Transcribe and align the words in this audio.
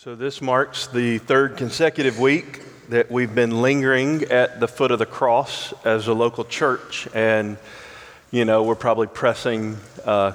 So, 0.00 0.14
this 0.14 0.40
marks 0.40 0.86
the 0.86 1.18
third 1.18 1.56
consecutive 1.56 2.20
week 2.20 2.62
that 2.88 3.10
we've 3.10 3.34
been 3.34 3.62
lingering 3.62 4.22
at 4.30 4.60
the 4.60 4.68
foot 4.68 4.92
of 4.92 5.00
the 5.00 5.06
cross 5.06 5.74
as 5.84 6.06
a 6.06 6.14
local 6.14 6.44
church. 6.44 7.08
And, 7.14 7.58
you 8.30 8.44
know, 8.44 8.62
we're 8.62 8.76
probably 8.76 9.08
pressing, 9.08 9.76
uh, 10.04 10.34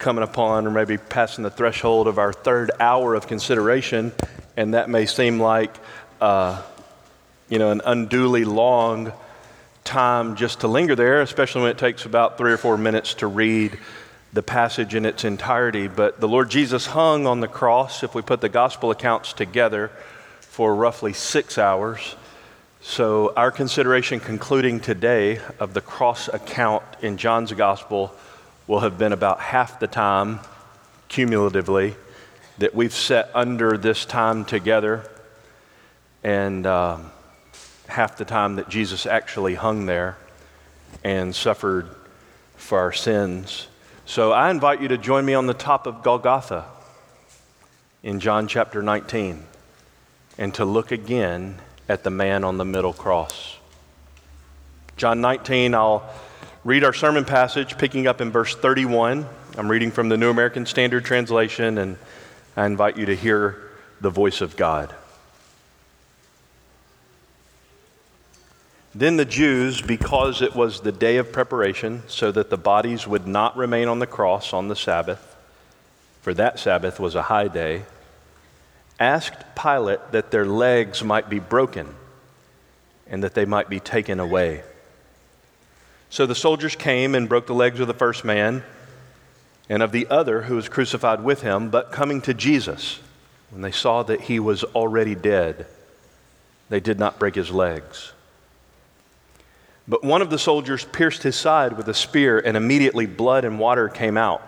coming 0.00 0.24
upon, 0.24 0.66
or 0.66 0.72
maybe 0.72 0.98
passing 0.98 1.44
the 1.44 1.50
threshold 1.50 2.08
of 2.08 2.18
our 2.18 2.32
third 2.32 2.72
hour 2.80 3.14
of 3.14 3.28
consideration. 3.28 4.10
And 4.56 4.74
that 4.74 4.90
may 4.90 5.06
seem 5.06 5.38
like, 5.38 5.76
uh, 6.20 6.60
you 7.48 7.60
know, 7.60 7.70
an 7.70 7.82
unduly 7.86 8.44
long 8.44 9.12
time 9.84 10.34
just 10.34 10.62
to 10.62 10.66
linger 10.66 10.96
there, 10.96 11.20
especially 11.20 11.62
when 11.62 11.70
it 11.70 11.78
takes 11.78 12.04
about 12.04 12.36
three 12.36 12.52
or 12.52 12.58
four 12.58 12.76
minutes 12.76 13.14
to 13.14 13.28
read 13.28 13.78
the 14.32 14.42
passage 14.42 14.94
in 14.94 15.06
its 15.06 15.24
entirety, 15.24 15.88
but 15.88 16.20
the 16.20 16.28
Lord 16.28 16.50
Jesus 16.50 16.86
hung 16.86 17.26
on 17.26 17.40
the 17.40 17.48
cross, 17.48 18.02
if 18.02 18.14
we 18.14 18.22
put 18.22 18.40
the 18.40 18.48
gospel 18.48 18.90
accounts 18.90 19.32
together, 19.32 19.90
for 20.40 20.74
roughly 20.74 21.12
six 21.12 21.56
hours. 21.56 22.16
So, 22.80 23.32
our 23.36 23.50
consideration 23.50 24.20
concluding 24.20 24.80
today 24.80 25.40
of 25.58 25.74
the 25.74 25.80
cross 25.80 26.28
account 26.28 26.84
in 27.00 27.16
John's 27.16 27.52
gospel 27.52 28.12
will 28.66 28.80
have 28.80 28.98
been 28.98 29.12
about 29.12 29.40
half 29.40 29.80
the 29.80 29.86
time, 29.86 30.40
cumulatively, 31.08 31.96
that 32.58 32.74
we've 32.74 32.94
set 32.94 33.30
under 33.34 33.78
this 33.78 34.04
time 34.04 34.44
together, 34.44 35.08
and 36.22 36.66
um, 36.66 37.10
half 37.88 38.16
the 38.16 38.24
time 38.24 38.56
that 38.56 38.68
Jesus 38.68 39.06
actually 39.06 39.54
hung 39.54 39.86
there 39.86 40.18
and 41.02 41.34
suffered 41.34 41.88
for 42.56 42.78
our 42.78 42.92
sins. 42.92 43.68
So 44.08 44.32
I 44.32 44.50
invite 44.50 44.80
you 44.80 44.88
to 44.88 44.96
join 44.96 45.26
me 45.26 45.34
on 45.34 45.46
the 45.46 45.52
top 45.52 45.86
of 45.86 46.02
Golgotha 46.02 46.64
in 48.02 48.20
John 48.20 48.48
chapter 48.48 48.82
19 48.82 49.44
and 50.38 50.54
to 50.54 50.64
look 50.64 50.92
again 50.92 51.56
at 51.90 52.04
the 52.04 52.10
man 52.10 52.42
on 52.42 52.56
the 52.56 52.64
middle 52.64 52.94
cross. 52.94 53.58
John 54.96 55.20
19, 55.20 55.74
I'll 55.74 56.10
read 56.64 56.84
our 56.84 56.94
sermon 56.94 57.26
passage 57.26 57.76
picking 57.76 58.06
up 58.06 58.22
in 58.22 58.30
verse 58.30 58.54
31. 58.54 59.26
I'm 59.58 59.70
reading 59.70 59.90
from 59.90 60.08
the 60.08 60.16
New 60.16 60.30
American 60.30 60.64
Standard 60.64 61.04
Translation, 61.04 61.76
and 61.76 61.98
I 62.56 62.64
invite 62.64 62.96
you 62.96 63.04
to 63.04 63.14
hear 63.14 63.58
the 64.00 64.08
voice 64.08 64.40
of 64.40 64.56
God. 64.56 64.94
Then 68.98 69.16
the 69.16 69.24
Jews, 69.24 69.80
because 69.80 70.42
it 70.42 70.56
was 70.56 70.80
the 70.80 70.90
day 70.90 71.18
of 71.18 71.30
preparation, 71.30 72.02
so 72.08 72.32
that 72.32 72.50
the 72.50 72.56
bodies 72.56 73.06
would 73.06 73.28
not 73.28 73.56
remain 73.56 73.86
on 73.86 74.00
the 74.00 74.08
cross 74.08 74.52
on 74.52 74.66
the 74.66 74.74
Sabbath, 74.74 75.36
for 76.20 76.34
that 76.34 76.58
Sabbath 76.58 76.98
was 76.98 77.14
a 77.14 77.22
high 77.22 77.46
day, 77.46 77.84
asked 78.98 79.54
Pilate 79.54 80.10
that 80.10 80.32
their 80.32 80.44
legs 80.44 81.04
might 81.04 81.30
be 81.30 81.38
broken 81.38 81.94
and 83.06 83.22
that 83.22 83.34
they 83.34 83.44
might 83.44 83.68
be 83.68 83.78
taken 83.78 84.18
away. 84.18 84.64
So 86.10 86.26
the 86.26 86.34
soldiers 86.34 86.74
came 86.74 87.14
and 87.14 87.28
broke 87.28 87.46
the 87.46 87.54
legs 87.54 87.78
of 87.78 87.86
the 87.86 87.94
first 87.94 88.24
man 88.24 88.64
and 89.68 89.80
of 89.80 89.92
the 89.92 90.08
other 90.08 90.42
who 90.42 90.56
was 90.56 90.68
crucified 90.68 91.22
with 91.22 91.42
him, 91.42 91.70
but 91.70 91.92
coming 91.92 92.20
to 92.22 92.34
Jesus, 92.34 92.98
when 93.50 93.62
they 93.62 93.70
saw 93.70 94.02
that 94.02 94.22
he 94.22 94.40
was 94.40 94.64
already 94.64 95.14
dead, 95.14 95.66
they 96.68 96.80
did 96.80 96.98
not 96.98 97.20
break 97.20 97.36
his 97.36 97.52
legs. 97.52 98.12
But 99.88 100.04
one 100.04 100.20
of 100.20 100.28
the 100.28 100.38
soldiers 100.38 100.84
pierced 100.84 101.22
his 101.22 101.34
side 101.34 101.78
with 101.78 101.88
a 101.88 101.94
spear, 101.94 102.38
and 102.38 102.56
immediately 102.56 103.06
blood 103.06 103.46
and 103.46 103.58
water 103.58 103.88
came 103.88 104.18
out. 104.18 104.42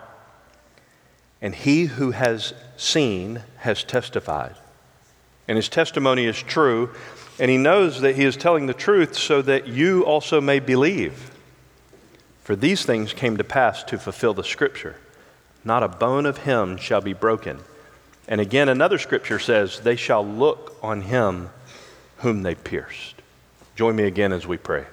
And 1.41 1.55
he 1.55 1.85
who 1.85 2.11
has 2.11 2.53
seen 2.77 3.41
has 3.57 3.83
testified. 3.83 4.55
And 5.47 5.55
his 5.55 5.67
testimony 5.67 6.27
is 6.27 6.41
true, 6.41 6.91
and 7.39 7.49
he 7.49 7.57
knows 7.57 8.01
that 8.01 8.15
he 8.15 8.23
is 8.23 8.37
telling 8.37 8.67
the 8.67 8.73
truth 8.75 9.17
so 9.17 9.41
that 9.41 9.67
you 9.67 10.05
also 10.05 10.39
may 10.39 10.59
believe. 10.59 11.31
For 12.43 12.55
these 12.55 12.85
things 12.85 13.11
came 13.11 13.37
to 13.37 13.43
pass 13.43 13.83
to 13.85 13.97
fulfill 13.97 14.35
the 14.35 14.43
scripture 14.43 14.97
Not 15.63 15.83
a 15.83 15.87
bone 15.87 16.27
of 16.27 16.39
him 16.39 16.77
shall 16.77 17.01
be 17.01 17.13
broken. 17.13 17.59
And 18.27 18.39
again, 18.39 18.69
another 18.69 18.99
scripture 18.99 19.39
says, 19.39 19.79
They 19.79 19.95
shall 19.95 20.25
look 20.25 20.77
on 20.83 21.01
him 21.01 21.49
whom 22.17 22.43
they 22.43 22.53
pierced. 22.53 23.15
Join 23.75 23.95
me 23.95 24.03
again 24.03 24.31
as 24.31 24.45
we 24.45 24.57
pray. 24.57 24.85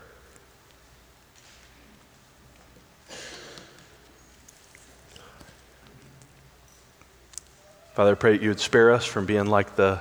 Father, 7.99 8.13
I 8.13 8.15
pray 8.15 8.37
that 8.37 8.43
you 8.43 8.51
would 8.51 8.61
spare 8.61 8.93
us 8.93 9.05
from 9.05 9.27
being 9.27 9.47
like 9.47 9.75
the 9.75 10.01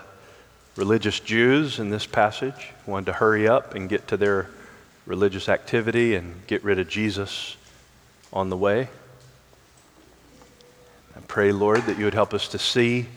religious 0.75 1.19
Jews 1.19 1.79
in 1.79 1.89
this 1.89 2.05
passage, 2.05 2.69
who 2.85 2.91
wanted 2.91 3.07
to 3.07 3.13
hurry 3.13 3.47
up 3.47 3.73
and 3.73 3.89
get 3.89 4.09
to 4.09 4.17
their 4.17 4.51
religious 5.07 5.49
activity 5.49 6.13
and 6.13 6.45
get 6.45 6.63
rid 6.63 6.77
of 6.77 6.87
Jesus 6.87 7.57
on 8.31 8.51
the 8.51 8.55
way. 8.55 8.89
I 11.15 11.21
pray, 11.27 11.51
Lord, 11.51 11.87
that 11.87 11.97
you 11.97 12.05
would 12.05 12.13
help 12.13 12.35
us 12.35 12.47
to 12.49 12.59
see 12.59 13.07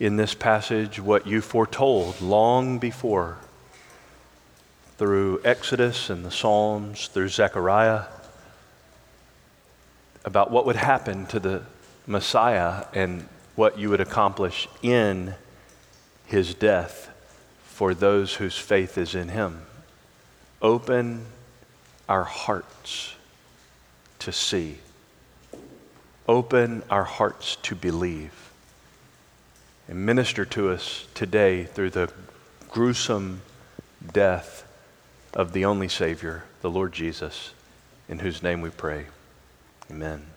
in 0.00 0.16
this 0.16 0.32
passage 0.32 0.98
what 0.98 1.26
you 1.26 1.42
foretold 1.42 2.22
long 2.22 2.78
before 2.78 3.36
through 4.96 5.42
Exodus 5.44 6.08
and 6.08 6.24
the 6.24 6.30
Psalms, 6.30 7.08
through 7.08 7.28
Zechariah, 7.28 8.04
about 10.24 10.50
what 10.50 10.64
would 10.64 10.76
happen 10.76 11.26
to 11.26 11.38
the 11.38 11.64
Messiah 12.06 12.86
and 12.94 13.28
what 13.54 13.78
you 13.78 13.90
would 13.90 14.00
accomplish 14.00 14.68
in 14.82 15.34
his 16.26 16.54
death 16.54 17.10
for 17.64 17.94
those 17.94 18.34
whose 18.34 18.56
faith 18.56 18.96
is 18.98 19.14
in 19.14 19.28
him. 19.28 19.62
Open 20.62 21.26
our 22.08 22.24
hearts 22.24 23.14
to 24.20 24.32
see. 24.32 24.78
Open 26.26 26.82
our 26.90 27.04
hearts 27.04 27.56
to 27.56 27.74
believe. 27.74 28.32
And 29.88 30.06
minister 30.06 30.44
to 30.46 30.70
us 30.70 31.06
today 31.14 31.64
through 31.64 31.90
the 31.90 32.10
gruesome 32.70 33.42
death 34.12 34.66
of 35.34 35.52
the 35.52 35.64
only 35.64 35.88
Savior, 35.88 36.44
the 36.62 36.70
Lord 36.70 36.92
Jesus, 36.92 37.52
in 38.08 38.20
whose 38.20 38.42
name 38.42 38.62
we 38.62 38.70
pray. 38.70 39.06
Amen. 39.90 40.33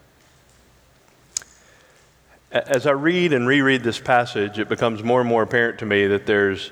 As 2.65 2.87
I 2.87 2.91
read 2.91 3.33
and 3.33 3.47
reread 3.47 3.83
this 3.83 3.99
passage, 3.99 4.57
it 4.57 4.67
becomes 4.67 5.03
more 5.03 5.19
and 5.19 5.29
more 5.29 5.43
apparent 5.43 5.79
to 5.79 5.85
me 5.85 6.07
that 6.07 6.25
there's 6.25 6.71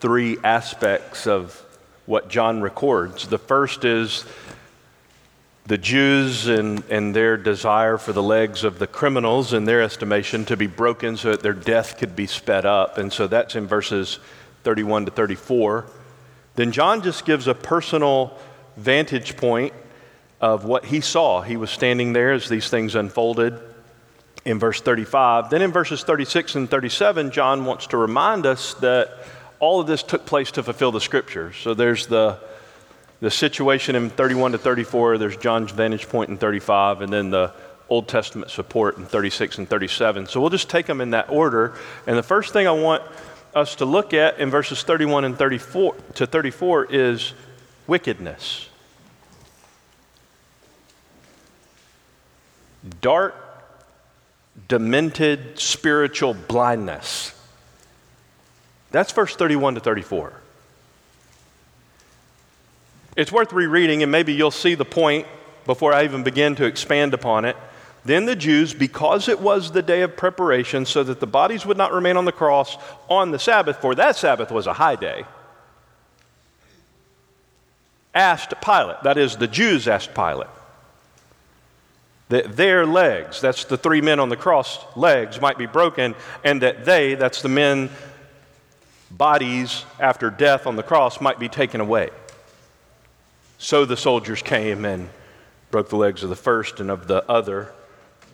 three 0.00 0.38
aspects 0.42 1.26
of 1.26 1.62
what 2.06 2.28
John 2.28 2.62
records. 2.62 3.28
The 3.28 3.38
first 3.38 3.84
is 3.84 4.24
the 5.66 5.78
Jews 5.78 6.48
and, 6.48 6.82
and 6.90 7.14
their 7.14 7.36
desire 7.36 7.98
for 7.98 8.12
the 8.12 8.22
legs 8.22 8.64
of 8.64 8.78
the 8.78 8.86
criminals, 8.86 9.52
in 9.52 9.66
their 9.66 9.82
estimation, 9.82 10.44
to 10.46 10.56
be 10.56 10.66
broken 10.66 11.16
so 11.16 11.30
that 11.30 11.42
their 11.42 11.52
death 11.52 11.98
could 11.98 12.16
be 12.16 12.26
sped 12.26 12.64
up. 12.64 12.98
And 12.98 13.12
so 13.12 13.28
that's 13.28 13.54
in 13.54 13.66
verses 13.66 14.18
31 14.64 15.04
to 15.04 15.10
34. 15.12 15.86
Then 16.56 16.72
John 16.72 17.02
just 17.02 17.24
gives 17.24 17.46
a 17.46 17.54
personal 17.54 18.36
vantage 18.76 19.36
point 19.36 19.74
of 20.40 20.64
what 20.64 20.86
he 20.86 21.00
saw. 21.00 21.42
He 21.42 21.56
was 21.56 21.70
standing 21.70 22.14
there 22.14 22.32
as 22.32 22.48
these 22.48 22.68
things 22.68 22.94
unfolded 22.96 23.67
in 24.48 24.58
verse 24.58 24.80
35. 24.80 25.50
Then 25.50 25.62
in 25.62 25.72
verses 25.72 26.02
36 26.02 26.54
and 26.54 26.70
37, 26.70 27.30
John 27.30 27.64
wants 27.64 27.88
to 27.88 27.96
remind 27.96 28.46
us 28.46 28.74
that 28.74 29.10
all 29.60 29.80
of 29.80 29.86
this 29.86 30.02
took 30.02 30.24
place 30.24 30.50
to 30.52 30.62
fulfill 30.62 30.92
the 30.92 31.00
scriptures. 31.00 31.56
So 31.56 31.74
there's 31.74 32.06
the, 32.06 32.38
the 33.20 33.30
situation 33.30 33.94
in 33.94 34.10
31 34.10 34.52
to 34.52 34.58
34, 34.58 35.18
there's 35.18 35.36
John's 35.36 35.70
vantage 35.70 36.08
point 36.08 36.30
in 36.30 36.38
35, 36.38 37.02
and 37.02 37.12
then 37.12 37.30
the 37.30 37.52
Old 37.88 38.08
Testament 38.08 38.50
support 38.50 38.98
in 38.98 39.06
36 39.06 39.58
and 39.58 39.68
37. 39.68 40.26
So 40.26 40.40
we'll 40.40 40.50
just 40.50 40.70
take 40.70 40.86
them 40.86 41.00
in 41.00 41.10
that 41.10 41.30
order. 41.30 41.74
And 42.06 42.16
the 42.16 42.22
first 42.22 42.52
thing 42.52 42.66
I 42.66 42.72
want 42.72 43.02
us 43.54 43.76
to 43.76 43.84
look 43.84 44.14
at 44.14 44.38
in 44.38 44.50
verses 44.50 44.82
31 44.82 45.24
and 45.24 45.38
34 45.38 45.94
to 46.14 46.26
34 46.26 46.86
is 46.90 47.32
wickedness. 47.86 48.68
Dark 53.00 53.47
demented 54.66 55.58
spiritual 55.58 56.34
blindness. 56.34 57.34
That's 58.90 59.12
verse 59.12 59.36
31 59.36 59.74
to 59.74 59.80
34. 59.80 60.32
It's 63.16 63.32
worth 63.32 63.52
rereading, 63.52 64.02
and 64.02 64.10
maybe 64.10 64.32
you'll 64.32 64.50
see 64.50 64.74
the 64.74 64.84
point 64.84 65.26
before 65.66 65.92
I 65.92 66.04
even 66.04 66.22
begin 66.22 66.54
to 66.56 66.64
expand 66.64 67.14
upon 67.14 67.44
it. 67.44 67.56
Then 68.04 68.24
the 68.24 68.36
Jews, 68.36 68.72
because 68.72 69.28
it 69.28 69.40
was 69.40 69.72
the 69.72 69.82
day 69.82 70.02
of 70.02 70.16
preparation, 70.16 70.86
so 70.86 71.02
that 71.02 71.20
the 71.20 71.26
bodies 71.26 71.66
would 71.66 71.76
not 71.76 71.92
remain 71.92 72.16
on 72.16 72.24
the 72.24 72.32
cross 72.32 72.76
on 73.08 73.32
the 73.32 73.38
Sabbath, 73.38 73.78
for 73.78 73.94
that 73.96 74.16
Sabbath 74.16 74.50
was 74.50 74.66
a 74.66 74.72
high 74.72 74.96
day, 74.96 75.24
asked 78.14 78.54
Pilate, 78.62 79.02
that 79.02 79.18
is, 79.18 79.36
the 79.36 79.46
Jews 79.46 79.86
asked 79.86 80.14
Pilate, 80.14 80.48
that 82.28 82.56
their 82.56 82.84
legs, 82.86 83.40
that's 83.40 83.64
the 83.64 83.76
three 83.76 84.00
men 84.00 84.20
on 84.20 84.28
the 84.28 84.36
cross, 84.36 84.78
legs 84.96 85.40
might 85.40 85.58
be 85.58 85.66
broken, 85.66 86.14
and 86.44 86.62
that 86.62 86.84
they, 86.84 87.14
that's 87.14 87.42
the 87.42 87.48
men, 87.48 87.90
bodies 89.10 89.84
after 89.98 90.30
death 90.30 90.66
on 90.66 90.76
the 90.76 90.82
cross, 90.82 91.20
might 91.20 91.38
be 91.38 91.48
taken 91.48 91.80
away. 91.80 92.10
So 93.56 93.84
the 93.84 93.96
soldiers 93.96 94.42
came 94.42 94.84
and 94.84 95.08
broke 95.70 95.88
the 95.88 95.96
legs 95.96 96.22
of 96.22 96.28
the 96.28 96.36
first 96.36 96.80
and 96.80 96.90
of 96.90 97.06
the 97.06 97.28
other 97.30 97.72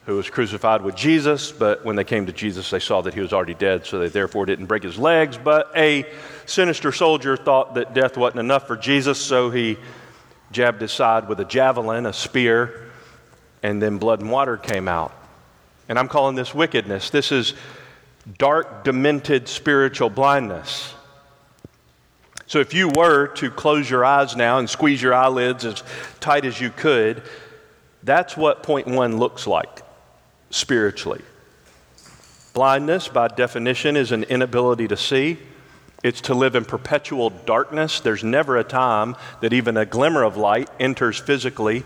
who 0.06 0.17
was 0.17 0.29
crucified 0.29 0.82
with 0.82 0.94
Jesus, 0.94 1.50
but 1.50 1.82
when 1.85 1.96
they 1.96 2.05
came 2.05 2.26
to 2.26 2.32
Jesus, 2.32 2.69
they 2.69 2.79
saw 2.79 3.00
that 3.00 3.14
he 3.14 3.20
was 3.20 3.32
already 3.32 3.55
dead, 3.55 3.87
so 3.87 3.99
they 3.99 4.08
therefore 4.08 4.44
didn't 4.44 4.67
break 4.67 4.82
his 4.82 4.99
legs. 4.99 5.38
But 5.38 5.70
a 5.75 6.05
sinister 6.44 6.93
soldier 6.93 7.38
thought 7.38 7.75
that 7.76 7.94
death 7.94 8.19
wasn't 8.19 8.41
enough 8.41 8.67
for 8.67 8.76
Jesus, 8.76 9.19
so 9.19 9.50
he 9.50 9.79
jabbed 10.52 10.82
his 10.82 10.93
side 10.93 11.26
with 11.26 11.41
a 11.41 11.44
javelin, 11.44 12.05
a 12.05 12.12
spear, 12.12 12.83
and 13.64 13.81
then 13.81 13.96
blood 13.96 14.20
and 14.20 14.31
water 14.31 14.58
came 14.58 14.87
out. 14.87 15.12
And 15.88 15.99
I'm 15.99 16.06
calling 16.06 16.37
this 16.37 16.55
wickedness. 16.55 17.08
This 17.08 17.32
is 17.32 17.55
dark, 18.37 18.84
demented 18.84 19.49
spiritual 19.49 20.11
blindness. 20.11 20.93
So 22.46 22.61
if 22.61 22.75
you 22.75 22.90
were 22.94 23.28
to 23.28 23.50
close 23.50 23.88
your 23.88 24.05
eyes 24.05 24.37
now 24.37 24.58
and 24.58 24.69
squeeze 24.69 25.00
your 25.00 25.14
eyelids 25.14 25.64
as 25.64 25.82
tight 26.20 26.44
as 26.44 26.61
you 26.61 26.69
could, 26.69 27.22
that's 28.02 28.37
what 28.37 28.62
point 28.62 28.87
one 28.87 29.16
looks 29.16 29.46
like 29.46 29.81
spiritually. 30.50 31.22
Blindness, 32.52 33.08
by 33.08 33.28
definition, 33.28 33.96
is 33.96 34.12
an 34.12 34.25
inability 34.25 34.88
to 34.88 34.96
see. 34.96 35.38
It's 36.02 36.20
to 36.22 36.34
live 36.34 36.55
in 36.55 36.67
perpetual 36.67 37.31
darkness. 37.31 38.00
There's 38.00 38.22
never 38.22 38.58
a 38.58 38.64
time 38.64 39.17
that 39.40 39.55
even 39.55 39.78
a 39.78 39.87
glimmer 39.87 40.22
of 40.22 40.37
light 40.37 40.69
enters 40.78 41.19
physically 41.19 41.82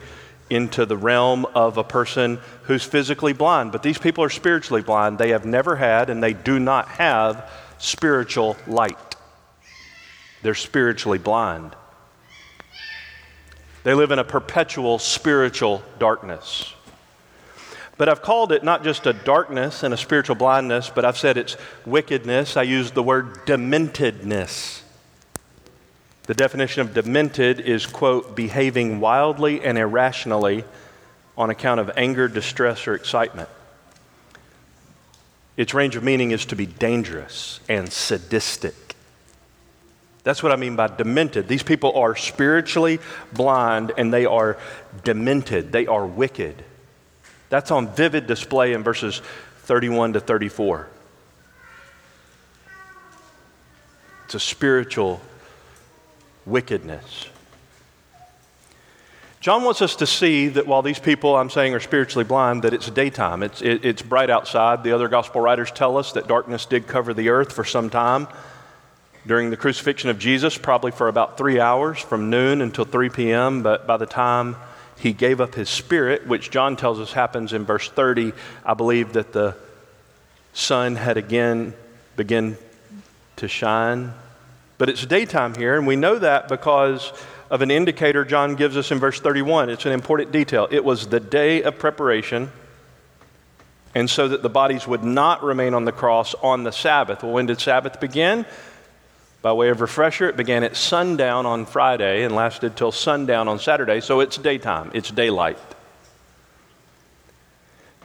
into 0.51 0.87
the 0.87 0.97
realm 0.97 1.47
of 1.55 1.77
a 1.77 1.85
person 1.85 2.39
who's 2.63 2.83
physically 2.83 3.33
blind. 3.33 3.73
But 3.73 3.83
these 3.83 3.99
people 3.99 4.25
are 4.25 4.31
spiritually 4.31 4.83
blind. 4.83 5.19
They 5.19 5.31
have 5.31 5.45
never 5.45 5.77
had 5.77 6.11
and 6.11 6.23
they 6.23 6.33
do 6.33 6.59
not 6.59 6.89
have 6.89 7.51
spiritual 7.79 8.57
light. 8.67 9.17
They're 10.43 10.55
spiritually 10.55 11.19
blind. 11.19 11.75
They 13.85 13.95
live 13.95 14.11
in 14.11 14.19
a 14.19 14.25
perpetual 14.25 14.99
spiritual 14.99 15.83
darkness. 15.99 16.75
But 17.97 18.09
I've 18.09 18.23
called 18.23 18.53
it 18.53 18.63
not 18.63 18.85
just 18.85 19.07
a 19.07 19.13
darkness 19.13 19.83
and 19.83 19.93
a 19.93 19.97
spiritual 19.97 20.37
blindness, 20.37 20.91
but 20.95 21.05
I've 21.05 21.19
said 21.19 21.37
it's 21.37 21.57
wickedness. 21.85 22.57
I 22.57 22.63
use 22.63 22.93
the 22.93 23.03
word 23.03 23.47
dementedness. 23.47 24.83
The 26.29 26.35
definition 26.35 26.83
of 26.83 26.93
demented 26.93 27.59
is, 27.59 27.87
quote, 27.87 28.37
behaving 28.37 29.01
wildly 29.01 29.65
and 29.65 29.79
irrationally 29.79 30.63
on 31.39 31.49
account 31.49 31.81
of 31.81 31.91
anger, 31.97 32.29
distress, 32.29 32.87
or 32.87 32.95
excitement. 32.95 33.49
Its 35.57 35.73
range 35.73 35.97
of 35.97 36.05
meaning 36.05 36.33
is 36.33 36.45
to 36.45 36.55
be 36.55 36.67
dangerous 36.67 37.61
and 37.67 37.91
sadistic. 37.91 38.75
That's 40.23 40.43
what 40.43 40.53
I 40.53 40.57
mean 40.57 40.77
by 40.77 40.89
demented. 40.89 41.49
These 41.49 41.63
people 41.63 41.97
are 41.97 42.15
spiritually 42.15 42.99
blind 43.33 43.93
and 43.97 44.13
they 44.13 44.27
are 44.27 44.59
demented, 45.05 45.73
they 45.73 45.87
are 45.87 46.07
wicked. 46.07 46.63
That's 47.49 47.71
on 47.71 47.89
vivid 47.89 48.27
display 48.27 48.75
in 48.75 48.83
verses 48.83 49.23
31 49.63 50.13
to 50.13 50.21
34. 50.21 50.89
It's 54.27 54.35
a 54.35 54.41
spiritual 54.41 55.23
wickedness. 56.49 57.29
John 59.41 59.63
wants 59.63 59.83
us 59.83 59.95
to 59.97 60.07
see 60.07 60.49
that 60.49 60.67
while 60.67 60.83
these 60.83 60.99
people, 60.99 61.37
I'm 61.37 61.49
saying, 61.49 61.73
are 61.75 61.81
spiritually 61.81 62.25
blind, 62.25 62.65
that 62.65 62.75
it's 62.75 62.91
daytime. 62.91 63.45
It's, 63.45 63.63
it, 63.63 63.85
it's 63.85 64.03
bright 64.03 64.31
outside. 64.31 64.83
The 64.83 64.93
other 64.93 65.07
gospel 65.09 65.41
writers 65.41 65.71
tell 65.71 65.97
us 65.97 66.13
that 66.13 66.27
darkness 66.27 66.67
did 66.67 66.89
cover 66.89 67.15
the 67.15 67.29
earth 67.29 67.53
for 67.53 67.65
some 67.65 67.89
time 67.89 68.27
during 69.27 69.51
the 69.51 69.57
crucifixion 69.57 70.11
of 70.11 70.19
Jesus, 70.19 70.59
probably 70.59 70.91
for 70.91 71.07
about 71.07 71.39
three 71.39 71.61
hours, 71.61 71.99
from 72.01 72.31
noon 72.31 72.61
until 72.61 72.85
3 72.85 73.11
p.m. 73.11 73.63
But 73.63 73.87
by 73.87 73.97
the 73.97 74.07
time 74.07 74.57
he 74.99 75.13
gave 75.13 75.41
up 75.41 75.55
his 75.55 75.69
spirit, 75.69 76.27
which 76.27 76.51
John 76.51 76.77
tells 76.77 76.99
us 76.99 77.13
happens 77.13 77.53
in 77.53 77.65
verse 77.65 77.89
30. 77.89 78.33
I 78.65 78.75
believe 78.75 79.13
that 79.13 79.33
the 79.33 79.55
sun 80.53 80.97
had 80.97 81.17
again 81.17 81.75
begun 82.17 82.57
to 83.37 83.47
shine. 83.47 84.13
But 84.79 84.89
it's 84.89 85.05
daytime 85.05 85.55
here, 85.55 85.77
and 85.77 85.87
we 85.87 85.97
know 85.97 86.19
that 86.19 86.49
because 86.49 87.13
of 87.51 87.63
an 87.63 87.71
indicator 87.71 88.25
John 88.25 88.55
gives 88.55 88.77
us 88.77 88.91
in 88.91 88.99
verse 88.99 89.21
31. 89.21 89.71
It's 89.71 89.87
an 89.87 89.93
important 89.93 90.33
detail. 90.33 90.69
It 90.71 90.85
was 90.85 91.09
the 91.09 91.21
day 91.21 91.63
of 91.63 91.79
preparation, 91.79 92.53
and 93.95 94.09
so 94.09 94.29
that 94.29 94.43
the 94.43 94.49
bodies 94.49 94.87
would 94.87 95.03
not 95.03 95.43
remain 95.43 95.75
on 95.75 95.85
the 95.85 95.93
cross 95.93 96.35
on 96.35 96.63
the 96.63 96.73
Sabbath. 96.73 97.23
Well, 97.23 97.33
when 97.33 97.47
did 97.47 97.61
Sabbath 97.61 98.01
begin? 98.01 98.47
By 99.41 99.53
way 99.53 99.69
of 99.69 99.81
refresher, 99.81 100.29
it 100.29 100.37
began 100.37 100.65
at 100.65 100.77
sundown 100.77 101.47
on 101.47 101.65
Friday 101.65 102.25
and 102.25 102.35
lasted 102.35 102.77
till 102.77 102.93
sundown 102.93 103.49
on 103.49 103.59
Saturday, 103.59 104.01
so 104.01 104.21
it's 104.21 104.37
daytime, 104.37 104.91
it's 104.95 105.11
daylight. 105.11 105.59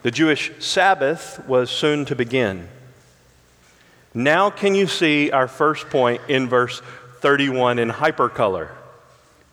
The 0.04 0.12
Jewish 0.12 0.52
Sabbath 0.60 1.44
was 1.48 1.70
soon 1.72 2.06
to 2.06 2.16
begin. 2.16 2.68
Now, 4.14 4.50
can 4.50 4.76
you 4.76 4.88
see 4.88 5.32
our 5.32 5.48
first 5.48 5.90
point 5.90 6.22
in 6.28 6.48
verse 6.48 6.82
31 7.22 7.80
in 7.80 7.90
hypercolor? 7.90 8.70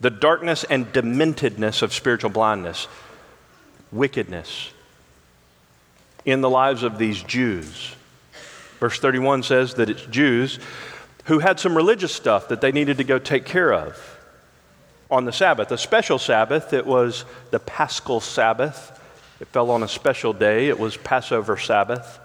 The 0.01 0.11
darkness 0.11 0.65
and 0.65 0.93
dementedness 0.93 1.83
of 1.83 1.93
spiritual 1.93 2.31
blindness, 2.31 2.89
wickedness 3.91 4.71
in 6.25 6.41
the 6.41 6.51
lives 6.51 6.83
of 6.83 6.99
these 6.99 7.23
Jews. 7.23 7.95
Verse 8.79 8.99
31 8.99 9.43
says 9.43 9.75
that 9.75 9.91
it's 9.91 10.05
Jews 10.07 10.59
who 11.25 11.39
had 11.39 11.61
some 11.61 11.77
religious 11.77 12.15
stuff 12.15 12.49
that 12.49 12.61
they 12.61 12.73
needed 12.73 12.97
to 12.99 13.05
go 13.05 13.19
take 13.19 13.45
care 13.45 13.73
of 13.73 14.19
on 15.11 15.25
the 15.25 15.33
Sabbath. 15.33 15.71
A 15.71 15.79
special 15.79 16.19
Sabbath, 16.19 16.73
it 16.73 16.87
was 16.87 17.25
the 17.51 17.59
Paschal 17.59 18.21
Sabbath. 18.21 18.99
It 19.41 19.49
fell 19.49 19.71
on 19.71 19.83
a 19.83 19.89
special 19.89 20.33
day, 20.33 20.69
it 20.69 20.79
was 20.79 20.97
Passover 20.97 21.57
Sabbath. 21.57 22.19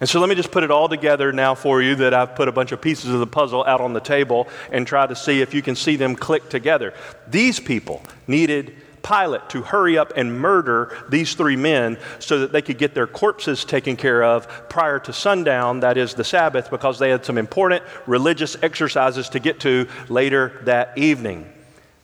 And 0.00 0.08
so 0.08 0.20
let 0.20 0.28
me 0.28 0.36
just 0.36 0.52
put 0.52 0.62
it 0.62 0.70
all 0.70 0.88
together 0.88 1.32
now 1.32 1.56
for 1.56 1.82
you 1.82 1.96
that 1.96 2.14
I've 2.14 2.36
put 2.36 2.46
a 2.46 2.52
bunch 2.52 2.70
of 2.70 2.80
pieces 2.80 3.10
of 3.10 3.18
the 3.18 3.26
puzzle 3.26 3.64
out 3.64 3.80
on 3.80 3.92
the 3.92 4.00
table 4.00 4.46
and 4.70 4.86
try 4.86 5.06
to 5.06 5.16
see 5.16 5.40
if 5.40 5.52
you 5.52 5.62
can 5.62 5.74
see 5.74 5.96
them 5.96 6.14
click 6.14 6.48
together. 6.48 6.94
These 7.26 7.58
people 7.58 8.02
needed 8.28 8.74
Pilate 9.02 9.48
to 9.50 9.62
hurry 9.62 9.96
up 9.96 10.12
and 10.16 10.38
murder 10.38 10.96
these 11.08 11.34
three 11.34 11.56
men 11.56 11.98
so 12.18 12.40
that 12.40 12.52
they 12.52 12.62
could 12.62 12.78
get 12.78 12.94
their 12.94 13.06
corpses 13.06 13.64
taken 13.64 13.96
care 13.96 14.22
of 14.22 14.68
prior 14.68 14.98
to 15.00 15.12
sundown, 15.12 15.80
that 15.80 15.96
is 15.96 16.14
the 16.14 16.24
Sabbath, 16.24 16.70
because 16.70 16.98
they 16.98 17.10
had 17.10 17.24
some 17.24 17.38
important 17.38 17.82
religious 18.06 18.56
exercises 18.62 19.28
to 19.30 19.38
get 19.38 19.60
to 19.60 19.88
later 20.08 20.60
that 20.64 20.98
evening. 20.98 21.50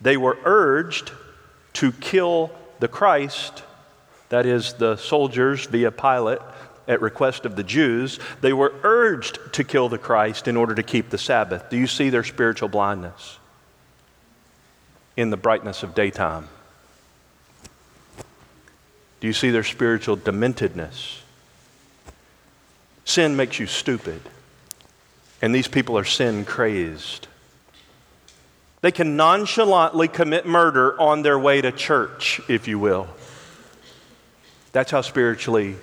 They 0.00 0.16
were 0.16 0.38
urged 0.44 1.12
to 1.74 1.92
kill 1.92 2.50
the 2.80 2.88
Christ, 2.88 3.62
that 4.30 4.46
is 4.46 4.74
the 4.74 4.96
soldiers 4.96 5.66
via 5.66 5.90
Pilate 5.90 6.40
at 6.86 7.00
request 7.00 7.46
of 7.46 7.56
the 7.56 7.64
Jews, 7.64 8.18
they 8.40 8.52
were 8.52 8.74
urged 8.82 9.38
to 9.52 9.64
kill 9.64 9.88
the 9.88 9.98
Christ 9.98 10.48
in 10.48 10.56
order 10.56 10.74
to 10.74 10.82
keep 10.82 11.10
the 11.10 11.18
Sabbath. 11.18 11.70
Do 11.70 11.76
you 11.76 11.86
see 11.86 12.10
their 12.10 12.24
spiritual 12.24 12.68
blindness 12.68 13.38
in 15.16 15.30
the 15.30 15.36
brightness 15.36 15.82
of 15.82 15.94
daytime? 15.94 16.48
Do 19.20 19.26
you 19.26 19.32
see 19.32 19.50
their 19.50 19.64
spiritual 19.64 20.16
dementedness? 20.16 21.20
Sin 23.06 23.36
makes 23.36 23.58
you 23.58 23.66
stupid, 23.66 24.20
and 25.40 25.54
these 25.54 25.68
people 25.68 25.96
are 25.96 26.04
sin 26.04 26.44
crazed. 26.44 27.28
They 28.82 28.92
can 28.92 29.16
nonchalantly 29.16 30.08
commit 30.08 30.44
murder 30.44 31.00
on 31.00 31.22
their 31.22 31.38
way 31.38 31.62
to 31.62 31.72
church, 31.72 32.40
if 32.48 32.68
you 32.68 32.78
will. 32.78 33.08
That's 34.72 34.90
how 34.90 35.00
spiritually 35.00 35.76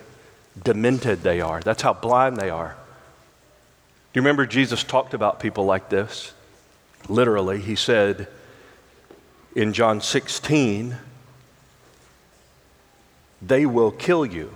demented 0.61 1.23
they 1.23 1.41
are. 1.41 1.61
That's 1.61 1.81
how 1.81 1.93
blind 1.93 2.37
they 2.37 2.49
are. 2.49 2.75
Do 4.13 4.19
you 4.19 4.21
remember 4.21 4.45
Jesus 4.45 4.83
talked 4.83 5.13
about 5.13 5.39
people 5.39 5.65
like 5.65 5.89
this? 5.89 6.33
Literally, 7.07 7.59
he 7.59 7.75
said 7.75 8.27
in 9.55 9.73
John 9.73 10.01
16, 10.01 10.97
they 13.41 13.65
will 13.65 13.91
kill 13.91 14.25
you 14.25 14.53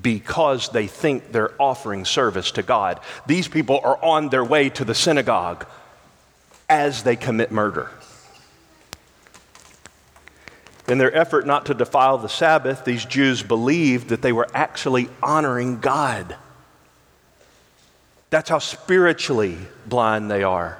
because 0.00 0.68
they 0.70 0.86
think 0.86 1.32
they're 1.32 1.52
offering 1.60 2.04
service 2.04 2.50
to 2.52 2.62
God. 2.62 3.00
These 3.26 3.48
people 3.48 3.80
are 3.84 4.02
on 4.02 4.30
their 4.30 4.44
way 4.44 4.68
to 4.70 4.84
the 4.84 4.94
synagogue 4.94 5.66
as 6.68 7.02
they 7.02 7.16
commit 7.16 7.52
murder. 7.52 7.90
In 10.92 10.98
their 10.98 11.16
effort 11.16 11.46
not 11.46 11.64
to 11.66 11.74
defile 11.74 12.18
the 12.18 12.28
Sabbath, 12.28 12.84
these 12.84 13.06
Jews 13.06 13.42
believed 13.42 14.10
that 14.10 14.20
they 14.20 14.30
were 14.30 14.46
actually 14.52 15.08
honoring 15.22 15.80
God. 15.80 16.36
That's 18.28 18.50
how 18.50 18.58
spiritually 18.58 19.56
blind 19.86 20.30
they 20.30 20.42
are. 20.42 20.76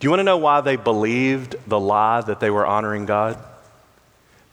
Do 0.00 0.06
you 0.06 0.10
want 0.10 0.20
to 0.20 0.24
know 0.24 0.38
why 0.38 0.62
they 0.62 0.76
believed 0.76 1.56
the 1.66 1.78
lie 1.78 2.22
that 2.22 2.40
they 2.40 2.48
were 2.48 2.64
honoring 2.64 3.04
God? 3.04 3.38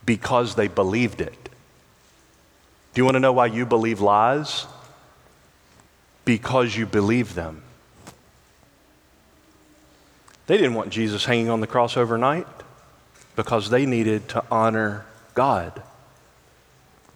because 0.09 0.55
they 0.55 0.67
believed 0.67 1.21
it. 1.21 1.49
Do 2.93 2.99
you 2.99 3.05
want 3.05 3.13
to 3.13 3.19
know 3.19 3.31
why 3.31 3.45
you 3.45 3.63
believe 3.63 4.01
lies? 4.01 4.65
Because 6.25 6.75
you 6.75 6.87
believe 6.87 7.35
them. 7.35 7.61
They 10.47 10.57
didn't 10.57 10.73
want 10.73 10.89
Jesus 10.89 11.25
hanging 11.25 11.51
on 11.51 11.61
the 11.61 11.67
cross 11.67 11.95
overnight 11.95 12.47
because 13.39 13.69
they 13.69 13.85
needed 13.85 14.27
to 14.27 14.43
honor 14.51 15.05
God. 15.33 15.81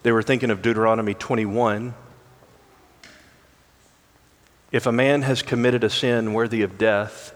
They 0.04 0.12
were 0.14 0.24
thinking 0.24 0.52
of 0.52 0.62
Deuteronomy 0.62 1.14
21. 1.14 1.94
If 4.72 4.86
a 4.86 4.92
man 4.94 5.24
has 5.24 5.42
committed 5.42 5.84
a 5.84 5.90
sin 5.90 6.32
worthy 6.32 6.62
of 6.62 6.78
death 6.78 7.36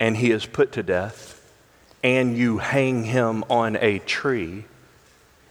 and 0.00 0.16
he 0.16 0.30
is 0.30 0.46
put 0.46 0.72
to 0.72 0.82
death, 0.82 1.46
and 2.02 2.38
you 2.38 2.56
hang 2.56 3.04
him 3.04 3.44
on 3.50 3.76
a 3.76 3.98
tree, 3.98 4.64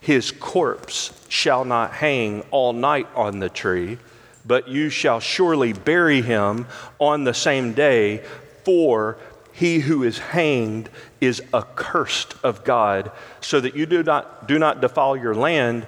his 0.01 0.31
corpse 0.31 1.13
shall 1.29 1.63
not 1.63 1.91
hang 1.91 2.41
all 2.49 2.73
night 2.73 3.07
on 3.13 3.41
the 3.41 3.49
tree, 3.49 3.99
but 4.43 4.67
you 4.67 4.89
shall 4.89 5.19
surely 5.19 5.71
bury 5.71 6.23
him 6.23 6.65
on 6.97 7.25
the 7.25 7.33
same 7.35 7.73
day, 7.73 8.23
for 8.65 9.19
he 9.53 9.79
who 9.79 10.03
is 10.03 10.17
hanged 10.17 10.89
is 11.21 11.41
accursed 11.53 12.35
of 12.43 12.63
God, 12.63 13.11
so 13.39 13.61
that 13.61 13.75
you 13.75 13.85
do 13.85 14.03
not, 14.03 14.47
do 14.47 14.59
not 14.59 14.81
defile 14.81 15.15
your 15.15 15.35
land, 15.35 15.85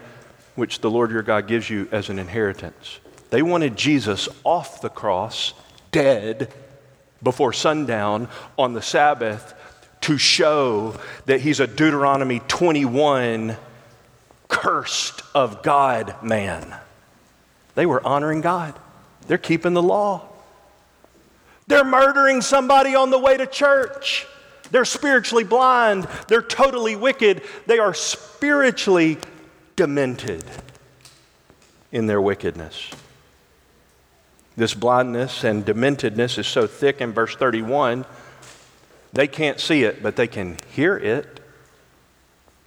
which 0.53 0.79
the 0.79 0.89
Lord 0.89 1.11
your 1.11 1.23
God 1.23 1.47
gives 1.47 1.69
you 1.69 1.89
as 1.91 2.09
an 2.09 2.19
inheritance. 2.19 2.99
They 3.31 3.41
wanted 3.41 3.75
Jesus 3.75 4.29
off 4.43 4.81
the 4.81 4.89
cross, 4.89 5.53
dead, 5.91 6.53
before 7.23 7.53
sundown 7.53 8.29
on 8.57 8.73
the 8.73 8.81
Sabbath 8.81 9.53
to 10.01 10.17
show 10.17 10.95
that 11.25 11.41
he's 11.41 11.59
a 11.59 11.65
Deuteronomy 11.65 12.39
21 12.47 13.57
cursed 14.47 15.23
of 15.33 15.63
God 15.63 16.15
man. 16.21 16.75
They 17.73 17.87
were 17.87 18.05
honoring 18.05 18.41
God, 18.41 18.75
they're 19.27 19.39
keeping 19.39 19.73
the 19.73 19.81
law. 19.81 20.29
They're 21.67 21.83
murdering 21.83 22.41
somebody 22.41 22.95
on 22.95 23.09
the 23.09 23.19
way 23.19 23.37
to 23.37 23.47
church. 23.47 24.27
They're 24.71 24.85
spiritually 24.85 25.43
blind. 25.43 26.07
They're 26.27 26.41
totally 26.41 26.95
wicked. 26.95 27.41
They 27.65 27.79
are 27.79 27.93
spiritually 27.93 29.17
demented 29.75 30.43
in 31.91 32.07
their 32.07 32.21
wickedness. 32.21 32.91
This 34.57 34.73
blindness 34.73 35.43
and 35.43 35.65
dementedness 35.65 36.37
is 36.37 36.47
so 36.47 36.67
thick 36.67 37.01
in 37.01 37.11
verse 37.13 37.35
31 37.35 38.05
they 39.15 39.27
can't 39.27 39.61
see 39.61 39.83
it, 39.83 40.03
but 40.03 40.17
they 40.17 40.27
can 40.27 40.57
hear 40.73 40.97
it. 40.97 41.39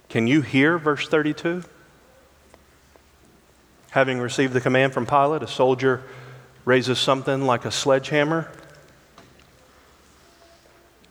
Can 0.09 0.25
you 0.25 0.41
hear 0.41 0.79
verse 0.79 1.07
32? 1.07 1.63
Having 3.91 4.19
received 4.19 4.53
the 4.53 4.61
command 4.61 4.91
from 4.91 5.05
Pilate, 5.05 5.43
a 5.43 5.47
soldier 5.47 6.01
raises 6.65 6.97
something 6.97 7.45
like 7.45 7.65
a 7.65 7.71
sledgehammer 7.71 8.51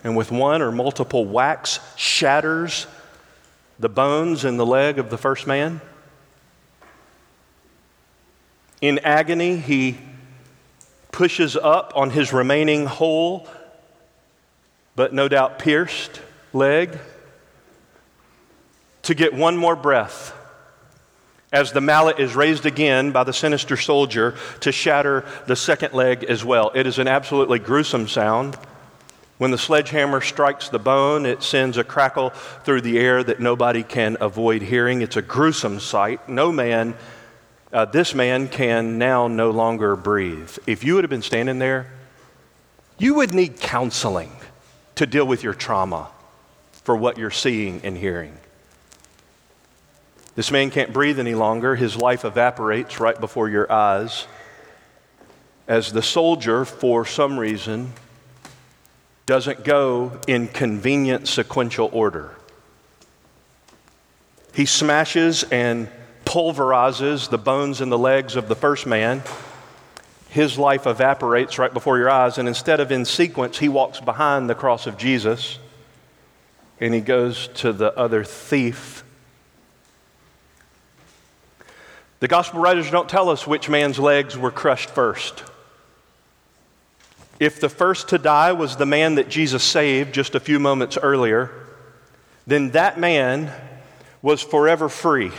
and 0.04 0.16
with 0.16 0.30
one 0.30 0.62
or 0.62 0.72
multiple 0.72 1.24
whacks 1.24 1.80
shatters 1.96 2.86
the 3.78 3.88
bones 3.88 4.44
in 4.44 4.56
the 4.56 4.66
leg 4.66 4.98
of 4.98 5.10
the 5.10 5.18
first 5.18 5.46
man. 5.46 5.80
In 8.80 8.98
agony, 9.00 9.56
he 9.56 9.98
pushes 11.10 11.56
up 11.56 11.92
on 11.96 12.10
his 12.10 12.32
remaining 12.32 12.86
whole 12.86 13.48
but 14.98 15.14
no 15.14 15.28
doubt 15.28 15.60
pierced 15.60 16.20
leg 16.52 16.98
to 19.02 19.14
get 19.14 19.32
one 19.32 19.56
more 19.56 19.76
breath 19.76 20.34
as 21.52 21.70
the 21.70 21.80
mallet 21.80 22.18
is 22.18 22.34
raised 22.34 22.66
again 22.66 23.12
by 23.12 23.22
the 23.22 23.32
sinister 23.32 23.76
soldier 23.76 24.34
to 24.58 24.72
shatter 24.72 25.24
the 25.46 25.54
second 25.54 25.94
leg 25.94 26.24
as 26.24 26.44
well. 26.44 26.72
It 26.74 26.88
is 26.88 26.98
an 26.98 27.06
absolutely 27.06 27.60
gruesome 27.60 28.08
sound. 28.08 28.58
When 29.38 29.52
the 29.52 29.58
sledgehammer 29.58 30.20
strikes 30.20 30.68
the 30.68 30.80
bone, 30.80 31.24
it 31.24 31.44
sends 31.44 31.76
a 31.76 31.84
crackle 31.84 32.30
through 32.64 32.80
the 32.80 32.98
air 32.98 33.22
that 33.22 33.38
nobody 33.38 33.84
can 33.84 34.16
avoid 34.20 34.62
hearing. 34.62 35.00
It's 35.00 35.16
a 35.16 35.22
gruesome 35.22 35.78
sight. 35.78 36.28
No 36.28 36.50
man, 36.50 36.96
uh, 37.72 37.84
this 37.84 38.14
man 38.14 38.48
can 38.48 38.98
now 38.98 39.28
no 39.28 39.52
longer 39.52 39.94
breathe. 39.94 40.58
If 40.66 40.82
you 40.82 40.96
would 40.96 41.04
have 41.04 41.10
been 41.10 41.22
standing 41.22 41.60
there, 41.60 41.86
you 42.98 43.14
would 43.14 43.32
need 43.32 43.60
counseling 43.60 44.32
to 44.96 45.06
deal 45.06 45.24
with 45.24 45.44
your 45.44 45.54
trauma 45.54 46.08
for 46.82 46.96
what 46.96 47.16
you're 47.16 47.30
seeing 47.30 47.80
and 47.84 47.96
hearing. 47.96 48.36
This 50.34 50.50
man 50.50 50.70
can't 50.70 50.92
breathe 50.92 51.20
any 51.20 51.34
longer. 51.34 51.76
His 51.76 51.96
life 51.96 52.24
evaporates 52.24 52.98
right 52.98 53.18
before 53.20 53.48
your 53.48 53.70
eyes 53.70 54.26
as 55.68 55.92
the 55.92 56.02
soldier, 56.02 56.64
for 56.64 57.04
some 57.04 57.38
reason, 57.38 57.92
doesn't 59.28 59.62
go 59.62 60.18
in 60.26 60.48
convenient 60.48 61.28
sequential 61.28 61.90
order. 61.92 62.34
He 64.54 64.64
smashes 64.64 65.42
and 65.42 65.90
pulverizes 66.24 67.28
the 67.28 67.36
bones 67.36 67.82
and 67.82 67.92
the 67.92 67.98
legs 67.98 68.36
of 68.36 68.48
the 68.48 68.56
first 68.56 68.86
man 68.86 69.22
his 70.30 70.58
life 70.58 70.86
evaporates 70.86 71.58
right 71.58 71.72
before 71.72 71.98
your 71.98 72.10
eyes, 72.10 72.38
and 72.38 72.48
instead 72.48 72.80
of 72.80 72.92
in 72.92 73.04
sequence, 73.04 73.58
he 73.58 73.68
walks 73.68 74.00
behind 74.00 74.48
the 74.48 74.54
cross 74.54 74.86
of 74.86 74.96
Jesus 74.96 75.58
and 76.80 76.94
he 76.94 77.00
goes 77.00 77.48
to 77.56 77.72
the 77.72 77.94
other 77.98 78.24
thief. 78.24 79.04
The 82.20 82.28
gospel 82.28 82.60
writers 82.60 82.90
don't 82.90 83.08
tell 83.08 83.28
us 83.28 83.46
which 83.46 83.68
man's 83.68 83.98
legs 83.98 84.38
were 84.38 84.50
crushed 84.50 84.90
first. 84.90 85.44
If 87.38 87.60
the 87.60 87.68
first 87.68 88.08
to 88.08 88.18
die 88.18 88.52
was 88.52 88.76
the 88.76 88.86
man 88.86 89.14
that 89.14 89.28
Jesus 89.28 89.62
saved 89.62 90.12
just 90.12 90.34
a 90.34 90.40
few 90.40 90.58
moments 90.58 90.98
earlier, 91.00 91.50
then 92.46 92.70
that 92.70 92.98
man 92.98 93.52
was 94.22 94.42
forever 94.42 94.88
free 94.88 95.30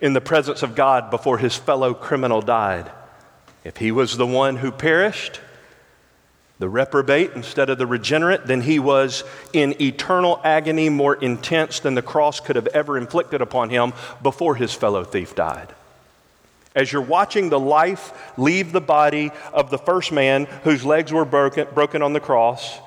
in 0.00 0.12
the 0.12 0.20
presence 0.20 0.62
of 0.62 0.74
God 0.74 1.10
before 1.10 1.38
his 1.38 1.56
fellow 1.56 1.94
criminal 1.94 2.42
died. 2.42 2.90
If 3.64 3.76
he 3.78 3.90
was 3.90 4.16
the 4.16 4.26
one 4.26 4.56
who 4.56 4.70
perished, 4.70 5.40
the 6.58 6.68
reprobate 6.68 7.32
instead 7.32 7.70
of 7.70 7.78
the 7.78 7.86
regenerate, 7.86 8.46
then 8.46 8.60
he 8.60 8.78
was 8.78 9.24
in 9.52 9.80
eternal 9.82 10.40
agony 10.44 10.88
more 10.88 11.16
intense 11.16 11.80
than 11.80 11.94
the 11.94 12.02
cross 12.02 12.38
could 12.38 12.54
have 12.54 12.68
ever 12.68 12.96
inflicted 12.96 13.40
upon 13.40 13.70
him 13.70 13.92
before 14.22 14.54
his 14.54 14.72
fellow 14.72 15.02
thief 15.02 15.34
died. 15.34 15.74
As 16.74 16.90
you're 16.90 17.02
watching 17.02 17.50
the 17.50 17.60
life 17.60 18.32
leave 18.38 18.72
the 18.72 18.80
body 18.80 19.30
of 19.52 19.70
the 19.70 19.78
first 19.78 20.10
man 20.10 20.46
whose 20.64 20.84
legs 20.84 21.12
were 21.12 21.24
broken, 21.24 21.68
broken 21.74 22.02
on 22.02 22.12
the 22.12 22.20
cross, 22.20 22.78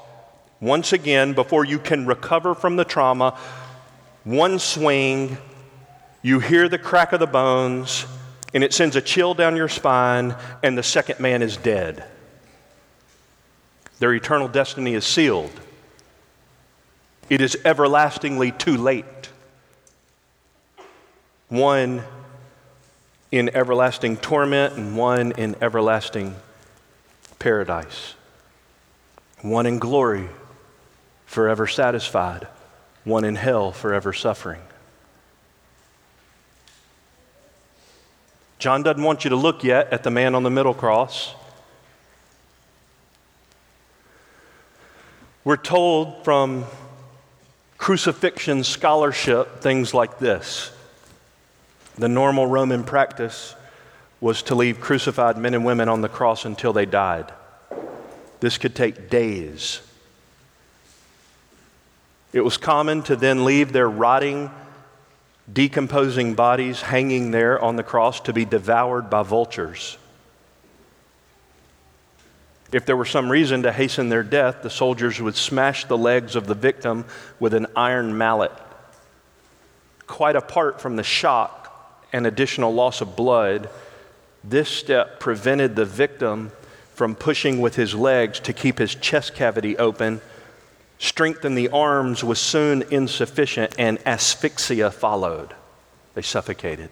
once 0.60 0.94
again, 0.94 1.34
before 1.34 1.66
you 1.66 1.78
can 1.78 2.06
recover 2.06 2.56
from 2.56 2.76
the 2.76 2.86
trauma, 2.86 3.38
one 4.24 4.58
swing, 4.58 5.38
you 6.24 6.40
hear 6.40 6.68
the 6.68 6.80
crack 6.80 7.14
of 7.14 7.20
the 7.20 7.28
bones, 7.28 8.08
and 8.54 8.64
it 8.64 8.74
sends 8.74 8.96
a 8.96 9.02
chill 9.02 9.36
down 9.36 9.56
your 9.56 9.70
spine, 9.70 10.36
and 10.64 10.76
the 10.76 10.84
second 10.84 11.20
man 11.20 11.44
is 11.44 11.58
dead. 11.58 12.04
Their 14.00 14.14
eternal 14.14 14.48
destiny 14.48 14.94
is 14.94 15.06
sealed. 15.06 15.52
It 17.30 17.42
is 17.42 17.58
everlastingly 17.64 18.52
too 18.52 18.78
late. 18.78 19.06
One 21.50 22.04
in 23.32 23.56
everlasting 23.56 24.18
torment, 24.18 24.76
and 24.76 24.98
one 24.98 25.32
in 25.34 25.56
everlasting 25.62 26.36
paradise. 27.40 28.16
One 29.42 29.66
in 29.66 29.80
glory, 29.80 30.30
forever 31.26 31.68
satisfied. 31.68 32.48
One 33.04 33.24
in 33.24 33.36
hell, 33.36 33.72
forever 33.72 34.14
suffering. 34.14 34.62
John 38.58 38.82
doesn't 38.82 39.04
want 39.04 39.24
you 39.24 39.30
to 39.30 39.36
look 39.36 39.64
yet 39.64 39.94
at 39.94 40.04
the 40.04 40.10
man 40.10 40.34
on 40.34 40.44
the 40.44 40.50
middle 40.50 40.74
cross. 40.74 41.36
We're 45.44 45.58
told 45.58 46.24
from 46.24 46.66
crucifixion 47.78 48.64
scholarship 48.64 49.62
things 49.62 49.94
like 49.94 50.18
this. 50.18 50.72
The 51.98 52.10
normal 52.10 52.48
Roman 52.48 52.84
practice 52.84 53.56
was 54.20 54.44
to 54.44 54.56
leave 54.56 54.80
crucified 54.80 55.38
men 55.38 55.54
and 55.54 55.66
women 55.66 55.88
on 55.90 56.02
the 56.02 56.10
cross 56.10 56.46
until 56.46 56.74
they 56.74 56.86
died. 56.86 57.32
This 58.40 58.58
could 58.58 58.76
take 58.76 59.10
days. 59.10 59.82
It 62.34 62.42
was 62.42 62.58
common 62.58 63.02
to 63.04 63.16
then 63.16 63.46
leave 63.46 63.72
their 63.72 63.90
rotting 63.90 64.52
decomposing 65.52 66.34
bodies 66.34 66.82
hanging 66.82 67.32
there 67.32 67.62
on 67.64 67.76
the 67.76 67.84
cross 67.84 68.20
to 68.22 68.34
be 68.34 68.46
devoured 68.46 69.10
by 69.10 69.24
vultures. 69.24 69.98
If 72.72 72.86
there 72.86 72.98
were 72.98 73.06
some 73.06 73.32
reason 73.32 73.64
to 73.64 73.72
hasten 73.72 74.10
their 74.10 74.24
death, 74.24 74.64
the 74.64 74.70
soldiers 74.70 75.22
would 75.22 75.36
smash 75.36 75.86
the 75.86 75.98
legs 75.98 76.36
of 76.36 76.48
the 76.48 76.56
victim 76.56 77.06
with 77.40 77.54
an 77.54 77.68
iron 77.76 78.18
mallet. 78.18 78.52
quite 80.08 80.36
apart 80.36 80.80
from 80.80 80.98
the 80.98 81.04
shock 81.04 81.65
and 82.16 82.26
additional 82.26 82.74
loss 82.74 83.02
of 83.02 83.18
blood, 83.18 83.70
this 84.42 84.70
step 84.70 85.20
prevented 85.20 85.76
the 85.76 85.84
victim 85.84 86.50
from 86.94 87.14
pushing 87.14 87.60
with 87.60 87.76
his 87.76 87.94
legs 87.94 88.40
to 88.40 88.54
keep 88.54 88.80
his 88.80 88.96
chest 88.96 89.36
cavity 89.36 89.78
open. 89.78 90.22
Strength 90.98 91.44
in 91.44 91.56
the 91.56 91.68
arms 91.68 92.24
was 92.24 92.40
soon 92.40 92.84
insufficient, 92.84 93.76
and 93.78 94.00
asphyxia 94.08 94.92
followed. 94.92 95.54
They 96.14 96.22
suffocated. 96.22 96.90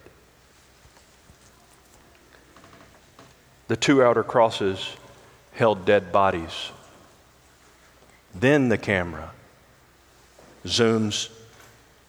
The 3.70 3.78
two 3.78 4.04
outer 4.04 4.24
crosses 4.24 4.98
held 5.54 5.86
dead 5.86 6.12
bodies. 6.12 6.72
Then 8.36 8.68
the 8.68 8.78
camera 8.78 9.32
zooms 10.66 11.30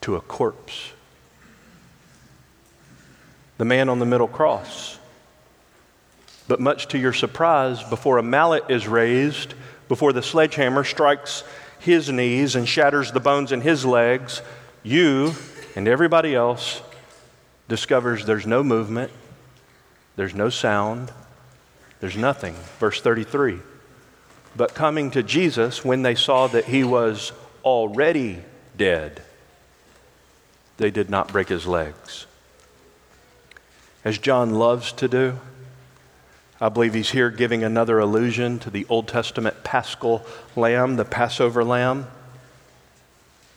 to 0.01 0.17
a 0.17 0.21
corpse. 0.21 0.94
The 3.59 3.65
man 3.65 3.89
on 3.89 3.99
the 3.99 4.07
middle 4.07 4.29
cross. 4.29 4.99
But 6.47 6.61
much 6.61 6.89
to 6.89 6.99
your 6.99 7.13
surprise, 7.13 7.83
before 7.83 8.19
a 8.19 8.23
mallet 8.23 8.65
is 8.69 8.87
raised, 8.87 9.55
before 9.89 10.13
the 10.13 10.23
sledgehammer 10.23 10.85
strikes 10.85 11.45
his 11.79 12.11
knees 12.11 12.57
and 12.57 12.69
shatters 12.69 13.13
the 13.13 13.21
bones 13.21 13.53
in 13.53 13.61
his 13.61 13.85
legs, 13.85 14.43
you 14.83 15.35
and 15.77 15.89
everybody 15.89 16.35
else 16.35 16.83
discovers 17.69 18.27
there's 18.27 18.47
no 18.47 18.63
movement, 18.63 19.11
there's 20.17 20.35
no 20.35 20.49
sound, 20.49 21.13
there's 22.01 22.17
nothing. 22.17 22.55
Verse 22.79 23.01
33. 23.01 23.61
But 24.57 24.75
coming 24.75 25.11
to 25.13 25.23
Jesus, 25.23 25.85
when 25.85 26.03
they 26.03 26.15
saw 26.15 26.47
that 26.49 26.67
he 26.67 26.85
was 26.85 27.33
already 27.65 28.41
dead, 28.77 29.23
they 30.77 30.91
did 30.91 31.11
not 31.11 31.33
break 31.33 31.49
his 31.49 31.67
legs. 31.67 32.27
As 34.05 34.19
John 34.19 34.55
loves 34.55 34.93
to 34.93 35.09
do, 35.09 35.39
I 36.61 36.69
believe 36.69 36.95
he's 36.95 37.11
here 37.11 37.31
giving 37.31 37.65
another 37.65 37.99
allusion 37.99 38.59
to 38.61 38.71
the 38.71 38.87
Old 38.89 39.09
Testament 39.09 39.65
paschal 39.65 40.25
lamb, 40.55 40.97
the 40.97 41.05
Passover 41.05 41.65
lamb. 41.65 42.07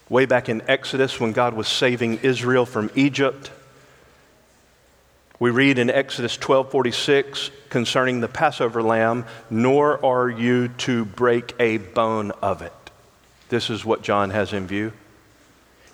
Way 0.10 0.26
back 0.26 0.48
in 0.48 0.62
Exodus, 0.68 1.20
when 1.20 1.34
God 1.34 1.54
was 1.54 1.68
saving 1.68 2.20
Israel 2.24 2.66
from 2.66 2.90
Egypt, 2.96 3.52
we 5.40 5.52
read 5.52 5.78
in 5.78 5.90
Exodus 5.90 6.38
12:46 6.38 7.52
concerning 7.70 8.22
the 8.22 8.28
Passover 8.28 8.82
lamb, 8.82 9.26
nor 9.50 10.04
are 10.04 10.30
you 10.30 10.70
to 10.70 11.06
break 11.06 11.54
a 11.60 11.78
bone 11.78 12.32
of 12.42 12.62
it. 12.62 12.74
This 13.50 13.70
is 13.70 13.86
what 13.86 14.02
John 14.02 14.30
has 14.32 14.54
in 14.54 14.66
view. 14.66 14.94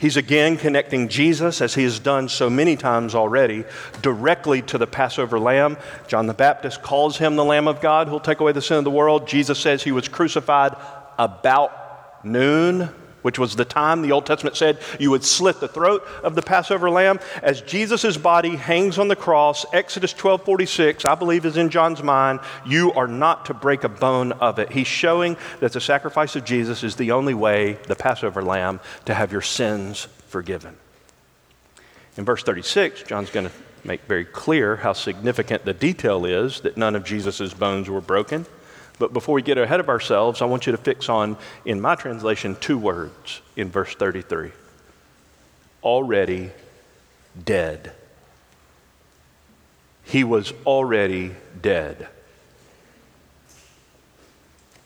He's 0.04 0.18
again 0.18 0.58
connecting 0.58 1.08
Jesus, 1.08 1.62
as 1.62 1.76
he 1.76 1.84
has 1.84 1.98
done 1.98 2.28
so 2.28 2.50
many 2.50 2.76
times 2.76 3.16
already, 3.16 3.64
directly 4.02 4.62
to 4.64 4.78
the 4.78 4.86
Passover 4.86 5.40
lamb. 5.40 5.78
John 6.08 6.28
the 6.28 6.34
Baptist 6.34 6.82
calls 6.82 7.18
him 7.18 7.38
the 7.38 7.46
Lamb 7.46 7.70
of 7.70 7.80
God 7.80 8.10
who'll 8.10 8.20
take 8.20 8.42
away 8.42 8.52
the 8.52 8.62
sin 8.62 8.80
of 8.80 8.84
the 8.84 8.92
world. 8.92 9.30
Jesus 9.30 9.58
says 9.58 9.82
he 9.82 9.94
was 9.94 10.10
crucified 10.10 10.76
about 11.18 12.26
noon 12.26 12.90
which 13.24 13.40
was 13.40 13.56
the 13.56 13.66
time 13.66 14.02
the 14.02 14.12
Old 14.12 14.26
Testament 14.28 14.56
said 14.56 14.78
you 15.00 15.10
would 15.10 15.24
slit 15.24 15.60
the 15.60 15.68
throat 15.68 16.08
of 16.24 16.36
the 16.36 16.42
Passover 16.42 16.90
lamb. 16.90 17.20
As 17.42 17.62
Jesus' 17.62 18.16
body 18.16 18.56
hangs 18.56 19.00
on 19.00 19.08
the 19.08 19.16
cross, 19.16 19.66
Exodus 19.74 20.14
12 20.14 20.46
46, 20.46 21.06
I 21.06 21.16
believe 21.16 21.46
is 21.46 21.58
in 21.58 21.70
John's 21.70 22.04
mind, 22.04 22.40
you 22.66 22.94
are 22.94 23.08
not 23.08 23.48
to 23.48 23.54
break 23.54 23.84
a 23.84 23.90
bone 23.90 24.34
of 24.34 24.60
it. 24.60 24.72
He's 24.72 24.88
showing 24.88 25.38
that 25.60 25.74
the 25.74 25.82
sacrifice 25.82 26.36
of 26.36 26.46
Jesus 26.46 26.84
is 26.84 26.96
the 26.96 27.12
only 27.12 27.34
way, 27.34 27.80
the 27.88 27.96
Passover 27.96 28.44
lamb, 28.44 28.80
to 29.06 29.14
have 29.14 29.32
your 29.32 29.42
sins 29.42 30.08
forgiven. 30.28 30.78
In 32.18 32.26
verse 32.26 32.44
36, 32.44 33.04
John's 33.04 33.32
going 33.32 33.48
to 33.48 33.52
make 33.84 34.02
very 34.04 34.26
clear 34.26 34.78
how 34.78 34.94
significant 34.94 35.66
the 35.66 35.74
detail 35.74 36.26
is 36.26 36.62
that 36.62 36.78
none 36.78 36.96
of 36.96 37.04
Jesus' 37.04 37.54
bones 37.54 37.90
were 37.90 38.02
broken. 38.02 38.46
But 39.00 39.14
before 39.14 39.36
we 39.36 39.42
get 39.42 39.58
ahead 39.58 39.80
of 39.80 39.90
ourselves, 39.90 40.42
I 40.42 40.46
want 40.46 40.66
you 40.66 40.72
to 40.72 40.78
fix 40.78 41.10
on, 41.10 41.38
in 41.66 41.82
my 41.82 41.96
translation, 41.96 42.56
two 42.60 42.78
words 42.78 43.42
in 43.56 43.70
verse 43.70 43.94
33 43.96 44.52
already 45.84 46.50
dead. 47.44 47.92
He 50.04 50.24
was 50.24 50.54
already 50.66 51.36
dead. 51.62 52.08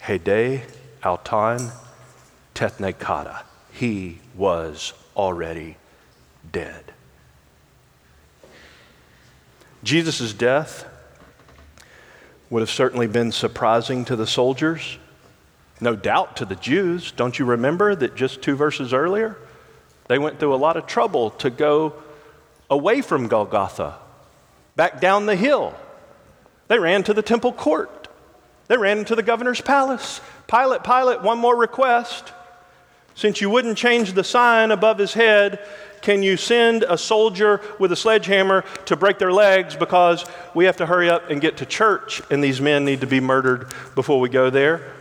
Hede 0.02 0.64
auton 1.04 1.72
tethnekata. 2.56 3.44
He 3.72 4.20
was 4.36 4.94
already 5.16 5.78
dead. 6.52 6.94
Jesus' 9.84 10.34
death 10.34 10.86
would 12.50 12.62
have 12.62 12.70
certainly 12.70 13.08
been 13.08 13.32
surprising 13.32 14.06
to 14.06 14.16
the 14.16 14.28
soldiers, 14.28 14.98
no 15.82 15.96
doubt 15.96 16.38
to 16.38 16.46
the 16.46 16.56
Jews. 16.56 17.12
Don't 17.12 17.38
you 17.38 17.46
remember 17.46 17.96
that 17.96 18.16
just 18.16 18.42
two 18.42 18.56
verses 18.56 18.94
earlier? 18.94 19.38
They 20.08 20.18
went 20.18 20.40
through 20.40 20.54
a 20.54 20.58
lot 20.58 20.78
of 20.78 20.88
trouble 20.88 21.32
to 21.32 21.50
go 21.50 21.94
away 22.70 23.02
from 23.02 23.28
Golgotha, 23.28 23.96
back 24.76 25.02
down 25.02 25.26
the 25.26 25.36
hill. 25.36 25.76
They 26.68 26.80
ran 26.80 27.04
to 27.04 27.14
the 27.14 27.22
temple 27.22 27.54
court, 27.54 28.08
they 28.68 28.78
ran 28.78 29.00
into 29.00 29.16
the 29.16 29.24
governor's 29.24 29.62
palace. 29.62 30.22
Pilate, 30.48 30.84
Pilate, 30.84 31.22
one 31.22 31.38
more 31.38 31.56
request. 31.56 32.34
Since 33.16 33.42
you 33.42 33.50
wouldn't 33.50 33.78
change 33.78 34.14
the 34.14 34.24
sign 34.24 34.72
above 34.72 34.98
his 34.98 35.14
head, 35.14 35.60
can 36.02 36.24
you 36.24 36.38
send 36.38 36.84
a 36.84 36.98
soldier 36.98 37.62
with 37.80 37.92
a 37.92 37.96
sledgehammer 37.96 38.64
to 38.86 38.96
break 38.96 39.20
their 39.20 39.32
legs 39.32 39.76
because 39.76 40.26
we 40.54 40.66
have 40.66 40.78
to 40.78 40.86
hurry 40.86 41.10
up 41.10 41.30
and 41.30 41.42
get 41.42 41.58
to 41.58 41.66
church 41.66 42.22
and 42.30 42.44
these 42.44 42.62
men 42.62 42.86
need 42.86 43.02
to 43.02 43.08
be 43.08 43.20
murdered 43.20 43.72
before 43.96 44.20
we 44.20 44.30
go 44.30 44.50
there? 44.50 44.94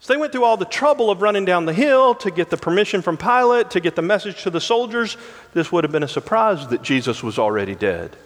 So 0.00 0.14
they 0.14 0.18
went 0.18 0.32
through 0.32 0.44
all 0.44 0.56
the 0.56 0.64
trouble 0.64 1.10
of 1.10 1.20
running 1.20 1.44
down 1.44 1.66
the 1.66 1.74
hill 1.74 2.14
to 2.16 2.30
get 2.30 2.48
the 2.48 2.56
permission 2.56 3.02
from 3.02 3.18
Pilate, 3.18 3.70
to 3.72 3.80
get 3.80 3.96
the 3.96 4.02
message 4.02 4.42
to 4.44 4.50
the 4.50 4.60
soldiers. 4.60 5.16
This 5.52 5.70
would 5.70 5.84
have 5.84 5.92
been 5.92 6.02
a 6.02 6.08
surprise 6.08 6.66
that 6.68 6.82
Jesus 6.82 7.22
was 7.22 7.38
already 7.38 7.74
dead. 7.74 8.16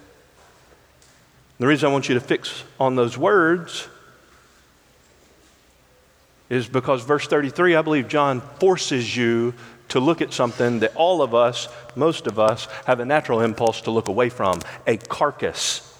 The 1.59 1.67
reason 1.67 1.89
I 1.89 1.91
want 1.91 2.07
you 2.07 2.15
to 2.15 2.21
fix 2.21 2.63
on 2.79 2.95
those 2.95 3.17
words 3.17 3.87
is 6.49 6.67
because 6.67 7.03
verse 7.03 7.27
33, 7.27 7.75
I 7.75 7.81
believe 7.81 8.07
John 8.07 8.41
forces 8.59 9.15
you 9.15 9.53
to 9.89 9.99
look 9.99 10.21
at 10.21 10.33
something 10.33 10.79
that 10.79 10.95
all 10.95 11.21
of 11.21 11.33
us, 11.33 11.67
most 11.95 12.27
of 12.27 12.39
us, 12.39 12.67
have 12.85 12.99
a 12.99 13.05
natural 13.05 13.41
impulse 13.41 13.81
to 13.81 13.91
look 13.91 14.07
away 14.07 14.29
from 14.29 14.61
a 14.87 14.97
carcass, 14.97 15.93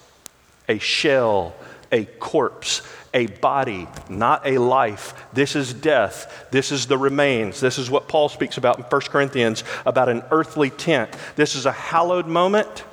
a 0.68 0.78
shell, 0.78 1.54
a 1.92 2.04
corpse, 2.04 2.82
a 3.14 3.26
body, 3.26 3.88
not 4.08 4.46
a 4.46 4.58
life. 4.58 5.14
This 5.32 5.56
is 5.56 5.72
death. 5.72 6.48
This 6.50 6.72
is 6.72 6.86
the 6.86 6.98
remains. 6.98 7.60
This 7.60 7.78
is 7.78 7.90
what 7.90 8.08
Paul 8.08 8.28
speaks 8.28 8.58
about 8.58 8.78
in 8.78 8.84
1 8.84 9.00
Corinthians 9.02 9.64
about 9.86 10.08
an 10.08 10.22
earthly 10.30 10.70
tent. 10.70 11.10
This 11.36 11.54
is 11.54 11.64
a 11.64 11.72
hallowed 11.72 12.26
moment, 12.26 12.84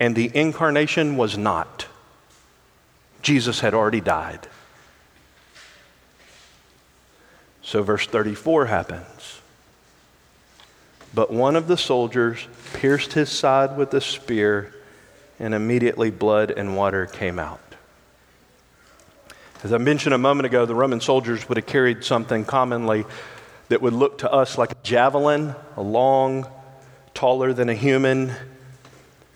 and 0.00 0.14
the 0.14 0.30
incarnation 0.34 1.16
was 1.16 1.36
not. 1.36 1.86
Jesus 3.22 3.60
had 3.60 3.74
already 3.74 4.00
died. 4.00 4.48
So, 7.66 7.82
verse 7.82 8.06
34 8.06 8.66
happens. 8.66 9.40
But 11.12 11.32
one 11.32 11.56
of 11.56 11.66
the 11.66 11.76
soldiers 11.76 12.46
pierced 12.74 13.14
his 13.14 13.28
side 13.28 13.76
with 13.76 13.92
a 13.92 14.00
spear, 14.00 14.72
and 15.40 15.52
immediately 15.52 16.12
blood 16.12 16.52
and 16.52 16.76
water 16.76 17.06
came 17.06 17.40
out. 17.40 17.60
As 19.64 19.72
I 19.72 19.78
mentioned 19.78 20.14
a 20.14 20.18
moment 20.18 20.46
ago, 20.46 20.64
the 20.64 20.76
Roman 20.76 21.00
soldiers 21.00 21.48
would 21.48 21.58
have 21.58 21.66
carried 21.66 22.04
something 22.04 22.44
commonly 22.44 23.04
that 23.68 23.82
would 23.82 23.94
look 23.94 24.18
to 24.18 24.30
us 24.30 24.56
like 24.56 24.70
a 24.70 24.76
javelin, 24.84 25.56
a 25.76 25.82
long, 25.82 26.46
taller 27.14 27.52
than 27.52 27.68
a 27.68 27.74
human 27.74 28.32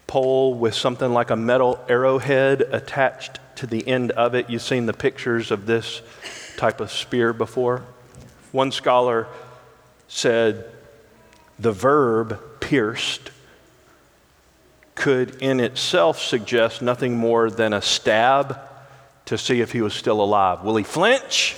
pole 0.07 0.55
with 0.55 0.77
something 0.77 1.13
like 1.13 1.31
a 1.31 1.37
metal 1.37 1.85
arrowhead 1.89 2.61
attached 2.61 3.41
to 3.57 3.67
the 3.67 3.89
end 3.89 4.13
of 4.13 4.37
it. 4.37 4.49
You've 4.49 4.63
seen 4.63 4.87
the 4.87 4.93
pictures 4.93 5.51
of 5.51 5.67
this 5.67 6.01
type 6.57 6.81
of 6.81 6.93
spear 6.93 7.33
before. 7.33 7.83
One 8.53 8.73
scholar 8.73 9.27
said 10.09 10.65
the 11.59 11.73
verb 11.73 12.41
pierced 12.61 13.31
could 14.95 15.37
in 15.43 15.61
itself 15.61 16.21
suggest 16.21 16.83
nothing 16.83 17.17
more 17.17 17.49
than 17.51 17.73
a 17.73 17.81
stab 17.81 18.59
to 19.27 19.39
see 19.39 19.61
if 19.61 19.73
he 19.73 19.81
was 19.81 19.95
still 19.95 20.21
alive. 20.21 20.63
Will 20.63 20.77
he 20.77 20.85
flinch? 20.85 21.57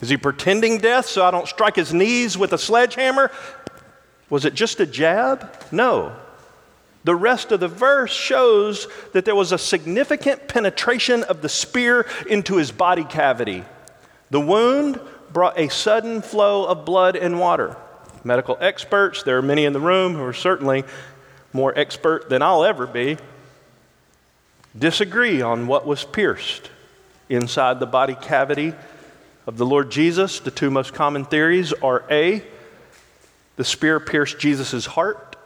Is 0.00 0.08
he 0.08 0.16
pretending 0.16 0.78
death 0.78 1.06
so 1.06 1.24
I 1.24 1.30
don't 1.30 1.48
strike 1.48 1.76
his 1.76 1.92
knees 1.92 2.38
with 2.38 2.52
a 2.52 2.58
sledgehammer? 2.58 3.30
Was 4.28 4.44
it 4.44 4.54
just 4.54 4.78
a 4.80 4.86
jab? 4.86 5.50
No. 5.72 6.14
The 7.04 7.16
rest 7.16 7.50
of 7.50 7.60
the 7.60 7.68
verse 7.68 8.12
shows 8.12 8.86
that 9.12 9.24
there 9.24 9.34
was 9.34 9.52
a 9.52 9.58
significant 9.58 10.48
penetration 10.48 11.24
of 11.24 11.42
the 11.42 11.48
spear 11.48 12.06
into 12.28 12.56
his 12.56 12.70
body 12.70 13.04
cavity. 13.04 13.64
The 14.30 14.40
wound 14.40 15.00
brought 15.32 15.58
a 15.58 15.68
sudden 15.68 16.22
flow 16.22 16.64
of 16.64 16.84
blood 16.84 17.16
and 17.16 17.38
water. 17.38 17.76
Medical 18.24 18.56
experts, 18.60 19.22
there 19.22 19.38
are 19.38 19.42
many 19.42 19.64
in 19.64 19.72
the 19.72 19.80
room 19.80 20.14
who 20.14 20.24
are 20.24 20.32
certainly 20.32 20.84
more 21.52 21.76
expert 21.78 22.28
than 22.28 22.42
I'll 22.42 22.64
ever 22.64 22.86
be, 22.86 23.16
disagree 24.78 25.42
on 25.42 25.66
what 25.66 25.86
was 25.86 26.04
pierced 26.04 26.70
inside 27.28 27.80
the 27.80 27.86
body 27.86 28.14
cavity 28.14 28.74
of 29.46 29.56
the 29.56 29.66
Lord 29.66 29.90
Jesus. 29.90 30.40
The 30.40 30.50
two 30.50 30.70
most 30.70 30.94
common 30.94 31.24
theories 31.24 31.72
are 31.72 32.04
A, 32.10 32.44
the 33.56 33.64
spear 33.64 33.98
pierced 33.98 34.38
Jesus' 34.38 34.86
heart, 34.86 35.36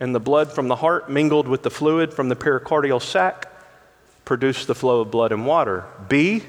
and 0.00 0.14
the 0.14 0.20
blood 0.20 0.52
from 0.52 0.68
the 0.68 0.76
heart 0.76 1.10
mingled 1.10 1.48
with 1.48 1.62
the 1.62 1.70
fluid 1.70 2.12
from 2.12 2.28
the 2.28 2.36
pericardial 2.36 3.00
sac 3.00 3.48
produced 4.24 4.66
the 4.66 4.74
flow 4.74 5.00
of 5.00 5.10
blood 5.10 5.32
and 5.32 5.46
water. 5.46 5.84
B, 6.08 6.42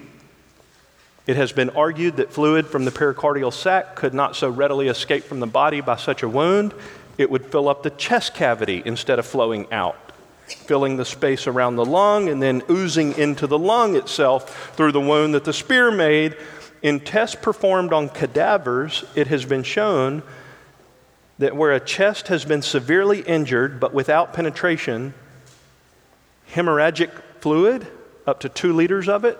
it 1.25 1.35
has 1.37 1.51
been 1.51 1.69
argued 1.71 2.17
that 2.17 2.33
fluid 2.33 2.67
from 2.67 2.85
the 2.85 2.91
pericardial 2.91 3.53
sac 3.53 3.95
could 3.95 4.13
not 4.13 4.35
so 4.35 4.49
readily 4.49 4.87
escape 4.89 5.23
from 5.23 5.39
the 5.39 5.47
body 5.47 5.79
by 5.79 5.95
such 5.95 6.21
a 6.21 6.27
wound, 6.27 6.73
it 7.17 7.29
would 7.29 7.45
fill 7.45 7.69
up 7.69 7.83
the 7.83 7.91
chest 7.91 8.33
cavity 8.33 8.81
instead 8.85 9.19
of 9.19 9.25
flowing 9.25 9.71
out, 9.71 10.11
filling 10.47 10.97
the 10.97 11.05
space 11.05 11.47
around 11.47 11.77
the 11.77 11.85
lung 11.85 12.27
and 12.27 12.41
then 12.41 12.61
oozing 12.69 13.17
into 13.17 13.47
the 13.47 13.57
lung 13.57 13.95
itself 13.95 14.75
through 14.75 14.91
the 14.91 14.99
wound 14.99 15.33
that 15.33 15.45
the 15.45 15.53
spear 15.53 15.91
made. 15.91 16.35
In 16.81 16.99
tests 16.99 17.37
performed 17.41 17.93
on 17.93 18.09
cadavers, 18.09 19.05
it 19.15 19.27
has 19.27 19.45
been 19.45 19.63
shown 19.63 20.23
that 21.37 21.55
where 21.55 21.71
a 21.71 21.79
chest 21.79 22.27
has 22.27 22.43
been 22.43 22.61
severely 22.61 23.21
injured 23.21 23.79
but 23.79 23.93
without 23.93 24.33
penetration, 24.33 25.13
hemorrhagic 26.51 27.11
fluid, 27.39 27.87
up 28.27 28.41
to 28.41 28.49
two 28.49 28.73
liters 28.73 29.07
of 29.07 29.23
it, 29.23 29.37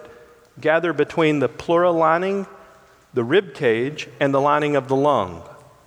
gather 0.60 0.94
between 0.94 1.40
the 1.40 1.50
pleura 1.50 1.92
lining, 1.92 2.48
the 3.14 3.24
rib 3.24 3.54
cage, 3.54 4.08
and 4.20 4.34
the 4.34 4.42
lining 4.42 4.76
of 4.76 4.88
the 4.88 4.96
lung. 4.96 5.44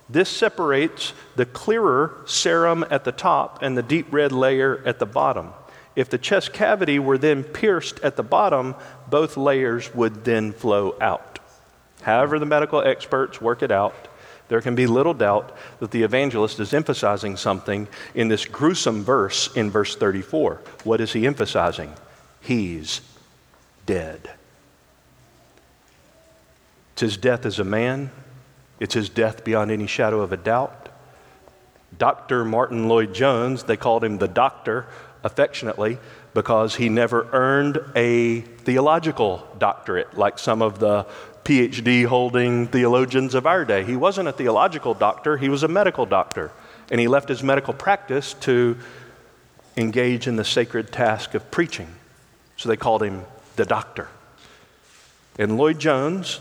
This 0.09 0.29
separates 0.29 1.13
the 1.35 1.45
clearer 1.45 2.23
serum 2.25 2.85
at 2.89 3.03
the 3.03 3.11
top 3.11 3.61
and 3.61 3.77
the 3.77 3.83
deep 3.83 4.07
red 4.11 4.31
layer 4.31 4.81
at 4.85 4.99
the 4.99 5.05
bottom. 5.05 5.53
If 5.95 6.09
the 6.09 6.17
chest 6.17 6.53
cavity 6.53 6.99
were 6.99 7.17
then 7.17 7.43
pierced 7.43 7.99
at 8.01 8.15
the 8.15 8.23
bottom, 8.23 8.75
both 9.09 9.35
layers 9.35 9.93
would 9.93 10.23
then 10.23 10.53
flow 10.53 10.95
out. 11.01 11.39
However, 12.03 12.39
the 12.39 12.45
medical 12.45 12.81
experts 12.81 13.41
work 13.41 13.63
it 13.63 13.71
out, 13.71 14.07
there 14.47 14.61
can 14.61 14.75
be 14.75 14.87
little 14.87 15.13
doubt 15.13 15.55
that 15.79 15.91
the 15.91 16.03
evangelist 16.03 16.59
is 16.59 16.73
emphasizing 16.73 17.35
something 17.35 17.87
in 18.15 18.29
this 18.29 18.45
gruesome 18.45 19.03
verse 19.03 19.53
in 19.55 19.69
verse 19.69 19.95
34. 19.95 20.61
What 20.83 21.01
is 21.01 21.13
he 21.13 21.27
emphasizing? 21.27 21.93
He's 22.39 23.01
dead. 23.85 24.29
It's 26.97 27.01
his 27.03 27.17
death 27.17 27.45
as 27.45 27.59
a 27.59 27.63
man, 27.63 28.09
it's 28.79 28.95
his 28.95 29.07
death 29.07 29.43
beyond 29.43 29.69
any 29.69 29.85
shadow 29.85 30.21
of 30.21 30.33
a 30.33 30.37
doubt. 30.37 30.89
Dr. 31.95 32.43
Martyn 32.43 32.87
Lloyd-Jones, 32.87 33.65
they 33.65 33.77
called 33.77 34.03
him 34.03 34.17
the 34.17 34.27
doctor 34.27 34.87
affectionately 35.23 35.99
because 36.33 36.73
he 36.73 36.89
never 36.89 37.29
earned 37.33 37.77
a 37.95 38.41
theological 38.41 39.47
doctorate 39.59 40.17
like 40.17 40.39
some 40.39 40.63
of 40.63 40.79
the 40.79 41.05
PhD 41.43 42.03
holding 42.07 42.65
theologians 42.65 43.35
of 43.35 43.45
our 43.45 43.63
day. 43.63 43.83
He 43.83 43.95
wasn't 43.95 44.29
a 44.29 44.33
theological 44.33 44.95
doctor, 44.95 45.37
he 45.37 45.49
was 45.49 45.61
a 45.61 45.67
medical 45.67 46.07
doctor. 46.07 46.51
And 46.89 46.99
he 46.99 47.07
left 47.07 47.29
his 47.29 47.43
medical 47.43 47.75
practice 47.75 48.33
to 48.41 48.75
engage 49.75 50.25
in 50.25 50.35
the 50.35 50.43
sacred 50.43 50.91
task 50.91 51.35
of 51.35 51.51
preaching. 51.51 51.93
So 52.55 52.67
they 52.67 52.75
called 52.75 53.03
him 53.03 53.23
the 53.55 53.65
doctor. 53.65 54.07
And 55.37 55.59
Lloyd-Jones, 55.59 56.39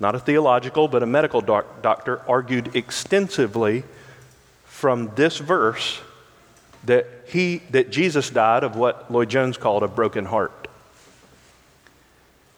not 0.00 0.14
a 0.14 0.18
theological, 0.18 0.88
but 0.88 1.02
a 1.02 1.06
medical 1.06 1.40
doc- 1.40 1.82
doctor, 1.82 2.20
argued 2.28 2.74
extensively 2.74 3.84
from 4.64 5.10
this 5.14 5.38
verse 5.38 6.00
that, 6.84 7.06
he, 7.26 7.62
that 7.70 7.90
Jesus 7.90 8.30
died 8.30 8.64
of 8.64 8.76
what 8.76 9.10
Lloyd-Jones 9.10 9.56
called 9.56 9.82
a 9.82 9.88
broken 9.88 10.24
heart. 10.24 10.68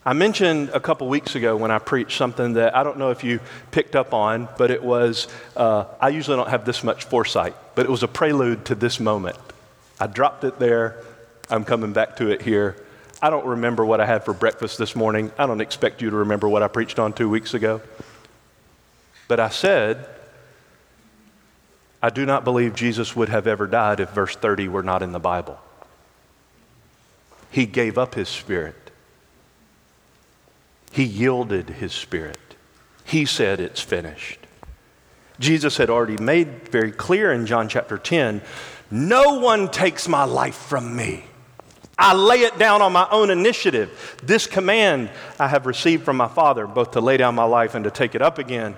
I 0.05 0.13
mentioned 0.13 0.71
a 0.73 0.79
couple 0.79 1.09
weeks 1.09 1.35
ago 1.35 1.57
when 1.57 1.73
I 1.73 1.79
preached 1.79 2.17
something 2.17 2.55
that 2.55 2.77
I 2.77 2.85
don't 2.85 2.97
know 2.97 3.11
if 3.11 3.25
you 3.25 3.41
picked 3.73 3.97
up 3.97 4.15
on, 4.15 4.49
but 4.57 4.71
it 4.71 4.83
was, 4.83 5.27
uh, 5.57 5.87
I 6.01 6.11
usually 6.11 6.37
don't 6.37 6.49
have 6.49 6.65
this 6.65 6.85
much 6.85 7.05
foresight, 7.05 7.57
but 7.75 7.87
it 7.87 7.91
was 7.91 8.05
a 8.05 8.09
prelude 8.09 8.65
to 8.67 8.77
this 8.77 9.01
moment. 9.01 9.37
I 9.99 10.07
dropped 10.07 10.45
it 10.45 10.61
there. 10.61 11.03
I'm 11.51 11.65
coming 11.65 11.93
back 11.93 12.17
to 12.17 12.31
it 12.31 12.43
here. 12.43 12.77
I 13.27 13.31
don't 13.31 13.45
remember 13.45 13.85
what 13.85 14.01
I 14.01 14.07
had 14.07 14.25
for 14.25 14.33
breakfast 14.33 14.79
this 14.79 14.95
morning. 14.95 15.33
I 15.37 15.47
don't 15.47 15.61
expect 15.61 16.01
you 16.01 16.11
to 16.11 16.17
remember 16.19 16.49
what 16.49 16.63
I 16.63 16.69
preached 16.69 17.01
on 17.01 17.13
two 17.13 17.29
weeks 17.29 17.55
ago. 17.55 17.81
But 19.27 19.41
I 19.41 19.49
said, 19.49 20.07
I 22.01 22.11
do 22.11 22.25
not 22.25 22.45
believe 22.45 22.77
Jesus 22.77 23.17
would 23.17 23.29
have 23.29 23.49
ever 23.49 23.67
died 23.67 23.99
if 23.99 24.11
verse 24.11 24.37
30 24.37 24.69
were 24.69 24.85
not 24.85 25.03
in 25.03 25.11
the 25.11 25.19
Bible. 25.19 25.59
He 27.51 27.67
gave 27.67 27.99
up 27.99 28.15
his 28.15 28.29
spirit, 28.29 28.93
he 30.93 31.03
yielded 31.03 31.71
his 31.71 31.93
spirit. 31.93 32.39
He 33.05 33.25
said, 33.25 33.59
It's 33.59 33.81
finished. 33.81 34.39
Jesus 35.41 35.79
had 35.79 35.91
already 35.91 36.23
made 36.23 36.69
very 36.69 36.93
clear 36.93 37.33
in 37.33 37.47
John 37.47 37.69
chapter 37.69 37.99
10 37.99 38.41
no 38.89 39.41
one 39.41 39.69
takes 39.69 40.07
my 40.07 40.23
life 40.23 40.55
from 40.55 40.95
me. 40.95 41.25
I 41.99 42.15
lay 42.15 42.41
it 42.41 42.59
down 42.59 42.83
on 42.83 42.93
my 42.93 43.09
own 43.11 43.31
initiative. 43.31 44.17
This 44.23 44.47
command 44.47 45.11
I 45.39 45.49
have 45.49 45.67
received 45.67 46.05
from 46.05 46.17
my 46.17 46.29
Father, 46.29 46.67
both 46.67 46.91
to 46.93 47.01
lay 47.01 47.17
down 47.17 47.35
my 47.35 47.45
life 47.45 47.75
and 47.75 47.85
to 47.85 47.91
take 47.91 48.15
it 48.15 48.23
up 48.23 48.39
again. 48.39 48.77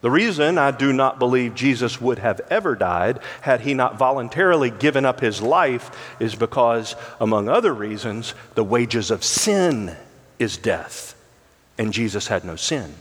The 0.00 0.10
reason 0.10 0.58
I 0.58 0.70
do 0.70 0.92
not 0.92 1.18
believe 1.18 1.54
Jesus 1.54 2.00
would 2.00 2.20
have 2.20 2.40
ever 2.50 2.76
died 2.76 3.18
had 3.40 3.62
he 3.62 3.74
not 3.74 3.98
voluntarily 3.98 4.70
given 4.70 5.04
up 5.04 5.20
his 5.20 5.42
life 5.42 5.90
is 6.20 6.36
because, 6.36 6.94
among 7.20 7.48
other 7.48 7.74
reasons, 7.74 8.34
the 8.54 8.64
wages 8.64 9.10
of 9.10 9.24
sin 9.24 9.96
is 10.38 10.56
death, 10.56 11.16
and 11.76 11.92
Jesus 11.92 12.28
had 12.28 12.44
no 12.44 12.54
sin. 12.54 12.94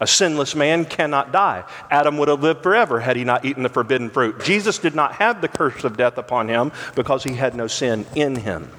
A 0.00 0.06
sinless 0.06 0.54
man 0.54 0.84
cannot 0.84 1.32
die. 1.32 1.64
Adam 1.90 2.18
would 2.18 2.28
have 2.28 2.42
lived 2.42 2.62
forever 2.62 3.00
had 3.00 3.16
he 3.16 3.24
not 3.24 3.44
eaten 3.44 3.64
the 3.64 3.68
forbidden 3.68 4.10
fruit. 4.10 4.44
Jesus 4.44 4.78
did 4.78 4.94
not 4.94 5.14
have 5.14 5.40
the 5.40 5.48
curse 5.48 5.82
of 5.82 5.96
death 5.96 6.18
upon 6.18 6.48
him 6.48 6.70
because 6.94 7.24
he 7.24 7.34
had 7.34 7.56
no 7.56 7.66
sin 7.66 8.06
in 8.14 8.36
him. 8.36 8.70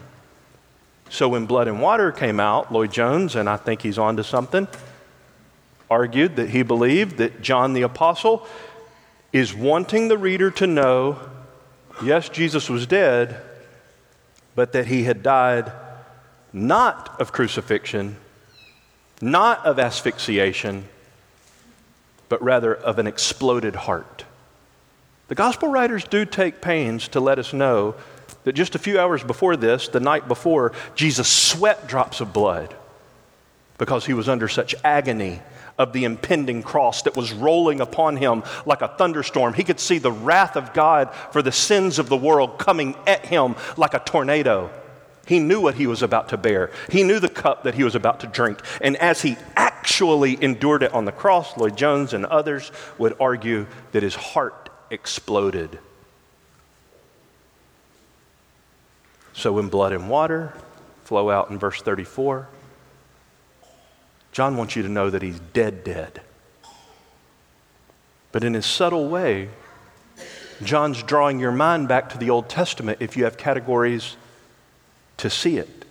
So 1.10 1.28
when 1.28 1.46
blood 1.46 1.68
and 1.68 1.82
water 1.82 2.12
came 2.12 2.40
out, 2.40 2.72
Lloyd-Jones, 2.72 3.36
and 3.36 3.50
I 3.50 3.58
think 3.58 3.82
he's 3.82 3.98
on 3.98 4.16
to 4.18 4.24
something, 4.24 4.68
argued 5.90 6.38
that 6.38 6.50
he 6.50 6.64
believed 6.64 7.18
that 7.18 7.42
John 7.42 7.74
the 7.74 7.82
Apostle 7.82 8.48
is 9.34 9.54
wanting 9.54 10.08
the 10.08 10.18
reader 10.18 10.52
to 10.52 10.68
know 10.68 11.20
yes, 12.02 12.30
Jesus 12.30 12.70
was 12.70 12.88
dead, 12.88 13.42
but 14.56 14.72
that 14.72 14.88
he 14.88 15.04
had 15.04 15.22
died 15.22 15.72
not 16.54 17.20
of 17.20 17.34
crucifixion, 17.34 18.16
not 19.22 19.66
of 19.66 19.80
asphyxiation 19.80 20.88
but 22.30 22.42
rather 22.42 22.74
of 22.74 23.00
an 23.00 23.08
exploded 23.08 23.76
heart. 23.76 24.26
The 25.28 25.36
gospel 25.36 25.70
writers 25.70 26.04
do 26.06 26.26
take 26.26 26.62
pains 26.62 27.08
to 27.10 27.20
let 27.20 27.38
us 27.38 27.54
know 27.54 27.96
that 28.44 28.54
just 28.54 28.76
a 28.76 28.80
few 28.80 29.00
hours 29.00 29.24
before 29.24 29.58
this, 29.58 29.88
the 29.88 30.00
night 30.00 30.28
before, 30.28 30.72
Jesus 30.96 31.28
sweat 31.28 31.88
drops 31.88 32.22
of 32.22 32.34
blood 32.34 32.74
because 33.78 34.06
he 34.06 34.14
was 34.14 34.30
under 34.30 34.48
such 34.48 34.74
agony 34.84 35.42
of 35.78 35.94
the 35.94 36.04
impending 36.04 36.62
cross 36.62 37.04
that 37.04 37.16
was 37.16 37.32
rolling 37.32 37.80
upon 37.80 38.18
him 38.18 38.44
like 38.66 38.82
a 38.82 38.88
thunderstorm. 38.88 39.54
He 39.54 39.64
could 39.64 39.80
see 39.80 39.98
the 39.98 40.12
wrath 40.12 40.58
of 40.58 40.74
God 40.74 41.14
for 41.32 41.42
the 41.42 41.52
sins 41.52 42.00
of 42.00 42.10
the 42.10 42.18
world 42.18 42.58
coming 42.58 42.96
at 43.08 43.26
him 43.26 43.56
like 43.78 43.94
a 43.94 44.00
tornado. 44.00 44.70
He 45.30 45.38
knew 45.38 45.62
what 45.62 45.76
he 45.76 45.86
was 45.86 46.02
about 46.02 46.30
to 46.30 46.38
bear. 46.38 46.72
He 46.90 47.04
knew 47.04 47.20
the 47.20 47.30
cup 47.30 47.62
that 47.62 47.76
he 47.76 47.84
was 47.84 47.94
about 47.94 48.22
to 48.22 48.28
drink. 48.28 48.60
And 48.82 48.98
as 48.98 49.22
he 49.22 49.38
actually 49.56 50.44
endured 50.44 50.82
it 50.82 50.92
on 50.92 51.06
the 51.06 51.12
cross, 51.12 51.56
Lloyd-Jones 51.56 52.14
and 52.14 52.26
others 52.26 52.72
would 52.98 53.16
argue 53.20 53.68
that 53.92 54.02
his 54.02 54.16
heart 54.16 54.72
exploded. 54.90 55.78
So 59.34 59.54
when 59.54 59.70
blood 59.70 59.94
and 59.94 60.10
water 60.10 60.52
flow 61.04 61.30
out 61.30 61.52
in 61.52 61.60
verse 61.60 61.80
34, 61.80 62.48
John 64.32 64.58
wants 64.58 64.76
you 64.76 64.82
to 64.82 64.90
know 64.90 65.12
that 65.12 65.22
he's 65.22 65.40
dead, 65.54 65.84
dead. 65.84 66.22
But 68.32 68.44
in 68.44 68.56
his 68.56 68.66
subtle 68.66 69.08
way, 69.08 69.50
John's 70.64 71.04
drawing 71.04 71.40
your 71.40 71.52
mind 71.52 71.88
back 71.88 72.10
to 72.14 72.18
the 72.18 72.32
Old 72.32 72.50
Testament 72.50 72.98
if 73.00 73.16
you 73.16 73.26
have 73.26 73.38
categories 73.38 74.16
to 75.20 75.30
see 75.30 75.58
it. 75.58 75.86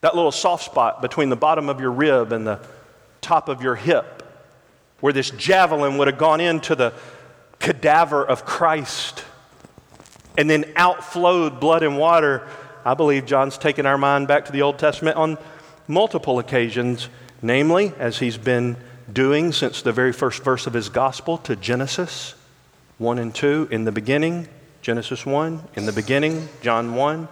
That 0.00 0.14
little 0.14 0.32
soft 0.32 0.64
spot 0.64 1.00
between 1.00 1.30
the 1.30 1.36
bottom 1.36 1.68
of 1.68 1.80
your 1.80 1.90
rib 1.90 2.32
and 2.32 2.46
the 2.46 2.60
top 3.20 3.48
of 3.48 3.62
your 3.62 3.74
hip, 3.74 4.22
where 5.00 5.12
this 5.12 5.30
javelin 5.30 5.96
would 5.98 6.08
have 6.08 6.18
gone 6.18 6.40
into 6.40 6.74
the 6.74 6.92
cadaver 7.58 8.22
of 8.24 8.44
Christ 8.44 9.24
and 10.36 10.50
then 10.50 10.70
outflowed 10.76 11.60
blood 11.60 11.82
and 11.82 11.96
water. 11.96 12.46
I 12.84 12.94
believe 12.94 13.24
John's 13.24 13.56
taken 13.56 13.86
our 13.86 13.96
mind 13.96 14.28
back 14.28 14.44
to 14.46 14.52
the 14.52 14.62
Old 14.62 14.78
Testament 14.78 15.16
on 15.16 15.38
multiple 15.88 16.38
occasions, 16.38 17.08
namely, 17.40 17.92
as 17.98 18.18
he's 18.18 18.36
been 18.36 18.76
doing 19.10 19.52
since 19.52 19.82
the 19.82 19.92
very 19.92 20.12
first 20.12 20.42
verse 20.42 20.66
of 20.66 20.72
his 20.72 20.88
gospel 20.88 21.38
to 21.38 21.56
Genesis 21.56 22.34
1 22.98 23.18
and 23.18 23.34
2, 23.34 23.68
in 23.70 23.84
the 23.84 23.92
beginning, 23.92 24.48
Genesis 24.84 25.24
1, 25.24 25.68
in 25.76 25.86
the 25.86 25.94
beginning, 25.94 26.46
John 26.60 26.94
1. 26.94 27.26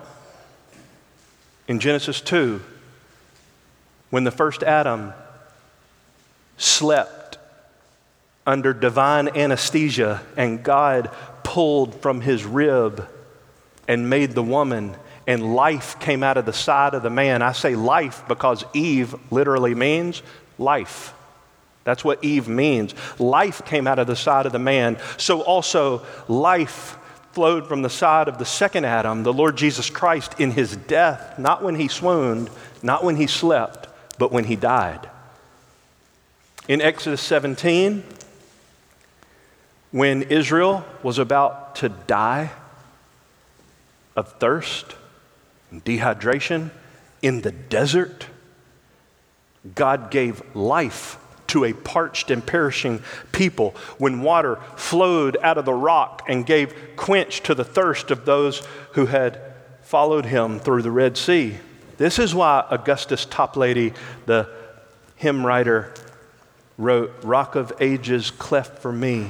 In 1.68 1.80
Genesis 1.80 2.22
2, 2.22 2.62
when 4.08 4.24
the 4.24 4.30
first 4.30 4.62
Adam 4.62 5.12
slept 6.56 7.36
under 8.46 8.72
divine 8.72 9.28
anesthesia 9.28 10.22
and 10.34 10.62
God 10.62 11.10
pulled 11.42 11.94
from 11.96 12.22
his 12.22 12.42
rib 12.46 13.06
and 13.86 14.08
made 14.08 14.32
the 14.32 14.42
woman, 14.42 14.96
and 15.26 15.54
life 15.54 16.00
came 16.00 16.22
out 16.22 16.38
of 16.38 16.46
the 16.46 16.54
side 16.54 16.94
of 16.94 17.02
the 17.02 17.10
man. 17.10 17.42
I 17.42 17.52
say 17.52 17.76
life 17.76 18.22
because 18.28 18.64
Eve 18.72 19.14
literally 19.30 19.74
means 19.74 20.22
life. 20.56 21.12
That's 21.84 22.02
what 22.02 22.24
Eve 22.24 22.48
means. 22.48 22.94
Life 23.20 23.62
came 23.66 23.86
out 23.86 23.98
of 23.98 24.06
the 24.06 24.16
side 24.16 24.46
of 24.46 24.52
the 24.52 24.58
man. 24.58 24.96
So 25.18 25.42
also, 25.42 26.00
life 26.28 26.96
flowed 27.32 27.66
from 27.66 27.82
the 27.82 27.90
side 27.90 28.28
of 28.28 28.38
the 28.38 28.44
second 28.44 28.84
Adam, 28.84 29.22
the 29.22 29.32
Lord 29.32 29.56
Jesus 29.56 29.90
Christ, 29.90 30.38
in 30.38 30.52
his 30.52 30.76
death, 30.76 31.38
not 31.38 31.62
when 31.62 31.74
he 31.74 31.88
swooned, 31.88 32.50
not 32.82 33.04
when 33.04 33.16
he 33.16 33.26
slept, 33.26 33.88
but 34.18 34.32
when 34.32 34.44
he 34.44 34.56
died. 34.56 35.08
In 36.68 36.80
Exodus 36.80 37.20
17, 37.22 38.04
when 39.90 40.22
Israel 40.22 40.84
was 41.02 41.18
about 41.18 41.76
to 41.76 41.88
die 41.88 42.50
of 44.16 44.32
thirst 44.38 44.94
and 45.70 45.84
dehydration 45.84 46.70
in 47.20 47.40
the 47.40 47.52
desert, 47.52 48.26
God 49.74 50.10
gave 50.10 50.42
life 50.54 51.18
to 51.52 51.64
a 51.66 51.72
parched 51.74 52.30
and 52.30 52.44
perishing 52.44 53.02
people 53.30 53.74
when 53.98 54.22
water 54.22 54.58
flowed 54.74 55.36
out 55.42 55.58
of 55.58 55.66
the 55.66 55.74
rock 55.74 56.22
and 56.26 56.46
gave 56.46 56.74
quench 56.96 57.42
to 57.42 57.54
the 57.54 57.64
thirst 57.64 58.10
of 58.10 58.24
those 58.24 58.66
who 58.92 59.04
had 59.04 59.38
followed 59.82 60.24
him 60.24 60.58
through 60.58 60.80
the 60.80 60.90
Red 60.90 61.14
Sea. 61.14 61.58
This 61.98 62.18
is 62.18 62.34
why 62.34 62.64
Augustus 62.70 63.26
Toplady, 63.26 63.94
the 64.24 64.48
hymn 65.16 65.44
writer, 65.44 65.92
wrote, 66.78 67.12
Rock 67.22 67.54
of 67.54 67.70
ages, 67.80 68.30
cleft 68.30 68.78
for 68.78 68.90
me. 68.90 69.28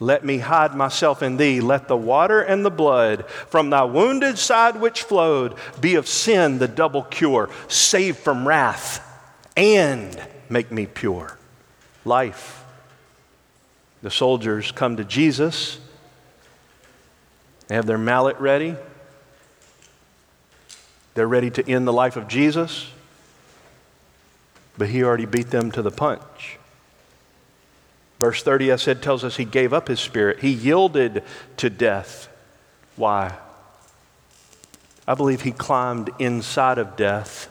Let 0.00 0.24
me 0.24 0.38
hide 0.38 0.74
myself 0.74 1.22
in 1.22 1.36
thee. 1.36 1.60
Let 1.60 1.86
the 1.86 1.98
water 1.98 2.40
and 2.40 2.64
the 2.64 2.70
blood 2.70 3.28
from 3.28 3.68
thy 3.68 3.84
wounded 3.84 4.38
side 4.38 4.80
which 4.80 5.02
flowed 5.02 5.54
be 5.82 5.96
of 5.96 6.08
sin 6.08 6.58
the 6.58 6.66
double 6.66 7.02
cure, 7.02 7.50
save 7.68 8.16
from 8.16 8.48
wrath, 8.48 9.06
and 9.54 10.18
make 10.48 10.72
me 10.72 10.86
pure. 10.86 11.36
Life. 12.04 12.64
The 14.02 14.10
soldiers 14.10 14.72
come 14.72 14.96
to 14.96 15.04
Jesus. 15.04 15.78
They 17.68 17.76
have 17.76 17.86
their 17.86 17.98
mallet 17.98 18.38
ready. 18.38 18.76
They're 21.14 21.28
ready 21.28 21.50
to 21.50 21.70
end 21.70 21.86
the 21.86 21.92
life 21.92 22.16
of 22.16 22.26
Jesus, 22.26 22.90
but 24.78 24.88
he 24.88 25.04
already 25.04 25.26
beat 25.26 25.50
them 25.50 25.70
to 25.72 25.82
the 25.82 25.90
punch. 25.90 26.58
Verse 28.18 28.42
30, 28.42 28.72
I 28.72 28.76
said, 28.76 29.02
tells 29.02 29.24
us 29.24 29.36
he 29.36 29.44
gave 29.44 29.72
up 29.72 29.88
his 29.88 30.00
spirit. 30.00 30.40
He 30.40 30.50
yielded 30.50 31.22
to 31.58 31.68
death. 31.68 32.28
Why? 32.96 33.36
I 35.06 35.14
believe 35.14 35.42
he 35.42 35.52
climbed 35.52 36.10
inside 36.18 36.78
of 36.78 36.96
death 36.96 37.48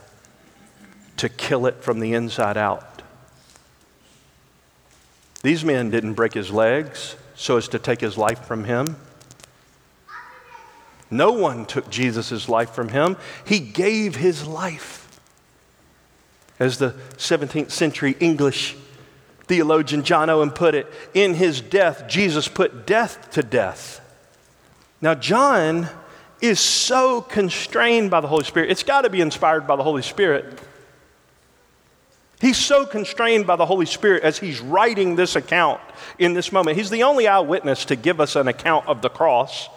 to 1.17 1.29
kill 1.29 1.65
it 1.65 1.83
from 1.83 1.99
the 1.99 2.13
inside 2.13 2.57
out. 2.57 2.90
These 5.43 5.65
men 5.65 5.89
didn't 5.89 6.13
break 6.13 6.33
his 6.33 6.51
legs 6.51 7.15
so 7.35 7.57
as 7.57 7.67
to 7.69 7.79
take 7.79 8.01
his 8.01 8.17
life 8.17 8.45
from 8.45 8.65
him. 8.65 8.97
No 11.09 11.33
one 11.33 11.65
took 11.65 11.89
Jesus' 11.89 12.47
life 12.47 12.69
from 12.69 12.89
him. 12.89 13.17
He 13.45 13.59
gave 13.59 14.15
his 14.15 14.47
life. 14.47 15.19
As 16.59 16.77
the 16.77 16.91
17th 17.17 17.71
century 17.71 18.15
English 18.19 18.77
theologian 19.47 20.03
John 20.03 20.29
Owen 20.29 20.51
put 20.51 20.75
it, 20.75 20.87
in 21.13 21.33
his 21.33 21.59
death, 21.59 22.07
Jesus 22.07 22.47
put 22.47 22.85
death 22.85 23.31
to 23.31 23.43
death. 23.43 23.99
Now, 25.01 25.15
John 25.15 25.89
is 26.39 26.59
so 26.59 27.21
constrained 27.21 28.09
by 28.09 28.21
the 28.21 28.27
Holy 28.27 28.45
Spirit. 28.45 28.71
It's 28.71 28.83
got 28.83 29.01
to 29.01 29.09
be 29.09 29.19
inspired 29.19 29.67
by 29.67 29.75
the 29.75 29.83
Holy 29.83 30.03
Spirit. 30.03 30.61
He's 32.41 32.57
so 32.57 32.87
constrained 32.87 33.45
by 33.45 33.55
the 33.55 33.67
Holy 33.67 33.85
Spirit 33.85 34.23
as 34.23 34.39
he's 34.39 34.59
writing 34.59 35.15
this 35.15 35.35
account 35.35 35.79
in 36.17 36.33
this 36.33 36.51
moment. 36.51 36.75
He's 36.75 36.89
the 36.89 37.03
only 37.03 37.27
eyewitness 37.27 37.85
to 37.85 37.95
give 37.95 38.19
us 38.19 38.35
an 38.35 38.47
account 38.47 38.87
of 38.87 39.03
the 39.03 39.09
cross 39.09 39.69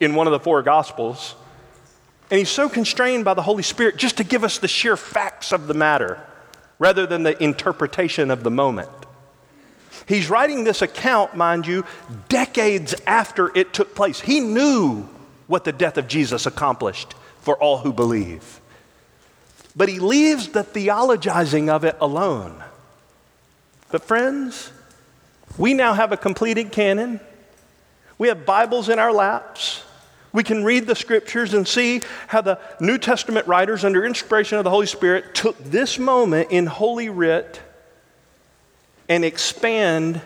in 0.00 0.14
one 0.14 0.26
of 0.26 0.30
the 0.30 0.40
four 0.40 0.62
Gospels. 0.62 1.34
And 2.30 2.38
he's 2.38 2.48
so 2.48 2.70
constrained 2.70 3.26
by 3.26 3.34
the 3.34 3.42
Holy 3.42 3.62
Spirit 3.62 3.98
just 3.98 4.16
to 4.16 4.24
give 4.24 4.44
us 4.44 4.58
the 4.58 4.66
sheer 4.66 4.96
facts 4.96 5.52
of 5.52 5.66
the 5.66 5.74
matter 5.74 6.18
rather 6.78 7.06
than 7.06 7.22
the 7.22 7.40
interpretation 7.42 8.30
of 8.30 8.42
the 8.42 8.50
moment. 8.50 8.88
He's 10.08 10.30
writing 10.30 10.64
this 10.64 10.80
account, 10.80 11.36
mind 11.36 11.66
you, 11.66 11.84
decades 12.30 12.94
after 13.06 13.54
it 13.54 13.74
took 13.74 13.94
place. 13.94 14.20
He 14.20 14.40
knew 14.40 15.06
what 15.48 15.64
the 15.64 15.72
death 15.72 15.98
of 15.98 16.08
Jesus 16.08 16.46
accomplished 16.46 17.14
for 17.40 17.56
all 17.58 17.78
who 17.78 17.92
believe. 17.92 18.60
But 19.76 19.90
he 19.90 19.98
leaves 19.98 20.48
the 20.48 20.64
theologizing 20.64 21.68
of 21.68 21.84
it 21.84 21.96
alone. 22.00 22.64
But, 23.90 24.02
friends, 24.02 24.72
we 25.58 25.74
now 25.74 25.92
have 25.92 26.12
a 26.12 26.16
completed 26.16 26.72
canon. 26.72 27.20
We 28.16 28.28
have 28.28 28.46
Bibles 28.46 28.88
in 28.88 28.98
our 28.98 29.12
laps. 29.12 29.82
We 30.32 30.42
can 30.42 30.64
read 30.64 30.86
the 30.86 30.96
scriptures 30.96 31.52
and 31.52 31.68
see 31.68 32.00
how 32.26 32.40
the 32.40 32.58
New 32.80 32.98
Testament 32.98 33.46
writers, 33.46 33.84
under 33.84 34.04
inspiration 34.04 34.58
of 34.58 34.64
the 34.64 34.70
Holy 34.70 34.86
Spirit, 34.86 35.34
took 35.34 35.62
this 35.62 35.98
moment 35.98 36.50
in 36.50 36.66
Holy 36.66 37.10
Writ 37.10 37.60
and 39.08 39.24
expand 39.24 40.22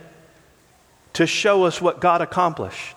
to 1.13 1.27
show 1.27 1.65
us 1.65 1.81
what 1.81 2.01
God 2.01 2.21
accomplished. 2.23 2.97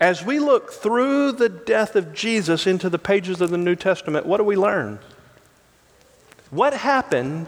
As 0.00 0.24
we 0.24 0.38
look 0.38 0.72
through 0.72 1.32
the 1.32 1.48
death 1.48 1.94
of 1.94 2.12
Jesus 2.12 2.66
into 2.66 2.90
the 2.90 2.98
pages 2.98 3.40
of 3.40 3.50
the 3.50 3.58
New 3.58 3.76
Testament, 3.76 4.26
what 4.26 4.38
do 4.38 4.44
we 4.44 4.56
learn? 4.56 4.98
What 6.50 6.74
happened 6.74 7.46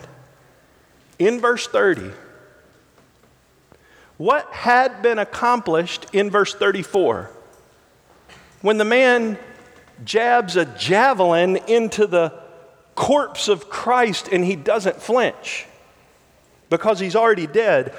in 1.19 1.41
verse 1.41 1.67
30? 1.67 2.11
What 4.17 4.53
had 4.53 5.03
been 5.03 5.19
accomplished 5.19 6.07
in 6.13 6.31
verse 6.31 6.55
34? 6.55 7.31
When 8.63 8.79
the 8.79 8.85
man 8.85 9.39
jabs 10.05 10.57
a 10.57 10.65
javelin 10.65 11.57
into 11.69 12.07
the 12.07 12.33
corpse 12.95 13.47
of 13.47 13.71
Christ 13.71 14.29
and 14.33 14.45
he 14.45 14.57
doesn't 14.57 15.01
flinch 15.01 15.67
because 16.69 16.99
he's 16.99 17.17
already 17.17 17.47
dead. 17.47 17.95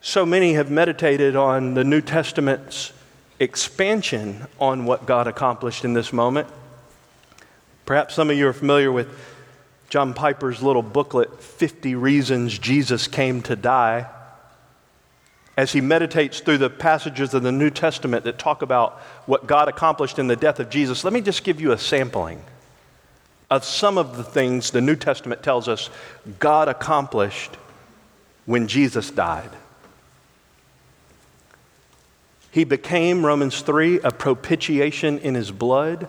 So 0.00 0.26
many 0.26 0.54
have 0.54 0.70
meditated 0.70 1.36
on 1.36 1.74
the 1.74 1.84
New 1.84 2.00
Testament's 2.00 2.92
expansion 3.38 4.46
on 4.58 4.84
what 4.84 5.06
God 5.06 5.26
accomplished 5.26 5.84
in 5.84 5.92
this 5.92 6.12
moment. 6.12 6.48
Perhaps 7.86 8.16
some 8.16 8.30
of 8.30 8.36
you 8.36 8.48
are 8.48 8.52
familiar 8.52 8.90
with 8.90 9.08
John 9.88 10.12
Piper's 10.12 10.60
little 10.60 10.82
booklet, 10.82 11.40
50 11.40 11.94
Reasons 11.94 12.58
Jesus 12.58 13.06
Came 13.06 13.40
to 13.42 13.54
Die. 13.54 14.06
As 15.56 15.72
he 15.72 15.80
meditates 15.80 16.40
through 16.40 16.58
the 16.58 16.68
passages 16.68 17.32
of 17.32 17.44
the 17.44 17.52
New 17.52 17.70
Testament 17.70 18.24
that 18.24 18.38
talk 18.38 18.60
about 18.60 18.98
what 19.26 19.46
God 19.46 19.68
accomplished 19.68 20.18
in 20.18 20.26
the 20.26 20.36
death 20.36 20.58
of 20.58 20.68
Jesus, 20.68 21.04
let 21.04 21.12
me 21.12 21.20
just 21.20 21.44
give 21.44 21.60
you 21.60 21.70
a 21.70 21.78
sampling 21.78 22.42
of 23.48 23.64
some 23.64 23.96
of 23.96 24.16
the 24.16 24.24
things 24.24 24.72
the 24.72 24.80
New 24.80 24.96
Testament 24.96 25.44
tells 25.44 25.68
us 25.68 25.88
God 26.40 26.68
accomplished 26.68 27.56
when 28.44 28.66
Jesus 28.66 29.12
died. 29.12 29.50
He 32.50 32.64
became, 32.64 33.24
Romans 33.24 33.60
3, 33.60 34.00
a 34.00 34.10
propitiation 34.10 35.20
in 35.20 35.36
his 35.36 35.52
blood 35.52 36.08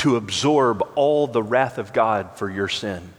to 0.00 0.16
absorb 0.16 0.82
all 0.94 1.26
the 1.26 1.42
wrath 1.42 1.76
of 1.76 1.92
God 1.92 2.30
for 2.34 2.48
your 2.50 2.68
sin. 2.68 3.12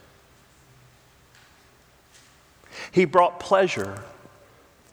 He 2.91 3.05
brought 3.05 3.39
pleasure, 3.39 4.03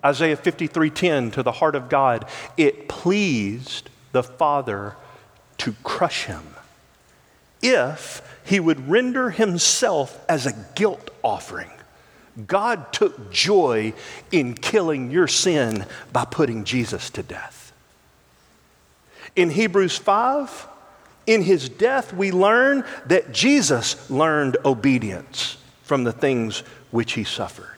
Isaiah 0.04 0.36
53:10, 0.36 1.30
to 1.32 1.42
the 1.42 1.52
heart 1.52 1.74
of 1.74 1.88
God. 1.88 2.26
It 2.58 2.88
pleased 2.88 3.88
the 4.12 4.22
Father 4.22 4.96
to 5.56 5.74
crush 5.82 6.24
him 6.24 6.54
if 7.62 8.20
he 8.44 8.60
would 8.60 8.90
render 8.90 9.30
himself 9.30 10.22
as 10.28 10.44
a 10.44 10.52
guilt 10.74 11.10
offering. 11.22 11.70
God 12.46 12.92
took 12.92 13.32
joy 13.32 13.94
in 14.30 14.54
killing 14.54 15.10
your 15.10 15.26
sin 15.26 15.86
by 16.12 16.26
putting 16.26 16.64
Jesus 16.64 17.08
to 17.10 17.22
death. 17.22 17.72
In 19.34 19.48
Hebrews 19.48 19.96
5, 19.96 20.68
In 21.28 21.42
his 21.42 21.68
death, 21.68 22.14
we 22.14 22.32
learn 22.32 22.84
that 23.04 23.32
Jesus 23.32 24.10
learned 24.10 24.56
obedience 24.64 25.58
from 25.82 26.04
the 26.04 26.12
things 26.12 26.60
which 26.90 27.12
he 27.12 27.22
suffered. 27.22 27.76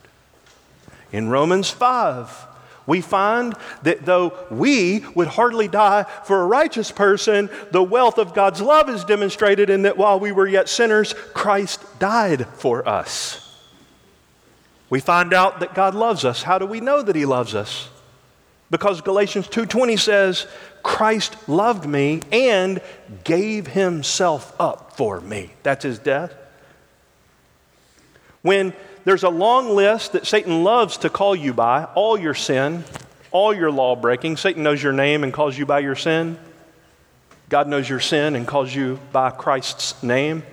In 1.11 1.27
Romans 1.27 1.69
5, 1.69 2.47
we 2.87 3.01
find 3.01 3.53
that 3.83 4.05
though 4.05 4.33
we 4.49 4.99
would 5.15 5.27
hardly 5.27 5.67
die 5.67 6.03
for 6.23 6.41
a 6.41 6.47
righteous 6.47 6.91
person, 6.91 7.49
the 7.71 7.83
wealth 7.83 8.17
of 8.17 8.33
God's 8.33 8.61
love 8.61 8.89
is 8.89 9.03
demonstrated 9.03 9.69
in 9.69 9.81
that 9.81 9.97
while 9.97 10.17
we 10.17 10.31
were 10.31 10.47
yet 10.47 10.69
sinners, 10.69 11.13
Christ 11.33 11.83
died 11.99 12.47
for 12.47 12.87
us. 12.87 13.53
We 14.89 15.01
find 15.01 15.33
out 15.33 15.59
that 15.59 15.75
God 15.75 15.93
loves 15.93 16.23
us. 16.23 16.43
How 16.43 16.57
do 16.57 16.65
we 16.65 16.79
know 16.79 17.01
that 17.01 17.17
he 17.17 17.25
loves 17.25 17.53
us? 17.53 17.89
Because 18.71 19.01
Galatians 19.01 19.47
2:20 19.47 19.97
says, 19.97 20.47
"Christ 20.81 21.35
loved 21.47 21.85
me 21.85 22.21
and 22.31 22.81
gave 23.25 23.67
himself 23.67 24.53
up 24.59 24.93
for 24.95 25.19
me." 25.19 25.51
That's 25.61 25.83
his 25.83 25.99
death. 25.99 26.33
When 28.41 28.73
there's 29.03 29.23
a 29.23 29.29
long 29.29 29.75
list 29.75 30.13
that 30.13 30.25
Satan 30.25 30.63
loves 30.63 30.97
to 30.97 31.09
call 31.09 31.35
you 31.35 31.53
by 31.53 31.83
all 31.95 32.17
your 32.17 32.33
sin, 32.33 32.85
all 33.31 33.53
your 33.53 33.71
law 33.71 33.95
breaking. 33.95 34.37
Satan 34.37 34.63
knows 34.63 34.81
your 34.81 34.93
name 34.93 35.23
and 35.23 35.33
calls 35.33 35.57
you 35.57 35.65
by 35.65 35.79
your 35.79 35.95
sin. 35.95 36.37
God 37.49 37.67
knows 37.67 37.89
your 37.89 37.99
sin 37.99 38.35
and 38.35 38.47
calls 38.47 38.73
you 38.73 38.99
by 39.11 39.31
Christ's 39.31 40.01
name. 40.01 40.43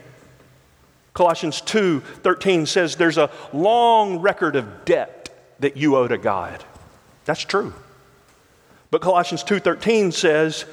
Colossians 1.15 1.61
2:13 1.61 2.67
says 2.67 2.97
there's 2.97 3.19
a 3.19 3.31
long 3.53 4.19
record 4.19 4.57
of 4.57 4.85
debt 4.85 5.29
that 5.61 5.77
you 5.77 5.97
owe 5.97 6.09
to 6.09 6.19
God. 6.19 6.65
That's 7.25 7.45
true. 7.45 7.75
But 8.91 9.03
Colossians 9.03 9.43
2:13 9.45 10.13
says 10.13 10.65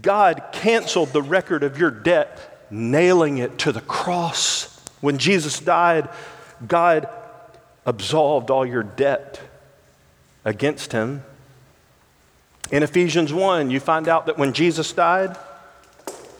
God 0.00 0.42
canceled 0.52 1.12
the 1.12 1.22
record 1.22 1.62
of 1.62 1.78
your 1.78 1.90
debt 1.90 2.66
nailing 2.70 3.38
it 3.38 3.58
to 3.58 3.72
the 3.72 3.80
cross. 3.80 4.80
When 5.00 5.18
Jesus 5.18 5.58
died, 5.58 6.08
God 6.66 7.08
absolved 7.86 8.50
all 8.50 8.64
your 8.64 8.82
debt 8.82 9.40
against 10.44 10.92
him. 10.92 11.24
In 12.70 12.82
Ephesians 12.82 13.32
1, 13.32 13.70
you 13.70 13.80
find 13.80 14.06
out 14.06 14.26
that 14.26 14.38
when 14.38 14.52
Jesus 14.52 14.92
died, 14.92 15.36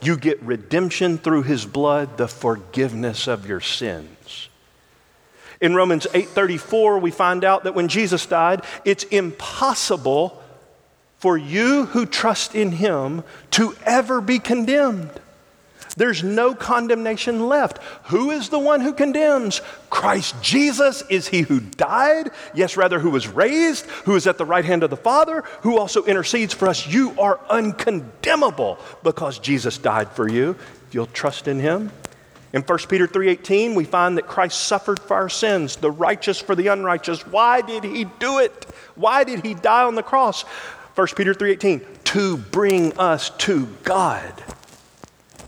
you 0.00 0.16
get 0.16 0.40
redemption 0.42 1.18
through 1.18 1.42
his 1.42 1.66
blood, 1.66 2.16
the 2.16 2.28
forgiveness 2.28 3.26
of 3.26 3.46
your 3.46 3.60
sins. 3.60 4.48
In 5.60 5.74
Romans 5.74 6.06
8:34, 6.14 6.98
we 6.98 7.10
find 7.10 7.44
out 7.44 7.64
that 7.64 7.74
when 7.74 7.88
Jesus 7.88 8.24
died, 8.24 8.62
it's 8.84 9.04
impossible 9.04 10.39
for 11.20 11.36
you 11.36 11.84
who 11.86 12.06
trust 12.06 12.54
in 12.54 12.72
him 12.72 13.22
to 13.52 13.76
ever 13.84 14.20
be 14.20 14.38
condemned. 14.38 15.10
There's 15.96 16.22
no 16.22 16.54
condemnation 16.54 17.46
left. 17.48 17.78
Who 18.04 18.30
is 18.30 18.48
the 18.48 18.58
one 18.58 18.80
who 18.80 18.94
condemns? 18.94 19.60
Christ 19.90 20.34
Jesus 20.40 21.02
is 21.10 21.28
he 21.28 21.42
who 21.42 21.60
died, 21.60 22.30
yes, 22.54 22.76
rather, 22.76 22.98
who 22.98 23.10
was 23.10 23.28
raised, 23.28 23.84
who 24.04 24.16
is 24.16 24.26
at 24.26 24.38
the 24.38 24.46
right 24.46 24.64
hand 24.64 24.82
of 24.82 24.90
the 24.90 24.96
Father, 24.96 25.42
who 25.60 25.78
also 25.78 26.04
intercedes 26.04 26.54
for 26.54 26.68
us. 26.68 26.86
You 26.86 27.18
are 27.20 27.38
uncondemnable 27.50 28.78
because 29.02 29.38
Jesus 29.38 29.78
died 29.78 30.10
for 30.12 30.28
you. 30.28 30.56
If 30.88 30.94
you'll 30.94 31.06
trust 31.06 31.48
in 31.48 31.60
him. 31.60 31.92
In 32.52 32.62
1 32.62 32.88
Peter 32.88 33.06
3:18, 33.06 33.74
we 33.74 33.84
find 33.84 34.16
that 34.16 34.26
Christ 34.26 34.60
suffered 34.60 34.98
for 35.00 35.16
our 35.16 35.28
sins, 35.28 35.76
the 35.76 35.90
righteous 35.90 36.40
for 36.40 36.54
the 36.54 36.68
unrighteous. 36.68 37.26
Why 37.26 37.60
did 37.60 37.84
he 37.84 38.04
do 38.18 38.38
it? 38.38 38.66
Why 38.96 39.22
did 39.22 39.44
he 39.44 39.54
die 39.54 39.84
on 39.84 39.94
the 39.94 40.02
cross? 40.02 40.44
1 40.94 41.06
Peter 41.16 41.34
3:18, 41.34 41.84
to 42.04 42.36
bring 42.36 42.98
us 42.98 43.30
to 43.38 43.66
God. 43.84 44.32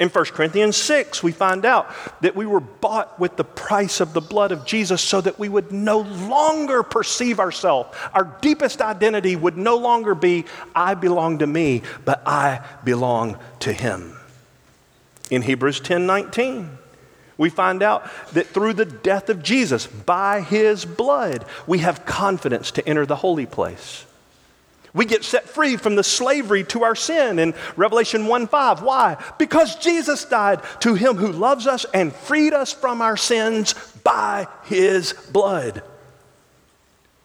In 0.02 0.09
1 0.09 0.24
Corinthians 0.33 0.76
6, 0.76 1.22
we 1.22 1.31
find 1.31 1.64
out 1.64 1.88
that 2.22 2.35
we 2.35 2.44
were 2.44 2.61
bought 2.61 3.20
with 3.20 3.37
the 3.37 3.44
price 3.44 4.00
of 4.00 4.14
the 4.14 4.20
blood 4.20 4.50
of 4.50 4.64
Jesus 4.64 5.00
so 5.00 5.20
that 5.20 5.38
we 5.38 5.48
would 5.48 5.70
no 5.70 6.00
longer 6.00 6.83
perceive 6.83 7.38
ourselves. 7.38 7.96
Our 8.12 8.24
deepest 8.40 8.83
identity 8.83 9.37
would 9.37 9.57
no 9.57 9.76
longer 9.76 10.16
be, 10.16 10.44
I 10.74 10.94
belong 10.94 11.38
to 11.38 11.46
me, 11.46 11.83
but 12.05 12.22
I 12.26 12.64
belong 12.85 13.38
to 13.61 13.72
Him. 13.72 14.16
In 15.31 15.42
Hebrews 15.42 15.78
10 15.81 16.05
19, 16.07 16.78
we 17.38 17.48
find 17.48 17.83
out 17.83 18.11
that 18.33 18.48
through 18.48 18.72
the 18.72 18.85
death 18.85 19.28
of 19.28 19.42
Jesus, 19.42 19.87
by 19.87 20.40
His 20.40 20.85
blood, 20.85 21.44
we 21.66 21.78
have 21.78 22.05
confidence 22.05 22.72
to 22.72 22.88
enter 22.88 23.07
the 23.07 23.16
holy 23.16 23.46
place. 23.46 24.05
We 24.94 25.07
get 25.07 25.24
set 25.24 25.48
free 25.48 25.76
from 25.76 25.96
the 25.96 26.05
slavery 26.05 26.64
to 26.64 26.83
our 26.83 26.94
sin 26.94 27.38
in 27.38 27.55
Revelation 27.76 28.26
1 28.26 28.46
5. 28.46 28.83
Why? 28.83 29.16
Because 29.38 29.76
Jesus 29.76 30.24
died 30.24 30.61
to 30.81 30.94
him 30.94 31.16
who 31.16 31.33
loves 31.33 31.66
us 31.66 31.87
and 31.94 32.12
freed 32.12 32.52
us 32.52 32.72
from 32.72 33.00
our 33.00 33.16
sins 33.16 33.74
by 34.05 34.48
his 34.64 35.14
blood. 35.33 35.83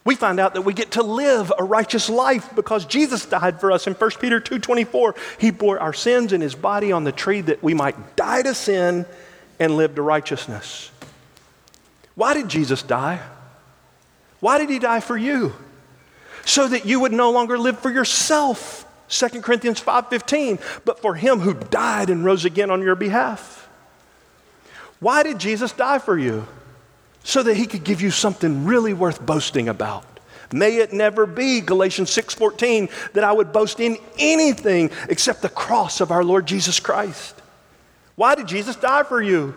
We 0.04 0.14
find 0.14 0.40
out 0.40 0.54
that 0.54 0.62
we 0.62 0.72
get 0.72 0.92
to 0.92 1.02
live 1.02 1.52
a 1.58 1.64
righteous 1.64 2.08
life 2.08 2.54
because 2.56 2.86
Jesus 2.86 3.26
died 3.26 3.60
for 3.60 3.70
us 3.70 3.86
in 3.86 3.92
1 3.92 4.18
Peter 4.18 4.40
2:24. 4.40 5.14
He 5.36 5.50
bore 5.50 5.78
our 5.78 5.92
sins 5.92 6.32
in 6.32 6.40
his 6.40 6.54
body 6.54 6.92
on 6.92 7.04
the 7.04 7.12
tree 7.12 7.42
that 7.42 7.62
we 7.62 7.74
might 7.74 8.16
die 8.16 8.40
to 8.40 8.54
sin 8.54 9.04
and 9.60 9.76
live 9.76 9.96
to 9.96 10.02
righteousness. 10.02 10.90
Why 12.14 12.32
did 12.32 12.48
Jesus 12.48 12.82
die? 12.82 13.20
Why 14.40 14.56
did 14.56 14.70
he 14.70 14.78
die 14.78 15.00
for 15.00 15.18
you? 15.18 15.52
So 16.48 16.66
that 16.66 16.86
you 16.86 16.98
would 16.98 17.12
no 17.12 17.30
longer 17.30 17.58
live 17.58 17.78
for 17.78 17.90
yourself. 17.90 18.86
2 19.08 19.42
Corinthians 19.42 19.80
5:15, 19.80 20.58
but 20.86 21.00
for 21.02 21.14
him 21.14 21.40
who 21.40 21.52
died 21.52 22.08
and 22.08 22.24
rose 22.24 22.46
again 22.46 22.70
on 22.70 22.80
your 22.80 22.94
behalf. 22.94 23.68
Why 24.98 25.22
did 25.22 25.38
Jesus 25.38 25.72
die 25.72 25.98
for 25.98 26.18
you? 26.18 26.46
So 27.22 27.42
that 27.42 27.58
he 27.58 27.66
could 27.66 27.84
give 27.84 28.00
you 28.00 28.10
something 28.10 28.64
really 28.64 28.94
worth 28.94 29.20
boasting 29.20 29.68
about. 29.68 30.04
May 30.50 30.76
it 30.76 30.94
never 30.94 31.26
be, 31.26 31.60
Galatians 31.60 32.10
6:14, 32.10 32.88
that 33.12 33.24
I 33.24 33.32
would 33.32 33.52
boast 33.52 33.78
in 33.78 33.98
anything 34.18 34.90
except 35.10 35.42
the 35.42 35.50
cross 35.50 36.00
of 36.00 36.10
our 36.10 36.24
Lord 36.24 36.46
Jesus 36.46 36.80
Christ. 36.80 37.34
Why 38.16 38.34
did 38.34 38.48
Jesus 38.48 38.74
die 38.74 39.02
for 39.02 39.20
you? 39.20 39.54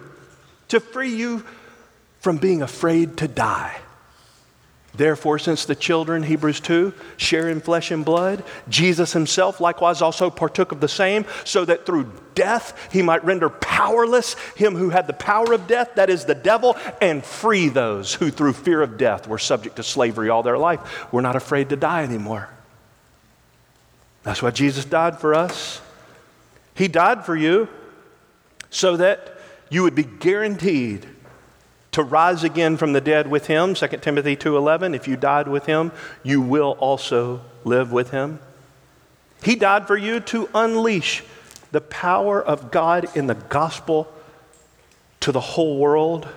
To 0.68 0.82
free 0.82 1.16
you 1.16 1.46
from 2.20 2.36
being 2.36 2.62
afraid 2.62 3.16
to 3.18 3.30
die. 3.30 3.78
Therefore, 5.02 5.40
since 5.40 5.66
the 5.66 5.74
children, 5.74 6.22
Hebrews 6.22 6.60
2, 6.60 6.94
share 7.18 7.50
in 7.50 7.60
flesh 7.60 7.90
and 7.90 8.06
blood, 8.06 8.44
Jesus 8.70 9.14
himself 9.14 9.60
likewise 9.60 10.00
also 10.00 10.30
partook 10.30 10.72
of 10.72 10.80
the 10.80 10.88
same, 10.88 11.26
so 11.44 11.66
that 11.66 11.88
through 11.88 12.14
death 12.36 12.78
he 12.92 13.02
might 13.02 13.26
render 13.26 13.50
powerless 13.50 14.36
him 14.56 14.76
who 14.76 14.92
had 14.92 15.08
the 15.08 15.14
power 15.14 15.54
of 15.54 15.66
death, 15.66 15.96
that 15.96 16.12
is 16.12 16.26
the 16.26 16.36
devil, 16.36 16.78
and 17.02 17.26
free 17.26 17.68
those 17.68 18.14
who 18.14 18.30
through 18.30 18.54
fear 18.54 18.80
of 18.80 19.00
death 19.00 19.28
were 19.28 19.40
subject 19.40 19.78
to 19.78 19.84
slavery 19.84 20.30
all 20.30 20.44
their 20.44 20.60
life. 20.60 21.12
We're 21.12 21.22
not 21.22 21.36
afraid 21.36 21.70
to 21.70 21.76
die 21.76 22.04
anymore. 22.04 22.48
That's 24.22 24.44
why 24.44 24.52
Jesus 24.52 24.86
died 24.86 25.18
for 25.18 25.34
us. 25.34 25.82
He 26.76 26.88
died 26.88 27.26
for 27.26 27.36
you 27.36 27.70
so 28.70 28.98
that 28.98 29.36
you 29.72 29.82
would 29.82 29.96
be 29.96 30.04
guaranteed 30.04 31.08
to 31.92 32.04
rise 32.04 32.44
again 32.44 32.78
from 32.78 32.94
the 32.94 33.02
dead 33.02 33.28
with 33.28 33.48
him 33.48 33.74
2 33.74 33.88
timothy 33.98 34.36
2.11 34.36 34.96
if 34.96 35.08
you 35.08 35.18
died 35.18 35.48
with 35.48 35.66
him 35.66 35.92
you 36.24 36.42
will 36.42 36.72
also 36.80 37.42
live 37.64 37.92
with 37.92 38.12
him. 38.12 38.40
He 39.44 39.56
died 39.56 39.88
for 39.88 39.98
you 39.98 40.20
to 40.22 40.50
unleash 40.54 41.24
the 41.72 41.82
power 41.82 42.42
of 42.42 42.72
god 42.72 43.16
in 43.16 43.28
the 43.28 43.36
gospel 43.36 44.12
to 45.20 45.32
the 45.32 45.40
whole 45.40 45.78
world 45.78 46.28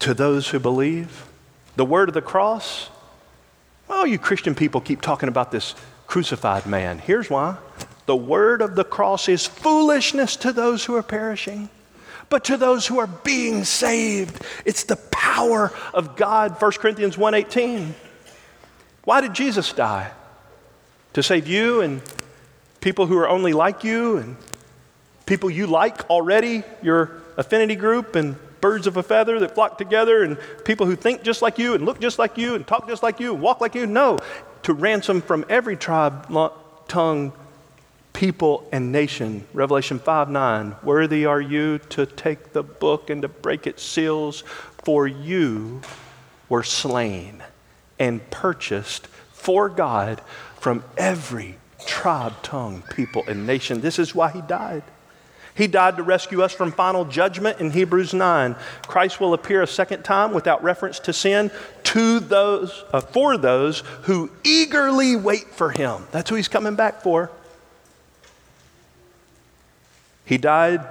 to 0.00 0.14
those 0.14 0.48
who 0.48 0.58
believe. 0.58 1.26
The 1.76 1.84
word 1.84 2.08
of 2.08 2.14
the 2.14 2.22
cross 2.22 2.90
oh 3.88 4.04
you 4.04 4.18
christian 4.18 4.54
people 4.54 4.80
keep 4.80 5.00
talking 5.00 5.28
about 5.28 5.52
this 5.52 5.74
crucified 6.06 6.66
man. 6.66 6.98
Here's 6.98 7.30
why. 7.30 7.56
The 8.06 8.16
word 8.16 8.60
of 8.60 8.74
the 8.74 8.84
cross 8.84 9.28
is 9.28 9.46
foolishness 9.46 10.34
to 10.36 10.52
those 10.52 10.84
who 10.84 10.96
are 10.96 11.02
perishing 11.02 11.70
but 12.30 12.44
to 12.44 12.56
those 12.56 12.86
who 12.86 12.98
are 12.98 13.06
being 13.08 13.64
saved. 13.64 14.42
It's 14.64 14.84
the 14.84 14.96
power 14.96 15.72
of 15.92 16.16
God. 16.16 16.58
1 16.58 16.72
Corinthians 16.78 17.18
1:18. 17.18 17.94
Why 19.04 19.20
did 19.20 19.34
Jesus 19.34 19.72
die? 19.72 20.10
To 21.14 21.22
save 21.22 21.48
you 21.48 21.80
and 21.80 22.00
people 22.80 23.06
who 23.06 23.18
are 23.18 23.28
only 23.28 23.52
like 23.52 23.84
you 23.84 24.16
and 24.16 24.36
people 25.26 25.50
you 25.50 25.66
like 25.66 26.08
already, 26.08 26.62
your 26.82 27.10
affinity 27.36 27.76
group 27.76 28.14
and 28.14 28.36
birds 28.60 28.86
of 28.86 28.96
a 28.96 29.02
feather 29.02 29.38
that 29.40 29.54
flock 29.54 29.78
together 29.78 30.22
and 30.22 30.38
people 30.64 30.86
who 30.86 30.94
think 30.94 31.22
just 31.22 31.42
like 31.42 31.58
you 31.58 31.74
and 31.74 31.84
look 31.84 32.00
just 32.00 32.18
like 32.18 32.36
you 32.36 32.54
and 32.54 32.66
talk 32.66 32.88
just 32.88 33.02
like 33.02 33.18
you 33.18 33.32
and 33.32 33.42
walk 33.42 33.60
like 33.60 33.74
you. 33.74 33.86
No, 33.86 34.18
to 34.62 34.72
ransom 34.72 35.20
from 35.20 35.44
every 35.48 35.76
tribe, 35.76 36.28
tongue, 36.86 37.32
people 38.20 38.68
and 38.70 38.92
nation. 38.92 39.46
Revelation 39.54 39.98
5 39.98 40.28
9. 40.28 40.76
Worthy 40.82 41.24
are 41.24 41.40
you 41.40 41.78
to 41.88 42.04
take 42.04 42.52
the 42.52 42.62
book 42.62 43.08
and 43.08 43.22
to 43.22 43.28
break 43.28 43.66
its 43.66 43.82
seals, 43.82 44.44
for 44.84 45.06
you 45.06 45.80
were 46.50 46.62
slain 46.62 47.42
and 47.98 48.30
purchased 48.30 49.06
for 49.32 49.70
God 49.70 50.20
from 50.56 50.84
every 50.98 51.56
tribe, 51.86 52.34
tongue, 52.42 52.82
people, 52.94 53.24
and 53.26 53.46
nation. 53.46 53.80
This 53.80 53.98
is 53.98 54.14
why 54.14 54.30
he 54.30 54.42
died. 54.42 54.82
He 55.54 55.66
died 55.66 55.96
to 55.96 56.02
rescue 56.02 56.42
us 56.42 56.52
from 56.52 56.72
final 56.72 57.06
judgment 57.06 57.58
in 57.58 57.70
Hebrews 57.70 58.12
9. 58.12 58.54
Christ 58.86 59.18
will 59.18 59.32
appear 59.32 59.62
a 59.62 59.66
second 59.66 60.02
time 60.02 60.34
without 60.34 60.62
reference 60.62 60.98
to 61.00 61.14
sin 61.14 61.50
to 61.84 62.20
those, 62.20 62.84
uh, 62.92 63.00
for 63.00 63.38
those 63.38 63.80
who 64.02 64.30
eagerly 64.44 65.16
wait 65.16 65.46
for 65.54 65.70
him. 65.70 66.06
That's 66.12 66.28
who 66.28 66.36
he's 66.36 66.48
coming 66.48 66.74
back 66.74 67.00
for. 67.00 67.30
He 70.30 70.38
died 70.38 70.86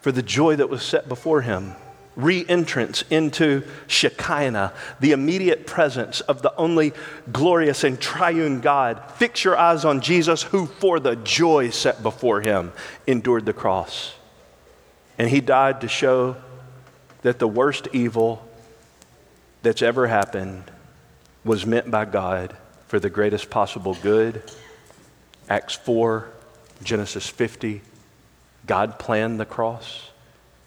for 0.00 0.10
the 0.10 0.24
joy 0.24 0.56
that 0.56 0.68
was 0.68 0.82
set 0.82 1.08
before 1.08 1.42
him 1.42 1.76
re 2.16 2.44
entrance 2.48 3.04
into 3.10 3.62
Shekinah, 3.86 4.72
the 4.98 5.12
immediate 5.12 5.68
presence 5.68 6.20
of 6.22 6.42
the 6.42 6.52
only 6.56 6.92
glorious 7.30 7.84
and 7.84 8.00
triune 8.00 8.60
God. 8.60 9.00
Fix 9.12 9.44
your 9.44 9.56
eyes 9.56 9.84
on 9.84 10.00
Jesus, 10.00 10.42
who 10.42 10.66
for 10.66 10.98
the 10.98 11.14
joy 11.14 11.70
set 11.70 12.02
before 12.02 12.40
him 12.40 12.72
endured 13.06 13.46
the 13.46 13.52
cross. 13.52 14.16
And 15.16 15.30
he 15.30 15.40
died 15.40 15.82
to 15.82 15.88
show 15.88 16.34
that 17.22 17.38
the 17.38 17.46
worst 17.46 17.86
evil 17.92 18.44
that's 19.62 19.80
ever 19.80 20.08
happened 20.08 20.64
was 21.44 21.64
meant 21.64 21.88
by 21.88 22.04
God 22.04 22.56
for 22.88 22.98
the 22.98 23.10
greatest 23.10 23.48
possible 23.48 23.96
good. 24.02 24.42
Acts 25.48 25.74
4, 25.76 26.28
Genesis 26.82 27.28
50, 27.28 27.80
God 28.66 28.98
planned 28.98 29.40
the 29.40 29.44
cross. 29.44 30.10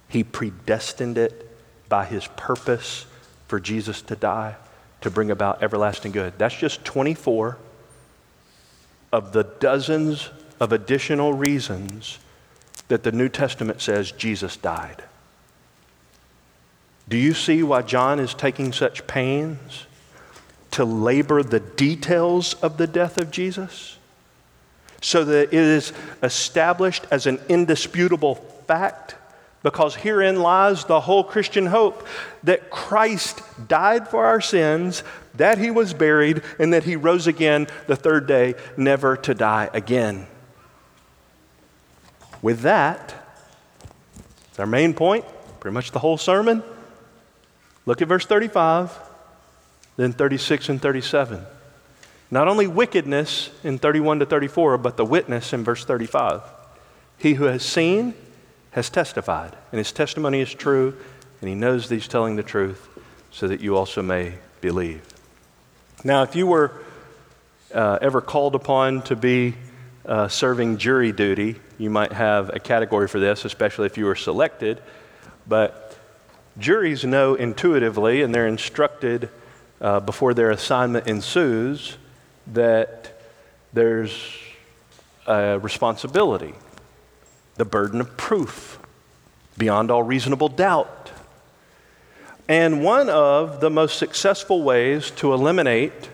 He 0.07 0.23
predestined 0.23 1.17
it 1.17 1.49
by 1.89 2.05
his 2.05 2.27
purpose 2.35 3.05
for 3.47 3.59
Jesus 3.59 4.01
to 4.03 4.15
die 4.15 4.55
to 5.01 5.11
bring 5.11 5.29
about 5.29 5.61
everlasting 5.61 6.11
good. 6.11 6.33
That's 6.37 6.55
just 6.55 6.83
24 6.83 7.57
of 9.11 9.33
the 9.33 9.43
dozens 9.43 10.29
of 10.59 10.71
additional 10.71 11.33
reasons 11.33 12.19
that 12.87 13.03
the 13.03 13.11
New 13.11 13.29
Testament 13.29 13.81
says 13.81 14.11
Jesus 14.11 14.57
died. 14.57 15.03
Do 17.07 17.17
you 17.17 17.33
see 17.33 17.61
why 17.61 17.83
John 17.83 18.19
is 18.19 18.33
taking 18.33 18.73
such 18.73 19.05
pains 19.05 19.85
to 20.71 20.83
labor 20.83 21.43
the 21.43 21.59
details 21.59 22.55
of 22.55 22.77
the 22.77 22.87
death 22.87 23.19
of 23.19 23.31
Jesus? 23.31 23.97
So 25.05 25.23
that 25.23 25.49
it 25.49 25.53
is 25.53 25.93
established 26.23 27.05
as 27.11 27.27
an 27.27 27.39
indisputable 27.47 28.33
fact 28.65 29.13
because 29.61 29.93
herein 29.93 30.41
lies 30.41 30.85
the 30.85 30.99
whole 30.99 31.23
Christian 31.23 31.67
hope 31.67 32.07
that 32.41 32.71
Christ 32.71 33.39
died 33.67 34.07
for 34.07 34.25
our 34.25 34.41
sins, 34.41 35.03
that 35.35 35.59
he 35.59 35.69
was 35.69 35.93
buried, 35.93 36.41
and 36.57 36.73
that 36.73 36.85
he 36.85 36.95
rose 36.95 37.27
again 37.27 37.67
the 37.85 37.95
third 37.95 38.25
day, 38.25 38.55
never 38.77 39.15
to 39.17 39.35
die 39.35 39.69
again. 39.75 40.25
With 42.41 42.61
that, 42.61 43.13
it's 44.49 44.59
our 44.59 44.65
main 44.65 44.95
point, 44.95 45.23
pretty 45.59 45.75
much 45.75 45.91
the 45.91 45.99
whole 45.99 46.17
sermon. 46.17 46.63
Look 47.85 48.01
at 48.01 48.07
verse 48.07 48.25
35, 48.25 48.97
then 49.97 50.13
36 50.13 50.69
and 50.69 50.81
37. 50.81 51.45
Not 52.31 52.47
only 52.47 52.67
wickedness 52.67 53.49
in 53.63 53.77
31 53.77 54.19
to 54.19 54.25
34, 54.25 54.77
but 54.77 54.97
the 54.97 55.05
witness 55.05 55.53
in 55.53 55.63
verse 55.63 55.85
35. 55.85 56.41
He 57.17 57.35
who 57.35 57.45
has 57.45 57.63
seen, 57.63 58.13
has 58.71 58.89
testified, 58.89 59.55
and 59.71 59.77
his 59.77 59.91
testimony 59.91 60.41
is 60.41 60.53
true, 60.53 60.95
and 61.39 61.49
he 61.49 61.55
knows 61.55 61.87
that 61.87 61.95
he's 61.95 62.07
telling 62.07 62.35
the 62.35 62.43
truth, 62.43 62.87
so 63.31 63.47
that 63.47 63.61
you 63.61 63.77
also 63.77 64.01
may 64.01 64.33
believe. 64.61 65.01
Now, 66.03 66.23
if 66.23 66.35
you 66.35 66.47
were 66.47 66.71
uh, 67.73 67.99
ever 68.01 68.21
called 68.21 68.55
upon 68.55 69.01
to 69.03 69.15
be 69.15 69.55
uh, 70.05 70.27
serving 70.27 70.77
jury 70.77 71.11
duty, 71.11 71.55
you 71.77 71.89
might 71.89 72.11
have 72.11 72.49
a 72.53 72.59
category 72.59 73.07
for 73.07 73.19
this, 73.19 73.45
especially 73.45 73.85
if 73.85 73.97
you 73.97 74.05
were 74.05 74.15
selected. 74.15 74.81
But 75.47 75.97
juries 76.57 77.03
know 77.03 77.35
intuitively, 77.35 78.21
and 78.21 78.33
they're 78.33 78.47
instructed 78.47 79.29
uh, 79.81 79.99
before 79.99 80.33
their 80.33 80.51
assignment 80.51 81.07
ensues, 81.07 81.97
that 82.47 83.19
there's 83.73 84.13
a 85.27 85.59
responsibility 85.59 86.53
the 87.55 87.65
burden 87.65 88.01
of 88.01 88.17
proof 88.17 88.79
beyond 89.57 89.89
all 89.89 90.03
reasonable 90.03 90.49
doubt. 90.49 91.11
And 92.47 92.83
one 92.83 93.09
of 93.09 93.61
the 93.61 93.69
most 93.69 93.97
successful 93.97 94.61
ways 94.61 95.09
to 95.11 95.33
eliminate 95.33 96.09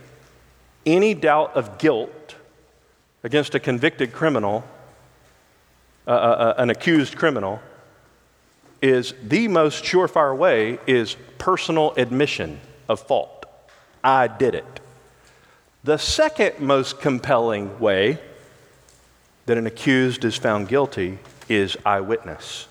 any 0.85 1.13
doubt 1.13 1.53
of 1.55 1.77
guilt 1.77 2.35
against 3.23 3.53
a 3.55 3.59
convicted 3.59 4.13
criminal, 4.13 4.63
uh, 6.07 6.11
uh, 6.11 6.13
uh 6.13 6.53
an 6.57 6.69
accused 6.69 7.17
criminal, 7.17 7.59
is 8.81 9.13
the 9.23 9.47
most 9.47 9.83
surefire 9.83 10.35
way 10.35 10.79
is 10.87 11.15
personal 11.37 11.93
admission 11.97 12.59
of 12.89 12.99
fault. 12.99 13.45
I 14.03 14.27
did 14.27 14.55
it. 14.55 14.80
The 15.83 15.97
second 15.97 16.59
most 16.59 17.01
compelling 17.01 17.79
way 17.79 18.19
that 19.47 19.57
an 19.57 19.65
accused 19.65 20.23
is 20.23 20.37
found 20.37 20.67
guilty 20.67 21.17
is 21.49 21.75
eyewitness. 21.83 22.67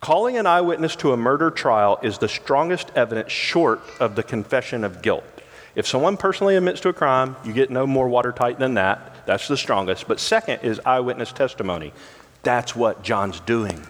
Calling 0.00 0.38
an 0.38 0.46
eyewitness 0.46 0.96
to 0.96 1.12
a 1.12 1.18
murder 1.18 1.50
trial 1.50 1.98
is 2.02 2.16
the 2.16 2.28
strongest 2.28 2.90
evidence 2.94 3.30
short 3.30 3.82
of 4.00 4.16
the 4.16 4.22
confession 4.22 4.84
of 4.84 5.02
guilt. 5.02 5.24
If 5.74 5.86
someone 5.86 6.16
personally 6.16 6.56
admits 6.56 6.80
to 6.80 6.88
a 6.88 6.94
crime, 6.94 7.36
you 7.44 7.52
get 7.52 7.70
no 7.70 7.86
more 7.86 8.08
watertight 8.08 8.58
than 8.58 8.72
that. 8.74 9.26
That's 9.26 9.46
the 9.46 9.58
strongest. 9.58 10.08
But 10.08 10.18
second 10.18 10.60
is 10.62 10.80
eyewitness 10.86 11.30
testimony. 11.30 11.92
That's 12.42 12.74
what 12.74 13.02
John's 13.02 13.40
doing 13.40 13.86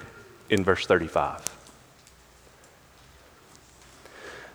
in 0.51 0.65
verse 0.65 0.87
35. 0.87 1.54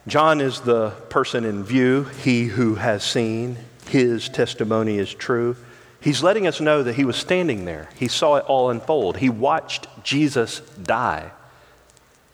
John 0.08 0.42
is 0.42 0.62
the 0.62 0.92
person 1.10 1.46
in 1.46 1.64
view, 1.64 2.04
he 2.04 2.46
who 2.46 2.76
has 2.76 3.04
seen. 3.04 3.58
His 3.88 4.30
testimony 4.30 4.98
is 4.98 5.14
true. 5.14 5.56
He's 6.02 6.24
letting 6.24 6.48
us 6.48 6.62
know 6.62 6.84
that 6.84 6.96
he 6.96 7.06
was 7.06 7.18
standing 7.18 7.66
there. 7.66 7.90
He 7.96 8.08
saw 8.08 8.36
it 8.36 8.46
all 8.46 8.70
unfold. 8.70 9.18
He 9.18 9.30
watched 9.30 9.88
Jesus 10.04 10.62
die. 10.82 11.32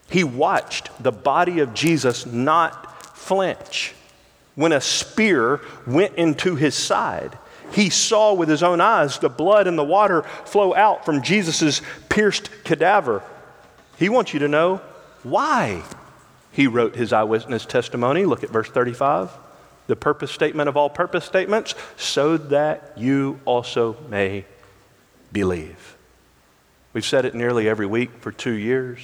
He 0.09 0.23
watched 0.23 0.91
the 1.01 1.11
body 1.11 1.59
of 1.59 1.73
Jesus 1.73 2.25
not 2.25 3.17
flinch 3.17 3.95
when 4.53 4.71
a 4.71 4.81
spear 4.81 5.61
went 5.87 6.15
into 6.15 6.55
his 6.55 6.75
side. 6.75 7.37
He 7.71 7.89
saw 7.89 8.33
with 8.33 8.47
his 8.47 8.61
own 8.61 8.79
eyes 8.79 9.17
the 9.17 9.29
blood 9.29 9.65
and 9.65 9.77
the 9.77 9.83
water 9.83 10.21
flow 10.45 10.75
out 10.75 11.03
from 11.03 11.23
Jesus' 11.23 11.81
pierced 12.09 12.49
cadaver. 12.63 13.23
He 13.97 14.09
wants 14.09 14.33
you 14.33 14.39
to 14.41 14.47
know 14.47 14.81
why 15.23 15.83
he 16.55 16.67
wrote 16.67 16.95
his 16.95 17.11
eyewitness 17.11 17.65
testimony. 17.65 18.25
Look 18.25 18.43
at 18.43 18.49
verse 18.49 18.69
35 18.69 19.29
the 19.87 19.95
purpose 19.95 20.31
statement 20.31 20.67
of 20.67 20.77
all 20.77 20.89
purpose 20.89 21.25
statements, 21.25 21.75
so 21.97 22.37
that 22.37 22.93
you 22.97 23.39
also 23.45 23.95
may 24.09 24.45
believe. 25.31 25.95
We've 26.93 27.05
said 27.05 27.25
it 27.25 27.35
nearly 27.35 27.69
every 27.69 27.85
week 27.85 28.11
for 28.19 28.31
two 28.31 28.53
years. 28.53 28.99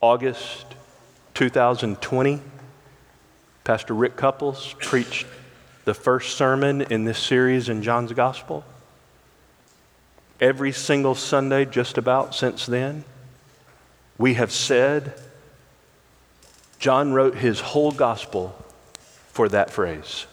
August 0.00 0.66
2020, 1.34 2.40
Pastor 3.62 3.94
Rick 3.94 4.16
Couples 4.16 4.74
preached 4.80 5.26
the 5.86 5.94
first 5.94 6.36
sermon 6.36 6.82
in 6.82 7.04
this 7.04 7.18
series 7.18 7.68
in 7.68 7.82
John's 7.82 8.12
Gospel. 8.12 8.64
Every 10.40 10.72
single 10.72 11.14
Sunday, 11.14 11.64
just 11.64 11.96
about 11.96 12.34
since 12.34 12.66
then, 12.66 13.04
we 14.18 14.34
have 14.34 14.52
said 14.52 15.18
John 16.78 17.12
wrote 17.12 17.36
his 17.36 17.60
whole 17.60 17.92
gospel 17.92 18.54
for 19.28 19.48
that 19.48 19.70
phrase. 19.70 20.26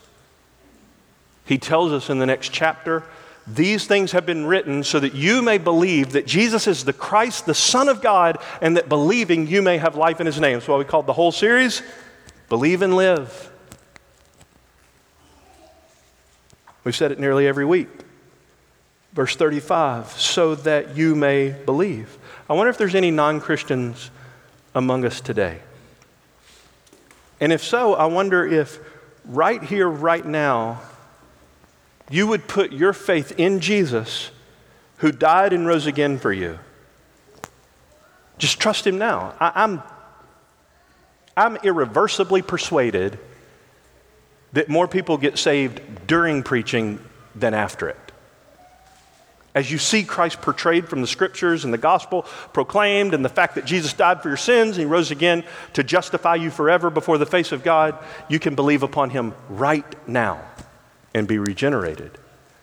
He 1.45 1.57
tells 1.57 1.91
us 1.91 2.09
in 2.09 2.19
the 2.19 2.25
next 2.25 2.49
chapter 2.49 3.03
these 3.47 3.87
things 3.87 4.11
have 4.11 4.25
been 4.25 4.45
written 4.45 4.83
so 4.83 4.99
that 4.99 5.15
you 5.15 5.41
may 5.41 5.57
believe 5.57 6.11
that 6.11 6.27
Jesus 6.27 6.67
is 6.67 6.85
the 6.85 6.93
Christ, 6.93 7.45
the 7.45 7.55
Son 7.55 7.89
of 7.89 8.01
God, 8.01 8.37
and 8.61 8.77
that 8.77 8.87
believing 8.87 9.47
you 9.47 9.61
may 9.61 9.77
have 9.77 9.95
life 9.95 10.19
in 10.19 10.27
His 10.27 10.39
name. 10.39 10.53
That's 10.53 10.67
why 10.67 10.77
we 10.77 10.85
called 10.85 11.07
the 11.07 11.13
whole 11.13 11.31
series 11.31 11.81
Believe 12.49 12.81
and 12.81 12.95
Live. 12.95 13.51
We've 16.83 16.95
said 16.95 17.11
it 17.11 17.19
nearly 17.19 17.47
every 17.47 17.65
week. 17.65 17.89
Verse 19.13 19.35
35, 19.35 20.11
so 20.11 20.55
that 20.55 20.95
you 20.95 21.15
may 21.15 21.49
believe. 21.49 22.17
I 22.49 22.53
wonder 22.53 22.69
if 22.69 22.77
there's 22.77 22.95
any 22.95 23.11
non 23.11 23.41
Christians 23.41 24.11
among 24.73 25.03
us 25.03 25.19
today. 25.19 25.59
And 27.41 27.51
if 27.51 27.63
so, 27.63 27.95
I 27.95 28.05
wonder 28.05 28.45
if 28.45 28.79
right 29.25 29.61
here, 29.61 29.89
right 29.89 30.25
now, 30.25 30.79
you 32.09 32.27
would 32.27 32.47
put 32.47 32.71
your 32.71 32.93
faith 32.93 33.33
in 33.37 33.59
Jesus 33.59 34.29
who 34.97 35.11
died 35.11 35.51
and 35.51 35.65
rose 35.65 35.87
again 35.87 36.19
for 36.19 36.31
you. 36.31 36.59
Just 38.37 38.59
trust 38.59 38.85
him 38.85 38.99
now. 38.99 39.33
I, 39.39 39.63
am 39.63 39.83
I'm, 41.35 41.55
I'm 41.55 41.63
irreversibly 41.63 42.43
persuaded 42.43 43.17
that 44.53 44.69
more 44.69 44.87
people 44.87 45.17
get 45.17 45.39
saved 45.39 45.81
during 46.05 46.43
preaching 46.43 46.99
than 47.33 47.53
after 47.53 47.89
it. 47.89 48.10
As 49.53 49.69
you 49.69 49.77
see 49.77 50.03
Christ 50.03 50.41
portrayed 50.41 50.87
from 50.87 51.01
the 51.01 51.07
scriptures 51.07 51.65
and 51.65 51.73
the 51.73 51.77
gospel 51.77 52.23
proclaimed, 52.53 53.13
and 53.13 53.23
the 53.23 53.29
fact 53.29 53.55
that 53.55 53.65
Jesus 53.65 53.91
died 53.91 54.21
for 54.21 54.29
your 54.29 54.37
sins 54.37 54.77
and 54.77 54.85
he 54.85 54.85
rose 54.85 55.11
again 55.11 55.43
to 55.73 55.83
justify 55.83 56.35
you 56.35 56.49
forever 56.49 56.89
before 56.89 57.17
the 57.17 57.25
face 57.25 57.51
of 57.51 57.63
God, 57.63 57.97
you 58.29 58.39
can 58.39 58.55
believe 58.55 58.83
upon 58.83 59.09
him 59.09 59.33
right 59.49 60.07
now 60.07 60.41
and 61.13 61.27
be 61.27 61.37
regenerated. 61.37 62.17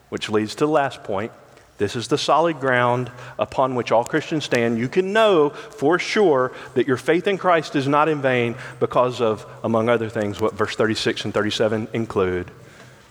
Which 0.09 0.31
leads 0.31 0.55
to 0.55 0.65
the 0.65 0.73
last 0.73 1.05
point. 1.05 1.33
This 1.77 1.95
is 1.95 2.09
the 2.09 2.19
solid 2.19 2.59
ground 2.59 3.13
upon 3.39 3.75
which 3.75 3.93
all 3.93 4.05
Christians 4.05 4.45
stand. 4.45 4.79
You 4.79 4.89
can 4.89 5.13
know 5.13 5.51
for 5.51 5.99
sure 5.99 6.53
that 6.75 6.89
your 6.89 6.97
faith 6.97 7.29
in 7.29 7.39
Christ 7.39 7.77
is 7.77 7.87
not 7.87 8.09
in 8.09 8.21
vain 8.21 8.57
because 8.81 9.21
of, 9.21 9.47
among 9.63 9.89
other 9.89 10.09
things, 10.09 10.41
what 10.41 10.55
verse 10.55 10.75
36 10.75 11.27
and 11.27 11.35
37 11.35 11.89
include 11.93 12.51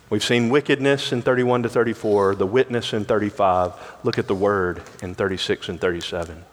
We've 0.10 0.24
seen 0.24 0.50
wickedness 0.50 1.12
in 1.12 1.22
31 1.22 1.64
to 1.64 1.70
34, 1.70 2.36
the 2.36 2.46
witness 2.46 2.94
in 2.94 3.04
35. 3.04 3.74
Look 4.04 4.18
at 4.18 4.28
the 4.28 4.36
word 4.36 4.82
in 5.02 5.16
36 5.16 5.68
and 5.68 5.82
37. 5.82 6.46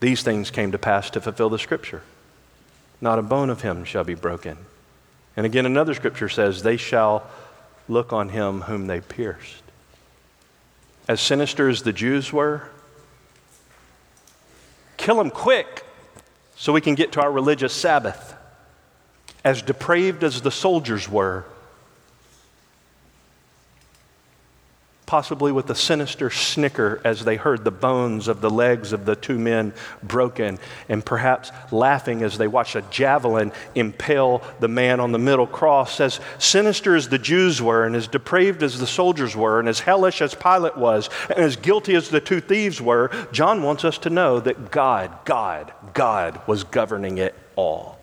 These 0.00 0.22
things 0.22 0.50
came 0.50 0.72
to 0.72 0.78
pass 0.78 1.08
to 1.10 1.20
fulfill 1.22 1.48
the 1.48 1.58
scripture. 1.58 2.02
Not 3.00 3.18
a 3.18 3.22
bone 3.22 3.48
of 3.48 3.62
him 3.62 3.84
shall 3.84 4.04
be 4.04 4.14
broken. 4.14 4.58
And 5.36 5.46
again, 5.46 5.64
another 5.64 5.94
scripture 5.94 6.28
says, 6.28 6.62
They 6.62 6.76
shall 6.76 7.26
look 7.88 8.12
on 8.12 8.28
him 8.28 8.62
whom 8.62 8.88
they 8.88 9.00
pierced. 9.00 9.62
As 11.08 11.20
sinister 11.20 11.68
as 11.68 11.82
the 11.82 11.94
Jews 11.94 12.30
were, 12.30 12.68
kill 14.98 15.18
him 15.18 15.30
quick 15.30 15.84
so 16.56 16.74
we 16.74 16.82
can 16.82 16.94
get 16.94 17.12
to 17.12 17.22
our 17.22 17.32
religious 17.32 17.72
Sabbath. 17.72 18.34
As 19.42 19.62
depraved 19.62 20.22
as 20.22 20.42
the 20.42 20.50
soldiers 20.50 21.08
were, 21.08 21.46
possibly 25.10 25.50
with 25.50 25.68
a 25.68 25.74
sinister 25.74 26.30
snicker 26.30 27.00
as 27.02 27.24
they 27.24 27.34
heard 27.34 27.64
the 27.64 27.70
bones 27.72 28.28
of 28.28 28.40
the 28.40 28.48
legs 28.48 28.92
of 28.92 29.04
the 29.06 29.16
two 29.16 29.36
men 29.36 29.72
broken, 30.04 30.56
and 30.88 31.04
perhaps 31.04 31.50
laughing 31.72 32.22
as 32.22 32.38
they 32.38 32.46
watched 32.46 32.76
a 32.76 32.82
javelin 32.92 33.50
impale 33.74 34.40
the 34.60 34.68
man 34.68 35.00
on 35.00 35.10
the 35.10 35.18
middle 35.18 35.48
cross. 35.48 35.98
As 35.98 36.20
sinister 36.38 36.94
as 36.94 37.08
the 37.08 37.18
Jews 37.18 37.60
were, 37.60 37.84
and 37.84 37.96
as 37.96 38.06
depraved 38.06 38.62
as 38.62 38.78
the 38.78 38.86
soldiers 38.86 39.34
were, 39.34 39.58
and 39.58 39.68
as 39.68 39.80
hellish 39.80 40.22
as 40.22 40.32
Pilate 40.36 40.76
was, 40.76 41.10
and 41.28 41.40
as 41.40 41.56
guilty 41.56 41.96
as 41.96 42.10
the 42.10 42.20
two 42.20 42.40
thieves 42.40 42.80
were, 42.80 43.10
John 43.32 43.64
wants 43.64 43.84
us 43.84 43.98
to 43.98 44.10
know 44.10 44.38
that 44.38 44.70
God, 44.70 45.10
God, 45.24 45.72
God 45.92 46.40
was 46.46 46.62
governing 46.62 47.18
it 47.18 47.34
all. 47.56 47.98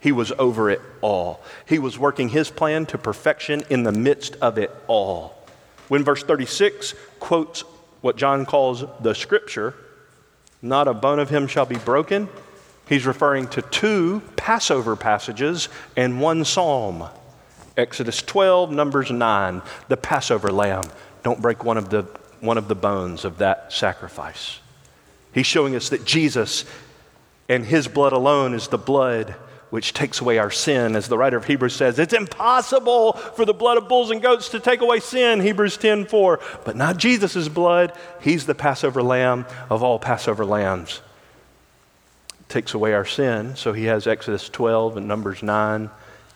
He 0.00 0.10
was 0.10 0.32
over 0.40 0.70
it 0.70 0.80
all. 1.02 1.40
He 1.66 1.78
was 1.78 2.00
working 2.00 2.30
his 2.30 2.50
plan 2.50 2.84
to 2.86 2.98
perfection 2.98 3.62
in 3.70 3.84
the 3.84 3.92
midst 3.92 4.34
of 4.40 4.58
it 4.58 4.74
all. 4.88 5.35
When 5.88 6.04
verse 6.04 6.22
36 6.22 6.94
quotes 7.20 7.62
what 8.00 8.16
John 8.16 8.46
calls 8.46 8.84
the 9.00 9.14
scripture, 9.14 9.74
not 10.62 10.88
a 10.88 10.94
bone 10.94 11.18
of 11.18 11.30
him 11.30 11.46
shall 11.46 11.66
be 11.66 11.76
broken, 11.76 12.28
he's 12.88 13.06
referring 13.06 13.48
to 13.48 13.62
two 13.62 14.22
Passover 14.36 14.96
passages 14.96 15.68
and 15.96 16.20
one 16.20 16.44
psalm. 16.44 17.08
Exodus 17.76 18.22
12, 18.22 18.72
Numbers 18.72 19.10
9, 19.10 19.62
the 19.88 19.96
Passover 19.96 20.50
lamb. 20.50 20.84
Don't 21.22 21.42
break 21.42 21.62
one 21.62 21.76
of 21.76 21.90
the, 21.90 22.02
one 22.40 22.56
of 22.56 22.68
the 22.68 22.74
bones 22.74 23.24
of 23.24 23.38
that 23.38 23.72
sacrifice. 23.72 24.60
He's 25.32 25.46
showing 25.46 25.76
us 25.76 25.90
that 25.90 26.04
Jesus 26.04 26.64
and 27.48 27.64
his 27.64 27.86
blood 27.86 28.12
alone 28.12 28.54
is 28.54 28.68
the 28.68 28.78
blood 28.78 29.34
which 29.76 29.92
takes 29.92 30.22
away 30.22 30.38
our 30.38 30.50
sin. 30.50 30.96
As 30.96 31.06
the 31.06 31.18
writer 31.18 31.36
of 31.36 31.44
Hebrews 31.44 31.76
says, 31.76 31.98
it's 31.98 32.14
impossible 32.14 33.12
for 33.12 33.44
the 33.44 33.52
blood 33.52 33.76
of 33.76 33.90
bulls 33.90 34.10
and 34.10 34.22
goats 34.22 34.48
to 34.48 34.58
take 34.58 34.80
away 34.80 35.00
sin, 35.00 35.38
Hebrews 35.38 35.76
10 35.76 36.06
4. 36.06 36.40
But 36.64 36.76
not 36.76 36.96
Jesus' 36.96 37.46
blood. 37.48 37.92
He's 38.22 38.46
the 38.46 38.54
Passover 38.54 39.02
lamb 39.02 39.44
of 39.68 39.82
all 39.82 39.98
Passover 39.98 40.46
lambs. 40.46 41.02
Takes 42.48 42.72
away 42.72 42.94
our 42.94 43.04
sin. 43.04 43.54
So 43.54 43.74
he 43.74 43.84
has 43.84 44.06
Exodus 44.06 44.48
12 44.48 44.96
and 44.96 45.06
Numbers 45.06 45.42
9 45.42 45.90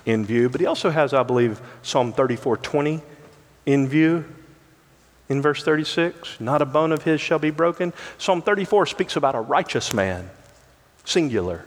in 0.04 0.26
view. 0.26 0.50
But 0.50 0.60
he 0.60 0.66
also 0.66 0.90
has, 0.90 1.14
I 1.14 1.22
believe, 1.22 1.62
Psalm 1.80 2.12
34 2.12 2.58
20 2.58 3.00
in 3.64 3.88
view. 3.88 4.26
In 5.30 5.40
verse 5.40 5.64
36, 5.64 6.42
not 6.42 6.60
a 6.60 6.66
bone 6.66 6.92
of 6.92 7.04
his 7.04 7.22
shall 7.22 7.38
be 7.38 7.50
broken. 7.50 7.94
Psalm 8.18 8.42
34 8.42 8.84
speaks 8.84 9.16
about 9.16 9.34
a 9.34 9.40
righteous 9.40 9.94
man, 9.94 10.28
singular 11.06 11.64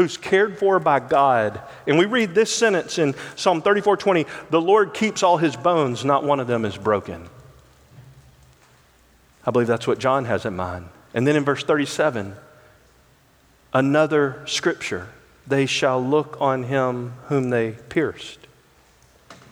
who's 0.00 0.16
cared 0.16 0.58
for 0.58 0.80
by 0.80 0.98
God. 0.98 1.60
And 1.86 1.98
we 1.98 2.06
read 2.06 2.34
this 2.34 2.50
sentence 2.50 2.98
in 2.98 3.14
Psalm 3.36 3.60
34 3.60 3.98
20 3.98 4.24
the 4.48 4.60
Lord 4.60 4.94
keeps 4.94 5.22
all 5.22 5.36
his 5.36 5.56
bones, 5.56 6.06
not 6.06 6.24
one 6.24 6.40
of 6.40 6.46
them 6.46 6.64
is 6.64 6.78
broken. 6.78 7.28
I 9.44 9.50
believe 9.50 9.68
that's 9.68 9.86
what 9.86 9.98
John 9.98 10.24
has 10.24 10.46
in 10.46 10.56
mind. 10.56 10.88
And 11.12 11.26
then 11.26 11.36
in 11.36 11.44
verse 11.44 11.62
37, 11.62 12.34
another 13.74 14.42
scripture 14.46 15.08
they 15.46 15.66
shall 15.66 16.02
look 16.02 16.40
on 16.40 16.62
him 16.62 17.12
whom 17.26 17.50
they 17.50 17.72
pierced. 17.90 18.38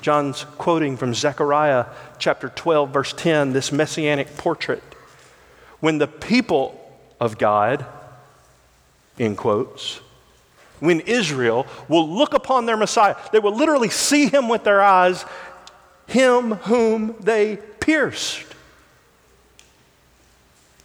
John's 0.01 0.45
quoting 0.57 0.97
from 0.97 1.13
Zechariah 1.13 1.87
chapter 2.19 2.49
12, 2.49 2.91
verse 2.91 3.13
10, 3.13 3.53
this 3.53 3.71
messianic 3.71 4.35
portrait. 4.39 4.83
When 5.81 5.99
the 5.99 6.07
people 6.07 6.81
of 7.21 7.37
God, 7.37 7.85
in 9.19 9.37
quotes, 9.37 10.01
when 10.81 11.01
Israel 11.01 11.67
will 11.89 12.09
look 12.09 12.35
upon 12.35 12.67
their 12.67 12.77
Messiah. 12.77 13.17
They 13.33 13.39
will 13.39 13.55
literally 13.55 13.91
see 13.91 14.29
him 14.29 14.49
with 14.49 14.65
their 14.65 14.81
eyes, 14.81 15.25
him 16.07 16.53
whom 16.53 17.17
they 17.21 17.57
pierced. 17.81 18.45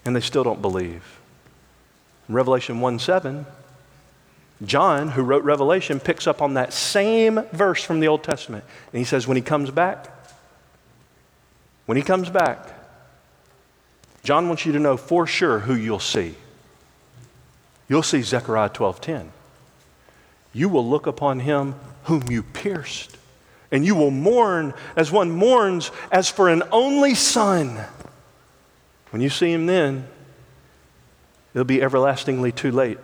And 0.05 0.15
they 0.15 0.21
still 0.21 0.43
don't 0.43 0.61
believe. 0.61 1.19
Revelation 2.29 2.79
1 2.79 2.99
7, 2.99 3.45
John, 4.65 5.09
who 5.09 5.23
wrote 5.23 5.43
Revelation, 5.43 5.99
picks 5.99 6.27
up 6.27 6.41
on 6.41 6.53
that 6.55 6.73
same 6.73 7.41
verse 7.51 7.83
from 7.83 7.99
the 7.99 8.07
Old 8.07 8.23
Testament. 8.23 8.63
And 8.91 8.99
he 8.99 9.05
says, 9.05 9.27
when 9.27 9.37
he 9.37 9.43
comes 9.43 9.71
back, 9.71 10.07
when 11.85 11.97
he 11.97 12.03
comes 12.03 12.29
back, 12.29 12.69
John 14.23 14.47
wants 14.47 14.65
you 14.65 14.71
to 14.71 14.79
know 14.79 14.95
for 14.95 15.27
sure 15.27 15.59
who 15.59 15.75
you'll 15.75 15.99
see. 15.99 16.35
You'll 17.89 18.03
see 18.03 18.21
Zechariah 18.21 18.69
12 18.69 19.01
10 19.01 19.31
you 20.53 20.69
will 20.69 20.87
look 20.87 21.07
upon 21.07 21.39
him 21.41 21.75
whom 22.03 22.23
you 22.29 22.43
pierced. 22.43 23.17
And 23.71 23.83
you 23.83 23.95
will 23.95 24.11
mourn 24.11 24.73
as 24.95 25.11
one 25.11 25.31
mourns 25.31 25.89
as 26.11 26.29
for 26.29 26.47
an 26.47 26.61
only 26.71 27.15
son. 27.15 27.83
When 29.09 29.21
you 29.21 29.29
see 29.29 29.51
him 29.51 29.65
then, 29.65 30.07
it'll 31.53 31.65
be 31.65 31.81
everlastingly 31.81 32.51
too 32.51 32.71
late 32.71 32.99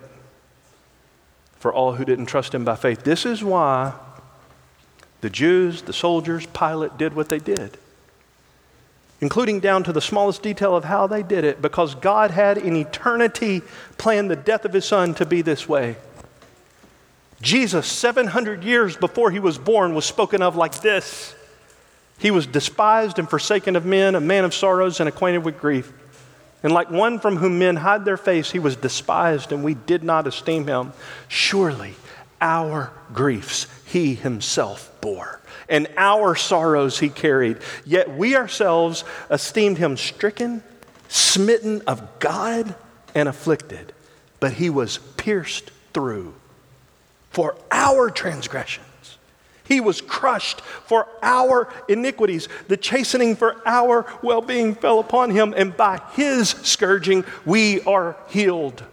for 1.57 1.73
all 1.73 1.93
who 1.93 2.05
didn't 2.05 2.27
trust 2.27 2.53
him 2.53 2.63
by 2.63 2.75
faith. 2.75 3.03
This 3.03 3.25
is 3.25 3.43
why 3.43 3.93
the 5.21 5.29
Jews, 5.29 5.81
the 5.81 5.93
soldiers, 5.93 6.45
Pilate 6.47 6.97
did 6.97 7.13
what 7.13 7.29
they 7.29 7.39
did, 7.39 7.77
including 9.19 9.59
down 9.59 9.83
to 9.83 9.91
the 9.91 10.01
smallest 10.01 10.41
detail 10.41 10.75
of 10.75 10.85
how 10.85 11.07
they 11.07 11.21
did 11.23 11.43
it, 11.43 11.61
because 11.61 11.95
God 11.95 12.31
had 12.31 12.57
in 12.57 12.75
eternity 12.75 13.61
planned 13.97 14.31
the 14.31 14.35
death 14.35 14.65
of 14.65 14.73
his 14.73 14.85
son 14.85 15.13
to 15.15 15.25
be 15.25 15.41
this 15.41 15.67
way. 15.67 15.97
Jesus, 17.41 17.87
700 17.87 18.63
years 18.63 18.97
before 18.97 19.31
he 19.31 19.39
was 19.39 19.57
born, 19.57 19.95
was 19.95 20.05
spoken 20.05 20.41
of 20.41 20.55
like 20.55 20.81
this 20.81 21.35
He 22.17 22.31
was 22.31 22.45
despised 22.45 23.19
and 23.19 23.29
forsaken 23.29 23.75
of 23.75 23.85
men, 23.85 24.15
a 24.15 24.21
man 24.21 24.45
of 24.45 24.53
sorrows 24.53 24.99
and 24.99 25.07
acquainted 25.07 25.43
with 25.45 25.59
grief. 25.59 25.91
And 26.61 26.73
like 26.73 26.91
one 26.91 27.19
from 27.19 27.37
whom 27.37 27.59
men 27.59 27.77
hide 27.77 28.03
their 28.03 28.17
face, 28.17 28.51
he 28.51 28.59
was 28.59 28.75
despised, 28.75 29.53
and 29.53 29.63
we 29.63 29.75
did 29.75 30.03
not 30.03 30.27
esteem 30.27 30.67
him. 30.67 30.91
Surely 31.29 31.95
our 32.41 32.91
griefs 33.13 33.67
he 33.85 34.13
himself 34.15 34.91
bore, 34.99 35.39
and 35.69 35.87
our 35.95 36.35
sorrows 36.35 36.99
he 36.99 37.07
carried. 37.09 37.57
Yet 37.85 38.15
we 38.15 38.35
ourselves 38.35 39.05
esteemed 39.29 39.77
him 39.77 39.95
stricken, 39.95 40.61
smitten 41.07 41.81
of 41.87 42.19
God, 42.19 42.75
and 43.15 43.29
afflicted. 43.29 43.93
But 44.41 44.53
he 44.53 44.69
was 44.69 44.97
pierced 45.15 45.71
through 45.93 46.33
for 47.29 47.55
our 47.71 48.09
transgressions. 48.09 48.85
He 49.69 49.79
was 49.79 50.01
crushed 50.01 50.61
for 50.61 51.07
our 51.21 51.71
iniquities. 51.87 52.49
The 52.67 52.75
chastening 52.75 53.35
for 53.35 53.61
our 53.67 54.05
well 54.23 54.41
being 54.41 54.73
fell 54.73 54.99
upon 54.99 55.29
him, 55.29 55.53
and 55.55 55.77
by 55.77 56.01
his 56.13 56.49
scourging 56.49 57.23
we 57.45 57.81
are 57.81 58.17
healed. 58.29 58.83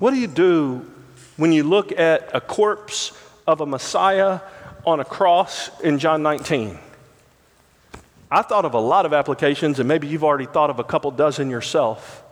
What 0.00 0.10
do 0.10 0.16
you 0.16 0.26
do 0.26 0.90
when 1.36 1.52
you 1.52 1.62
look 1.62 1.96
at 1.96 2.34
a 2.34 2.40
corpse 2.40 3.12
of 3.46 3.60
a 3.60 3.66
Messiah 3.66 4.40
on 4.84 4.98
a 4.98 5.04
cross 5.04 5.70
in 5.80 6.00
John 6.00 6.22
19? 6.22 6.76
I 8.32 8.42
thought 8.42 8.64
of 8.64 8.74
a 8.74 8.80
lot 8.80 9.06
of 9.06 9.12
applications, 9.12 9.78
and 9.78 9.86
maybe 9.86 10.08
you've 10.08 10.24
already 10.24 10.46
thought 10.46 10.70
of 10.70 10.78
a 10.78 10.84
couple 10.84 11.10
dozen 11.10 11.50
yourself, 11.50 12.24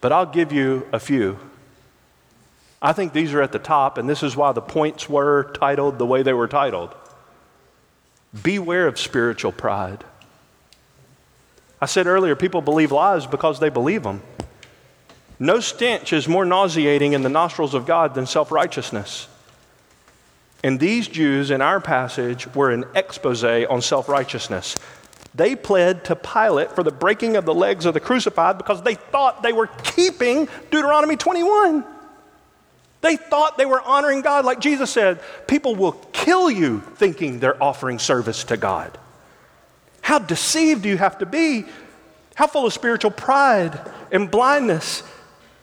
but 0.00 0.10
I'll 0.12 0.26
give 0.26 0.50
you 0.50 0.88
a 0.92 0.98
few. 0.98 1.38
I 2.82 2.92
think 2.92 3.12
these 3.12 3.34
are 3.34 3.42
at 3.42 3.52
the 3.52 3.58
top, 3.58 3.98
and 3.98 4.08
this 4.08 4.22
is 4.22 4.36
why 4.36 4.52
the 4.52 4.62
points 4.62 5.08
were 5.08 5.52
titled 5.54 5.98
the 5.98 6.06
way 6.06 6.22
they 6.22 6.32
were 6.32 6.48
titled. 6.48 6.94
Beware 8.42 8.86
of 8.86 8.98
spiritual 8.98 9.52
pride. 9.52 10.04
I 11.80 11.86
said 11.86 12.06
earlier, 12.06 12.36
people 12.36 12.62
believe 12.62 12.92
lies 12.92 13.26
because 13.26 13.58
they 13.58 13.68
believe 13.68 14.02
them. 14.02 14.22
No 15.38 15.60
stench 15.60 16.12
is 16.12 16.28
more 16.28 16.44
nauseating 16.44 17.14
in 17.14 17.22
the 17.22 17.28
nostrils 17.28 17.74
of 17.74 17.86
God 17.86 18.14
than 18.14 18.26
self 18.26 18.52
righteousness. 18.52 19.26
And 20.62 20.78
these 20.78 21.08
Jews 21.08 21.50
in 21.50 21.62
our 21.62 21.80
passage 21.80 22.46
were 22.54 22.70
an 22.70 22.84
expose 22.94 23.42
on 23.42 23.80
self 23.80 24.08
righteousness. 24.08 24.76
They 25.34 25.56
pled 25.56 26.04
to 26.06 26.16
Pilate 26.16 26.72
for 26.72 26.82
the 26.82 26.90
breaking 26.90 27.36
of 27.36 27.44
the 27.44 27.54
legs 27.54 27.86
of 27.86 27.94
the 27.94 28.00
crucified 28.00 28.58
because 28.58 28.82
they 28.82 28.94
thought 28.94 29.42
they 29.42 29.52
were 29.52 29.68
keeping 29.68 30.48
Deuteronomy 30.70 31.16
21. 31.16 31.84
They 33.00 33.16
thought 33.16 33.56
they 33.56 33.66
were 33.66 33.80
honoring 33.80 34.22
God. 34.22 34.44
Like 34.44 34.60
Jesus 34.60 34.90
said, 34.90 35.20
people 35.46 35.74
will 35.74 35.92
kill 36.12 36.50
you 36.50 36.80
thinking 36.96 37.40
they're 37.40 37.62
offering 37.62 37.98
service 37.98 38.44
to 38.44 38.56
God. 38.56 38.98
How 40.02 40.18
deceived 40.18 40.82
do 40.82 40.88
you 40.88 40.98
have 40.98 41.18
to 41.18 41.26
be? 41.26 41.64
How 42.34 42.46
full 42.46 42.66
of 42.66 42.72
spiritual 42.72 43.10
pride 43.10 43.80
and 44.10 44.30
blindness? 44.30 45.02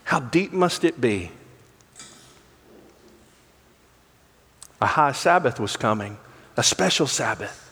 How 0.03 0.19
deep 0.19 0.53
must 0.53 0.83
it 0.83 0.99
be? 0.99 1.31
A 4.79 4.85
high 4.85 5.11
Sabbath 5.11 5.59
was 5.59 5.75
coming, 5.75 6.17
a 6.55 6.63
special 6.63 7.07
Sabbath. 7.07 7.63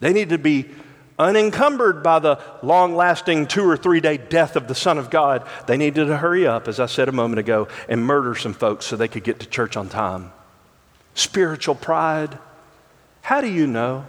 They 0.00 0.12
needed 0.12 0.30
to 0.30 0.38
be 0.38 0.66
unencumbered 1.18 2.02
by 2.02 2.18
the 2.18 2.40
long 2.62 2.96
lasting 2.96 3.46
two 3.46 3.68
or 3.68 3.76
three 3.76 4.00
day 4.00 4.16
death 4.16 4.56
of 4.56 4.68
the 4.68 4.74
Son 4.74 4.98
of 4.98 5.10
God. 5.10 5.46
They 5.66 5.76
needed 5.76 6.06
to 6.06 6.16
hurry 6.16 6.46
up, 6.46 6.68
as 6.68 6.80
I 6.80 6.86
said 6.86 7.08
a 7.08 7.12
moment 7.12 7.38
ago, 7.38 7.68
and 7.88 8.04
murder 8.04 8.34
some 8.34 8.54
folks 8.54 8.86
so 8.86 8.96
they 8.96 9.08
could 9.08 9.24
get 9.24 9.40
to 9.40 9.46
church 9.46 9.76
on 9.76 9.88
time. 9.88 10.32
Spiritual 11.14 11.74
pride. 11.74 12.38
How 13.22 13.40
do 13.40 13.48
you 13.48 13.66
know 13.66 14.04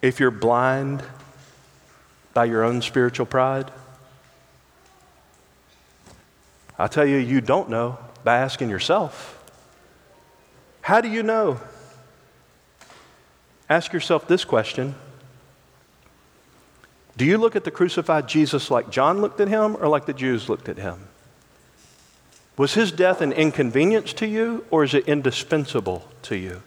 if 0.00 0.20
you're 0.20 0.30
blind 0.30 1.02
by 2.34 2.46
your 2.46 2.64
own 2.64 2.82
spiritual 2.82 3.26
pride? 3.26 3.70
I 6.78 6.88
tell 6.88 7.06
you, 7.06 7.16
you 7.16 7.40
don't 7.40 7.70
know 7.70 7.98
by 8.24 8.38
asking 8.38 8.70
yourself. 8.70 9.38
How 10.80 11.00
do 11.00 11.08
you 11.08 11.22
know? 11.22 11.60
Ask 13.70 13.92
yourself 13.92 14.26
this 14.26 14.44
question 14.44 14.96
Do 17.16 17.24
you 17.24 17.38
look 17.38 17.56
at 17.56 17.64
the 17.64 17.70
crucified 17.70 18.28
Jesus 18.28 18.70
like 18.70 18.90
John 18.90 19.20
looked 19.20 19.40
at 19.40 19.48
him 19.48 19.76
or 19.76 19.88
like 19.88 20.06
the 20.06 20.12
Jews 20.12 20.48
looked 20.48 20.68
at 20.68 20.78
him? 20.78 21.08
Was 22.56 22.74
his 22.74 22.92
death 22.92 23.20
an 23.20 23.32
inconvenience 23.32 24.12
to 24.14 24.26
you 24.26 24.64
or 24.70 24.84
is 24.84 24.94
it 24.94 25.08
indispensable 25.08 26.08
to 26.22 26.36
you? 26.36 26.62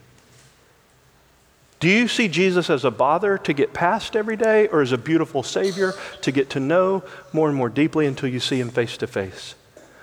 Do 1.80 1.90
you 1.90 2.08
see 2.08 2.28
Jesus 2.28 2.70
as 2.70 2.86
a 2.86 2.92
bother 2.92 3.38
to 3.40 3.54
get 3.54 3.74
past 3.74 4.16
every 4.16 4.38
day 4.38 4.68
or 4.70 4.82
as 4.82 4.92
a 4.92 4.98
beautiful 4.98 5.44
Savior 5.44 5.94
to 6.22 6.32
get 6.32 6.50
to 6.52 6.60
know 6.60 7.04
more 7.34 7.48
and 7.48 7.58
more 7.58 7.70
deeply 7.70 8.06
until 8.06 8.30
you 8.30 8.40
see 8.40 8.60
him 8.60 8.70
face 8.70 8.98
to 8.98 9.08
face? 9.08 9.56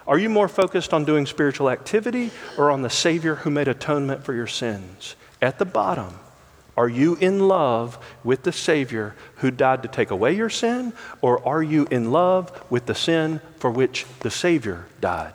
Are 0.07 0.18
you 0.18 0.28
more 0.28 0.49
focused 0.49 0.93
on 0.93 1.05
doing 1.05 1.26
spiritual 1.26 1.70
activity 1.70 2.30
or 2.59 2.70
on 2.70 2.82
the 2.82 2.90
Savior 2.90 3.36
who 3.36 3.51
made 3.51 3.68
atonement 3.68 4.24
for 4.24 4.34
your 4.34 4.47
sins? 4.47 5.16
At 5.40 5.59
the 5.59 5.64
bottom, 5.64 6.18
are 6.76 6.88
you 6.88 7.16
in 7.16 7.48
love 7.48 7.98
with 8.24 8.44
the 8.44 8.52
Savior 8.52 9.14
who 9.36 9.50
died 9.50 9.82
to 9.82 9.88
take 9.88 10.10
away 10.10 10.34
your 10.34 10.48
sin, 10.48 10.92
or 11.20 11.46
are 11.46 11.62
you 11.62 11.86
in 11.90 12.10
love 12.10 12.64
with 12.70 12.86
the 12.86 12.94
sin 12.94 13.40
for 13.58 13.70
which 13.70 14.06
the 14.20 14.30
Savior 14.30 14.86
died? 15.00 15.34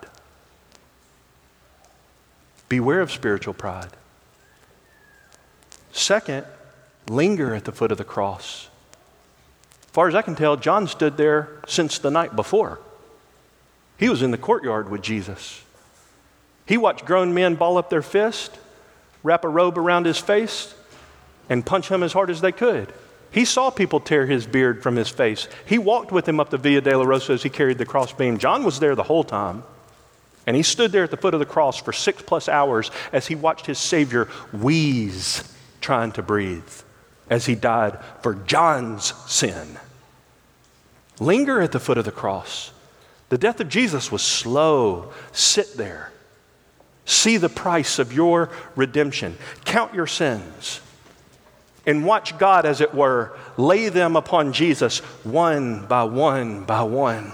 Beware 2.68 3.00
of 3.00 3.12
spiritual 3.12 3.54
pride. 3.54 3.90
Second, 5.92 6.44
linger 7.08 7.54
at 7.54 7.64
the 7.64 7.72
foot 7.72 7.92
of 7.92 7.98
the 7.98 8.04
cross. 8.04 8.68
As 9.82 9.90
far 9.92 10.08
as 10.08 10.14
I 10.14 10.22
can 10.22 10.34
tell, 10.34 10.56
John 10.56 10.86
stood 10.86 11.16
there 11.16 11.48
since 11.66 11.98
the 11.98 12.10
night 12.10 12.36
before. 12.36 12.80
He 13.96 14.08
was 14.08 14.22
in 14.22 14.30
the 14.32 14.38
courtyard 14.38 14.90
with 14.90 15.02
Jesus. 15.02 15.62
He 16.66 16.76
watched 16.76 17.04
grown 17.04 17.32
men 17.32 17.54
ball 17.54 17.78
up 17.78 17.90
their 17.90 18.02
fist, 18.02 18.58
wrap 19.22 19.44
a 19.44 19.48
robe 19.48 19.78
around 19.78 20.06
his 20.06 20.18
face, 20.18 20.74
and 21.48 21.64
punch 21.64 21.88
him 21.88 22.02
as 22.02 22.12
hard 22.12 22.30
as 22.30 22.40
they 22.40 22.52
could. 22.52 22.92
He 23.30 23.44
saw 23.44 23.70
people 23.70 24.00
tear 24.00 24.26
his 24.26 24.46
beard 24.46 24.82
from 24.82 24.96
his 24.96 25.08
face. 25.08 25.48
He 25.66 25.78
walked 25.78 26.12
with 26.12 26.26
him 26.26 26.40
up 26.40 26.50
the 26.50 26.58
Via 26.58 26.80
Dolorosa 26.80 27.30
as 27.34 27.42
he 27.42 27.50
carried 27.50 27.78
the 27.78 27.84
crossbeam. 27.84 28.38
John 28.38 28.64
was 28.64 28.80
there 28.80 28.94
the 28.94 29.02
whole 29.02 29.24
time. 29.24 29.64
And 30.46 30.56
he 30.56 30.62
stood 30.62 30.92
there 30.92 31.04
at 31.04 31.10
the 31.10 31.18
foot 31.18 31.34
of 31.34 31.40
the 31.40 31.46
cross 31.46 31.76
for 31.76 31.92
six 31.92 32.22
plus 32.22 32.48
hours 32.48 32.90
as 33.12 33.26
he 33.26 33.34
watched 33.34 33.66
his 33.66 33.78
Savior 33.78 34.24
wheeze, 34.50 35.44
trying 35.82 36.12
to 36.12 36.22
breathe, 36.22 36.72
as 37.28 37.44
he 37.44 37.54
died 37.54 37.98
for 38.22 38.34
John's 38.34 39.12
sin. 39.30 39.78
Linger 41.20 41.60
at 41.60 41.72
the 41.72 41.80
foot 41.80 41.98
of 41.98 42.06
the 42.06 42.12
cross. 42.12 42.72
The 43.28 43.36
death 43.36 43.60
of 43.60 43.68
Jesus 43.68 44.10
was 44.10 44.22
slow. 44.22 45.12
Sit 45.32 45.76
there. 45.76 46.12
See 47.04 47.36
the 47.36 47.50
price 47.50 47.98
of 47.98 48.14
your 48.14 48.48
redemption. 48.74 49.36
Count 49.66 49.92
your 49.92 50.06
sins. 50.06 50.80
And 51.88 52.04
watch 52.04 52.36
God, 52.36 52.66
as 52.66 52.82
it 52.82 52.92
were, 52.92 53.34
lay 53.56 53.88
them 53.88 54.14
upon 54.14 54.52
Jesus 54.52 54.98
one 55.24 55.86
by 55.86 56.04
one 56.04 56.64
by 56.64 56.82
one. 56.82 57.32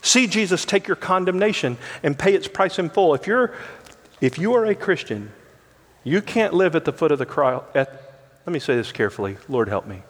See 0.00 0.28
Jesus 0.28 0.64
take 0.64 0.86
your 0.86 0.94
condemnation 0.94 1.76
and 2.04 2.16
pay 2.16 2.34
its 2.34 2.46
price 2.46 2.78
in 2.78 2.88
full. 2.88 3.14
If 3.14 3.26
you're, 3.26 3.52
if 4.20 4.38
you 4.38 4.54
are 4.54 4.64
a 4.64 4.76
Christian, 4.76 5.32
you 6.04 6.22
can't 6.22 6.54
live 6.54 6.76
at 6.76 6.84
the 6.84 6.92
foot 6.92 7.10
of 7.10 7.18
the 7.18 7.26
cross. 7.26 7.64
Let 7.74 7.88
me 8.46 8.60
say 8.60 8.76
this 8.76 8.92
carefully. 8.92 9.38
Lord, 9.48 9.68
help 9.68 9.88
me. 9.88 10.02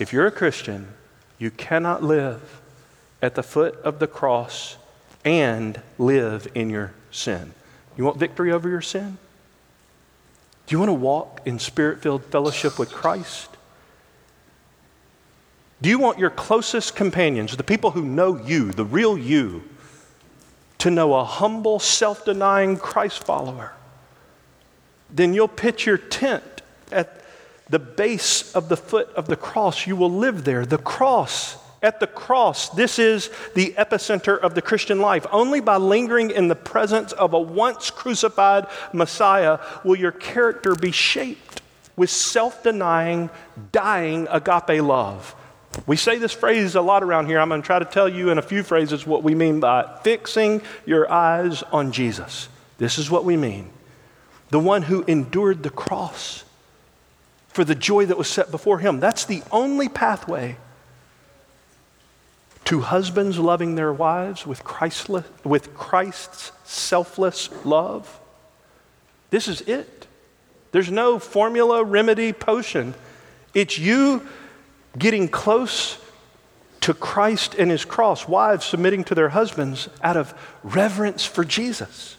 If 0.00 0.12
you're 0.12 0.26
a 0.26 0.32
Christian, 0.32 0.88
you 1.38 1.52
cannot 1.52 2.02
live 2.02 2.60
at 3.22 3.36
the 3.36 3.44
foot 3.44 3.76
of 3.82 4.00
the 4.00 4.08
cross 4.08 4.76
and 5.24 5.80
live 5.98 6.48
in 6.52 6.68
your 6.68 6.94
sin. 7.12 7.54
You 7.96 8.04
want 8.04 8.16
victory 8.16 8.50
over 8.50 8.68
your 8.68 8.82
sin? 8.82 9.18
Do 10.66 10.74
you 10.74 10.78
want 10.78 10.88
to 10.88 10.94
walk 10.94 11.40
in 11.44 11.58
spirit 11.58 12.00
filled 12.00 12.24
fellowship 12.24 12.78
with 12.78 12.90
Christ? 12.90 13.50
Do 15.82 15.90
you 15.90 15.98
want 15.98 16.18
your 16.18 16.30
closest 16.30 16.96
companions, 16.96 17.56
the 17.56 17.62
people 17.62 17.90
who 17.90 18.04
know 18.04 18.36
you, 18.36 18.72
the 18.72 18.84
real 18.84 19.18
you, 19.18 19.64
to 20.78 20.90
know 20.90 21.14
a 21.14 21.24
humble, 21.24 21.78
self 21.78 22.24
denying 22.24 22.78
Christ 22.78 23.24
follower? 23.24 23.74
Then 25.10 25.34
you'll 25.34 25.48
pitch 25.48 25.84
your 25.84 25.98
tent 25.98 26.62
at 26.90 27.22
the 27.68 27.78
base 27.78 28.54
of 28.54 28.68
the 28.68 28.76
foot 28.76 29.08
of 29.10 29.26
the 29.26 29.36
cross. 29.36 29.86
You 29.86 29.96
will 29.96 30.10
live 30.10 30.44
there. 30.44 30.64
The 30.64 30.78
cross 30.78 31.56
at 31.84 32.00
the 32.00 32.06
cross, 32.06 32.70
this 32.70 32.98
is 32.98 33.30
the 33.54 33.74
epicenter 33.76 34.38
of 34.38 34.54
the 34.54 34.62
Christian 34.62 35.00
life. 35.00 35.26
Only 35.30 35.60
by 35.60 35.76
lingering 35.76 36.30
in 36.30 36.48
the 36.48 36.56
presence 36.56 37.12
of 37.12 37.34
a 37.34 37.38
once 37.38 37.90
crucified 37.90 38.66
Messiah 38.92 39.58
will 39.84 39.96
your 39.96 40.10
character 40.10 40.74
be 40.74 40.90
shaped 40.90 41.60
with 41.94 42.10
self 42.10 42.62
denying, 42.62 43.28
dying 43.70 44.26
agape 44.30 44.82
love. 44.82 45.36
We 45.86 45.96
say 45.96 46.18
this 46.18 46.32
phrase 46.32 46.74
a 46.74 46.80
lot 46.80 47.02
around 47.02 47.26
here. 47.26 47.38
I'm 47.38 47.48
going 47.48 47.60
to 47.60 47.66
try 47.66 47.78
to 47.78 47.84
tell 47.84 48.08
you 48.08 48.30
in 48.30 48.38
a 48.38 48.42
few 48.42 48.62
phrases 48.62 49.06
what 49.06 49.22
we 49.22 49.34
mean 49.34 49.60
by 49.60 49.98
fixing 50.02 50.62
your 50.86 51.10
eyes 51.10 51.62
on 51.64 51.92
Jesus. 51.92 52.48
This 52.78 52.98
is 52.98 53.10
what 53.10 53.24
we 53.24 53.36
mean 53.36 53.70
the 54.50 54.58
one 54.60 54.82
who 54.82 55.02
endured 55.06 55.62
the 55.64 55.70
cross 55.70 56.44
for 57.48 57.64
the 57.64 57.74
joy 57.74 58.06
that 58.06 58.16
was 58.16 58.28
set 58.28 58.50
before 58.50 58.78
him. 58.78 59.00
That's 59.00 59.24
the 59.24 59.42
only 59.50 59.88
pathway 59.88 60.56
to 62.64 62.80
husbands 62.80 63.38
loving 63.38 63.74
their 63.74 63.92
wives 63.92 64.46
with, 64.46 64.64
Christless, 64.64 65.26
with 65.44 65.74
Christ's 65.74 66.52
selfless 66.64 67.50
love. 67.64 68.20
This 69.30 69.48
is 69.48 69.60
it. 69.62 70.06
There's 70.72 70.90
no 70.90 71.18
formula, 71.18 71.84
remedy, 71.84 72.32
potion. 72.32 72.94
It's 73.52 73.78
you 73.78 74.26
getting 74.98 75.28
close 75.28 75.98
to 76.80 76.94
Christ 76.94 77.54
and 77.54 77.70
his 77.70 77.84
cross, 77.84 78.28
wives 78.28 78.64
submitting 78.64 79.04
to 79.04 79.14
their 79.14 79.30
husbands 79.30 79.88
out 80.02 80.16
of 80.16 80.34
reverence 80.62 81.24
for 81.24 81.44
Jesus. 81.44 82.16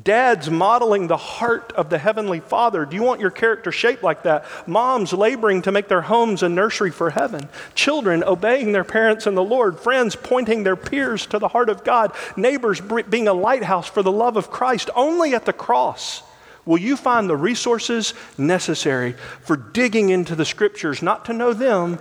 Dads 0.00 0.50
modeling 0.50 1.06
the 1.06 1.18
heart 1.18 1.72
of 1.72 1.90
the 1.90 1.98
Heavenly 1.98 2.40
Father. 2.40 2.86
Do 2.86 2.96
you 2.96 3.02
want 3.02 3.20
your 3.20 3.30
character 3.30 3.70
shaped 3.70 4.02
like 4.02 4.22
that? 4.22 4.46
Moms 4.66 5.12
laboring 5.12 5.60
to 5.62 5.72
make 5.72 5.88
their 5.88 6.00
homes 6.00 6.42
a 6.42 6.48
nursery 6.48 6.90
for 6.90 7.10
heaven. 7.10 7.48
Children 7.74 8.24
obeying 8.24 8.72
their 8.72 8.84
parents 8.84 9.26
in 9.26 9.34
the 9.34 9.44
Lord. 9.44 9.78
Friends 9.78 10.16
pointing 10.16 10.62
their 10.62 10.76
peers 10.76 11.26
to 11.26 11.38
the 11.38 11.48
heart 11.48 11.68
of 11.68 11.84
God. 11.84 12.12
Neighbors 12.36 12.80
being 12.80 13.28
a 13.28 13.34
lighthouse 13.34 13.86
for 13.86 14.02
the 14.02 14.10
love 14.10 14.38
of 14.38 14.50
Christ. 14.50 14.88
Only 14.96 15.34
at 15.34 15.44
the 15.44 15.52
cross 15.52 16.22
will 16.64 16.78
you 16.78 16.96
find 16.96 17.28
the 17.28 17.36
resources 17.36 18.14
necessary 18.38 19.14
for 19.42 19.56
digging 19.56 20.10
into 20.10 20.34
the 20.34 20.44
scriptures, 20.44 21.02
not 21.02 21.24
to 21.26 21.32
know 21.32 21.52
them, 21.52 21.98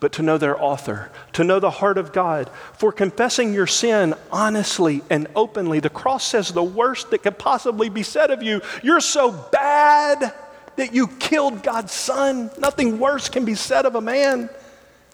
but 0.00 0.12
to 0.12 0.22
know 0.22 0.38
their 0.38 0.60
author, 0.62 1.10
to 1.32 1.44
know 1.44 1.58
the 1.58 1.70
heart 1.70 1.98
of 1.98 2.12
God, 2.12 2.50
for 2.74 2.92
confessing 2.92 3.52
your 3.52 3.66
sin 3.66 4.14
honestly 4.30 5.02
and 5.10 5.26
openly. 5.34 5.80
The 5.80 5.90
cross 5.90 6.24
says 6.24 6.52
the 6.52 6.62
worst 6.62 7.10
that 7.10 7.22
could 7.22 7.38
possibly 7.38 7.88
be 7.88 8.02
said 8.02 8.30
of 8.30 8.42
you. 8.42 8.60
You're 8.82 9.00
so 9.00 9.32
bad 9.32 10.32
that 10.76 10.94
you 10.94 11.08
killed 11.08 11.62
God's 11.62 11.92
son. 11.92 12.50
Nothing 12.58 13.00
worse 13.00 13.28
can 13.28 13.44
be 13.44 13.56
said 13.56 13.86
of 13.86 13.96
a 13.96 14.00
man. 14.00 14.48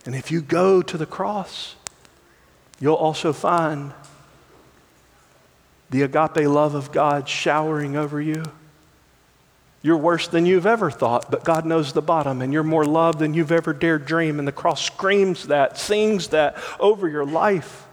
And 0.04 0.14
if 0.14 0.30
you 0.30 0.42
go 0.42 0.82
to 0.82 0.98
the 0.98 1.06
cross, 1.06 1.76
you'll 2.78 2.94
also 2.94 3.32
find 3.32 3.92
the 5.88 6.02
agape 6.02 6.46
love 6.46 6.74
of 6.74 6.92
God 6.92 7.28
showering 7.28 7.96
over 7.96 8.20
you. 8.20 8.42
You're 9.84 9.98
worse 9.98 10.28
than 10.28 10.46
you've 10.46 10.64
ever 10.64 10.90
thought, 10.90 11.30
but 11.30 11.44
God 11.44 11.66
knows 11.66 11.92
the 11.92 12.00
bottom, 12.00 12.40
and 12.40 12.54
you're 12.54 12.62
more 12.62 12.86
loved 12.86 13.18
than 13.18 13.34
you've 13.34 13.52
ever 13.52 13.74
dared 13.74 14.06
dream. 14.06 14.38
And 14.38 14.48
the 14.48 14.52
cross 14.52 14.82
screams 14.82 15.48
that, 15.48 15.76
sings 15.76 16.28
that 16.28 16.56
over 16.80 17.06
your 17.06 17.26
life. 17.26 17.86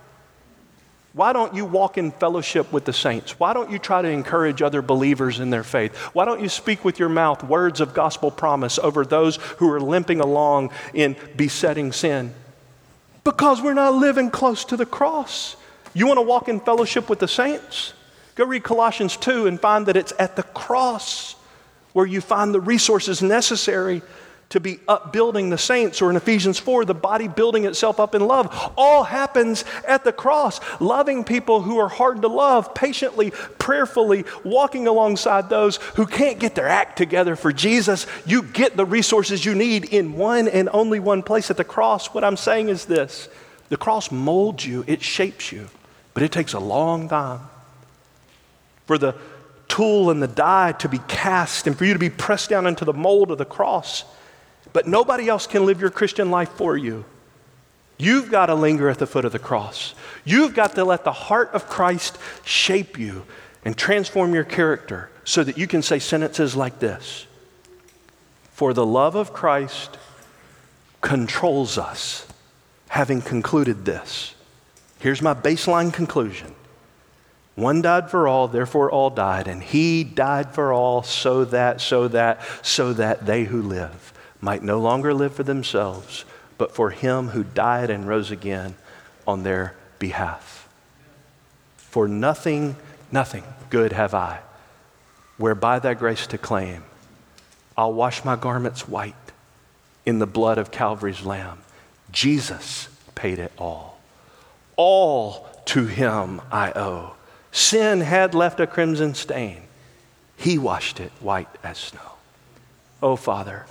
Why 1.12 1.34
don't 1.34 1.54
you 1.54 1.66
walk 1.66 1.98
in 1.98 2.12
fellowship 2.12 2.72
with 2.72 2.86
the 2.86 2.94
saints? 2.94 3.38
Why 3.38 3.52
don't 3.52 3.70
you 3.70 3.78
try 3.78 4.02
to 4.02 4.08
encourage 4.08 4.62
other 4.62 4.82
believers 4.82 5.42
in 5.42 5.50
their 5.50 5.66
faith? 5.66 5.94
Why 6.14 6.24
don't 6.24 6.40
you 6.40 6.48
speak 6.48 6.86
with 6.86 6.98
your 6.98 7.10
mouth 7.10 7.44
words 7.44 7.82
of 7.82 7.94
gospel 7.94 8.32
promise 8.32 8.80
over 8.80 9.04
those 9.04 9.36
who 9.58 9.70
are 9.70 9.82
limping 9.82 10.22
along 10.22 10.72
in 10.94 11.18
besetting 11.36 11.92
sin? 11.92 12.34
Because 13.26 13.62
we're 13.62 13.74
not 13.74 13.96
living 13.96 14.32
close 14.32 14.64
to 14.64 14.78
the 14.78 14.86
cross. 14.86 15.58
You 15.94 16.08
want 16.08 16.20
to 16.20 16.26
walk 16.26 16.48
in 16.48 16.62
fellowship 16.62 17.10
with 17.10 17.20
the 17.20 17.28
saints? 17.28 17.94
Go 18.36 18.46
read 18.46 18.64
Colossians 18.64 19.18
2 19.18 19.48
and 19.48 19.60
find 19.60 19.88
that 19.88 19.98
it's 19.98 20.14
at 20.18 20.38
the 20.38 20.44
cross 20.44 21.36
where 21.94 22.06
you 22.06 22.22
find 22.22 22.54
the 22.54 22.62
resources 22.62 23.22
necessary 23.22 24.02
to 24.52 24.60
be 24.60 24.80
upbuilding 24.86 25.50
the 25.50 25.58
saints, 25.58 26.02
or 26.02 26.10
in 26.10 26.18
Ephesians 26.18 26.60
4, 26.60 26.84
the 26.84 26.94
body 26.94 27.30
building 27.30 27.64
itself 27.64 28.02
up 28.02 28.14
in 28.14 28.28
love. 28.28 28.74
All 28.78 29.04
happens 29.04 29.64
at 29.88 30.04
the 30.04 30.12
cross. 30.12 30.60
Loving 30.82 31.24
people 31.24 31.62
who 31.62 31.80
are 31.80 31.88
hard 31.88 32.22
to 32.22 32.28
love, 32.28 32.76
patiently, 32.76 33.32
prayerfully, 33.32 34.26
walking 34.44 34.88
alongside 34.88 35.50
those 35.50 35.78
who 35.96 36.06
can't 36.06 36.38
get 36.38 36.54
their 36.54 36.68
act 36.68 36.98
together 36.98 37.38
for 37.38 37.54
Jesus. 37.54 38.06
You 38.26 38.44
get 38.44 38.76
the 38.76 38.86
resources 38.86 39.46
you 39.46 39.56
need 39.56 39.86
in 39.86 40.18
one 40.18 40.50
and 40.50 40.68
only 40.74 41.00
one 41.00 41.24
place 41.24 41.50
at 41.50 41.56
the 41.56 41.64
cross. 41.64 42.08
What 42.08 42.26
I'm 42.26 42.38
saying 42.38 42.68
is 42.68 42.86
this 42.86 43.30
the 43.70 43.78
cross 43.78 44.12
molds 44.12 44.66
you, 44.66 44.84
it 44.86 45.02
shapes 45.02 45.54
you, 45.54 45.70
but 46.14 46.24
it 46.24 46.32
takes 46.34 46.52
a 46.52 46.60
long 46.60 47.08
time. 47.08 47.40
For 48.86 48.98
the 48.98 49.16
tool 49.72 50.12
and 50.12 50.22
the 50.22 50.28
die 50.28 50.74
to 50.74 50.90
be 50.90 51.00
cast 51.08 51.66
and 51.66 51.78
for 51.78 51.86
you 51.86 51.94
to 51.94 52.00
be 52.00 52.10
pressed 52.10 52.50
down 52.50 52.68
into 52.68 52.84
the 52.84 52.94
mold 52.94 53.32
of 53.32 53.38
the 53.38 53.46
cross. 53.46 54.04
But 54.74 54.86
nobody 54.86 55.30
else 55.30 55.48
can 55.48 55.66
live 55.66 55.80
your 55.80 55.90
Christian 55.90 56.30
life 56.30 56.50
for 56.50 56.76
you. 56.76 57.06
You've 57.98 58.30
got 58.30 58.48
to 58.48 58.56
linger 58.56 58.90
at 58.90 59.00
the 59.00 59.08
foot 59.08 59.24
of 59.24 59.32
the 59.32 59.40
cross. 59.40 59.96
You've 60.26 60.54
got 60.54 60.76
to 60.76 60.84
let 60.84 61.06
the 61.06 61.14
heart 61.14 61.52
of 61.54 61.68
Christ 61.68 62.18
shape 62.44 63.00
you 63.00 63.24
and 63.64 63.78
transform 63.78 64.34
your 64.34 64.44
character 64.44 65.10
so 65.24 65.44
that 65.44 65.58
you 65.58 65.68
can 65.68 65.82
say 65.82 66.00
sentences 66.00 66.56
like 66.56 66.80
this 66.80 67.26
For 68.52 68.74
the 68.74 68.86
love 68.86 69.16
of 69.16 69.32
Christ 69.32 69.98
controls 71.00 71.78
us, 71.78 72.28
having 72.90 73.22
concluded 73.22 73.86
this. 73.86 74.36
Here's 75.00 75.22
my 75.22 75.34
baseline 75.34 75.94
conclusion 75.94 76.54
one 77.62 77.82
died 77.82 78.10
for 78.10 78.28
all, 78.28 78.48
therefore 78.48 78.92
all 78.92 79.10
died, 79.10 79.48
and 79.48 79.62
he 79.62 80.04
died 80.04 80.54
for 80.54 80.74
all 80.74 81.04
so 81.04 81.46
that, 81.46 81.82
so 81.82 82.08
that, 82.08 82.42
so 82.62 82.94
that 82.94 83.26
they 83.26 83.46
who 83.46 83.62
live 83.62 84.14
might 84.42 84.64
no 84.64 84.80
longer 84.80 85.14
live 85.14 85.34
for 85.34 85.44
themselves, 85.44 86.26
but 86.58 86.74
for 86.74 86.90
him 86.90 87.30
who 87.30 87.44
died 87.44 87.90
and 87.90 88.08
rose 88.08 88.32
again 88.32 88.76
on 89.28 89.44
their 89.44 89.76
behalf. 90.00 90.68
For 91.78 92.08
nothing, 92.08 92.76
nothing 93.12 93.44
good 93.70 93.94
have 93.94 94.14
I, 94.14 94.40
whereby 95.38 95.80
thy 95.80 95.94
grace 95.94 96.26
to 96.28 96.38
claim. 96.38 96.84
I'll 97.78 97.94
wash 97.94 98.26
my 98.26 98.36
garments 98.36 98.88
white 98.88 99.16
in 100.06 100.20
the 100.20 100.28
blood 100.28 100.58
of 100.58 100.72
Calvary's 100.72 101.24
Lamb. 101.24 101.60
Jesus 102.12 102.88
paid 103.16 103.40
it 103.40 103.52
all. 103.58 104.00
All 104.76 105.48
to 105.66 105.86
him 105.86 106.42
I 106.52 106.72
owe. 106.76 107.16
Sin 107.52 108.02
had 108.02 108.34
left 108.34 108.60
a 108.60 108.68
crimson 108.68 109.14
stain. 109.14 109.62
He 110.38 110.58
washed 110.58 111.00
it 111.00 111.12
white 111.20 111.50
as 111.64 111.78
snow. 111.78 112.00
Oh, 113.04 113.16
Father, 113.16 113.66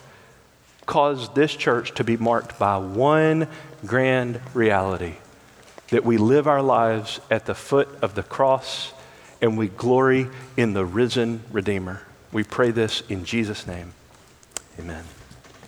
cause 0.87 1.33
this 1.35 1.55
church 1.55 1.95
to 1.95 2.05
be 2.05 2.17
marked 2.17 2.59
by 2.59 2.77
one 2.77 3.49
grand 3.87 4.41
reality 4.55 5.15
that 5.89 6.05
we 6.05 6.17
live 6.17 6.47
our 6.47 6.63
lives 6.63 7.21
at 7.31 7.47
the 7.47 7.55
foot 7.55 7.89
of 8.03 8.15
the 8.15 8.23
cross 8.23 8.93
and 9.43 9.57
we 9.57 9.69
glory 9.69 10.29
in 10.57 10.73
the 10.73 10.85
risen 10.85 11.43
Redeemer. 11.51 12.03
We 12.33 12.45
pray 12.45 12.71
this 12.71 13.03
in 13.09 13.25
Jesus' 13.25 13.67
name. 13.67 13.93
Amen. 14.79 15.05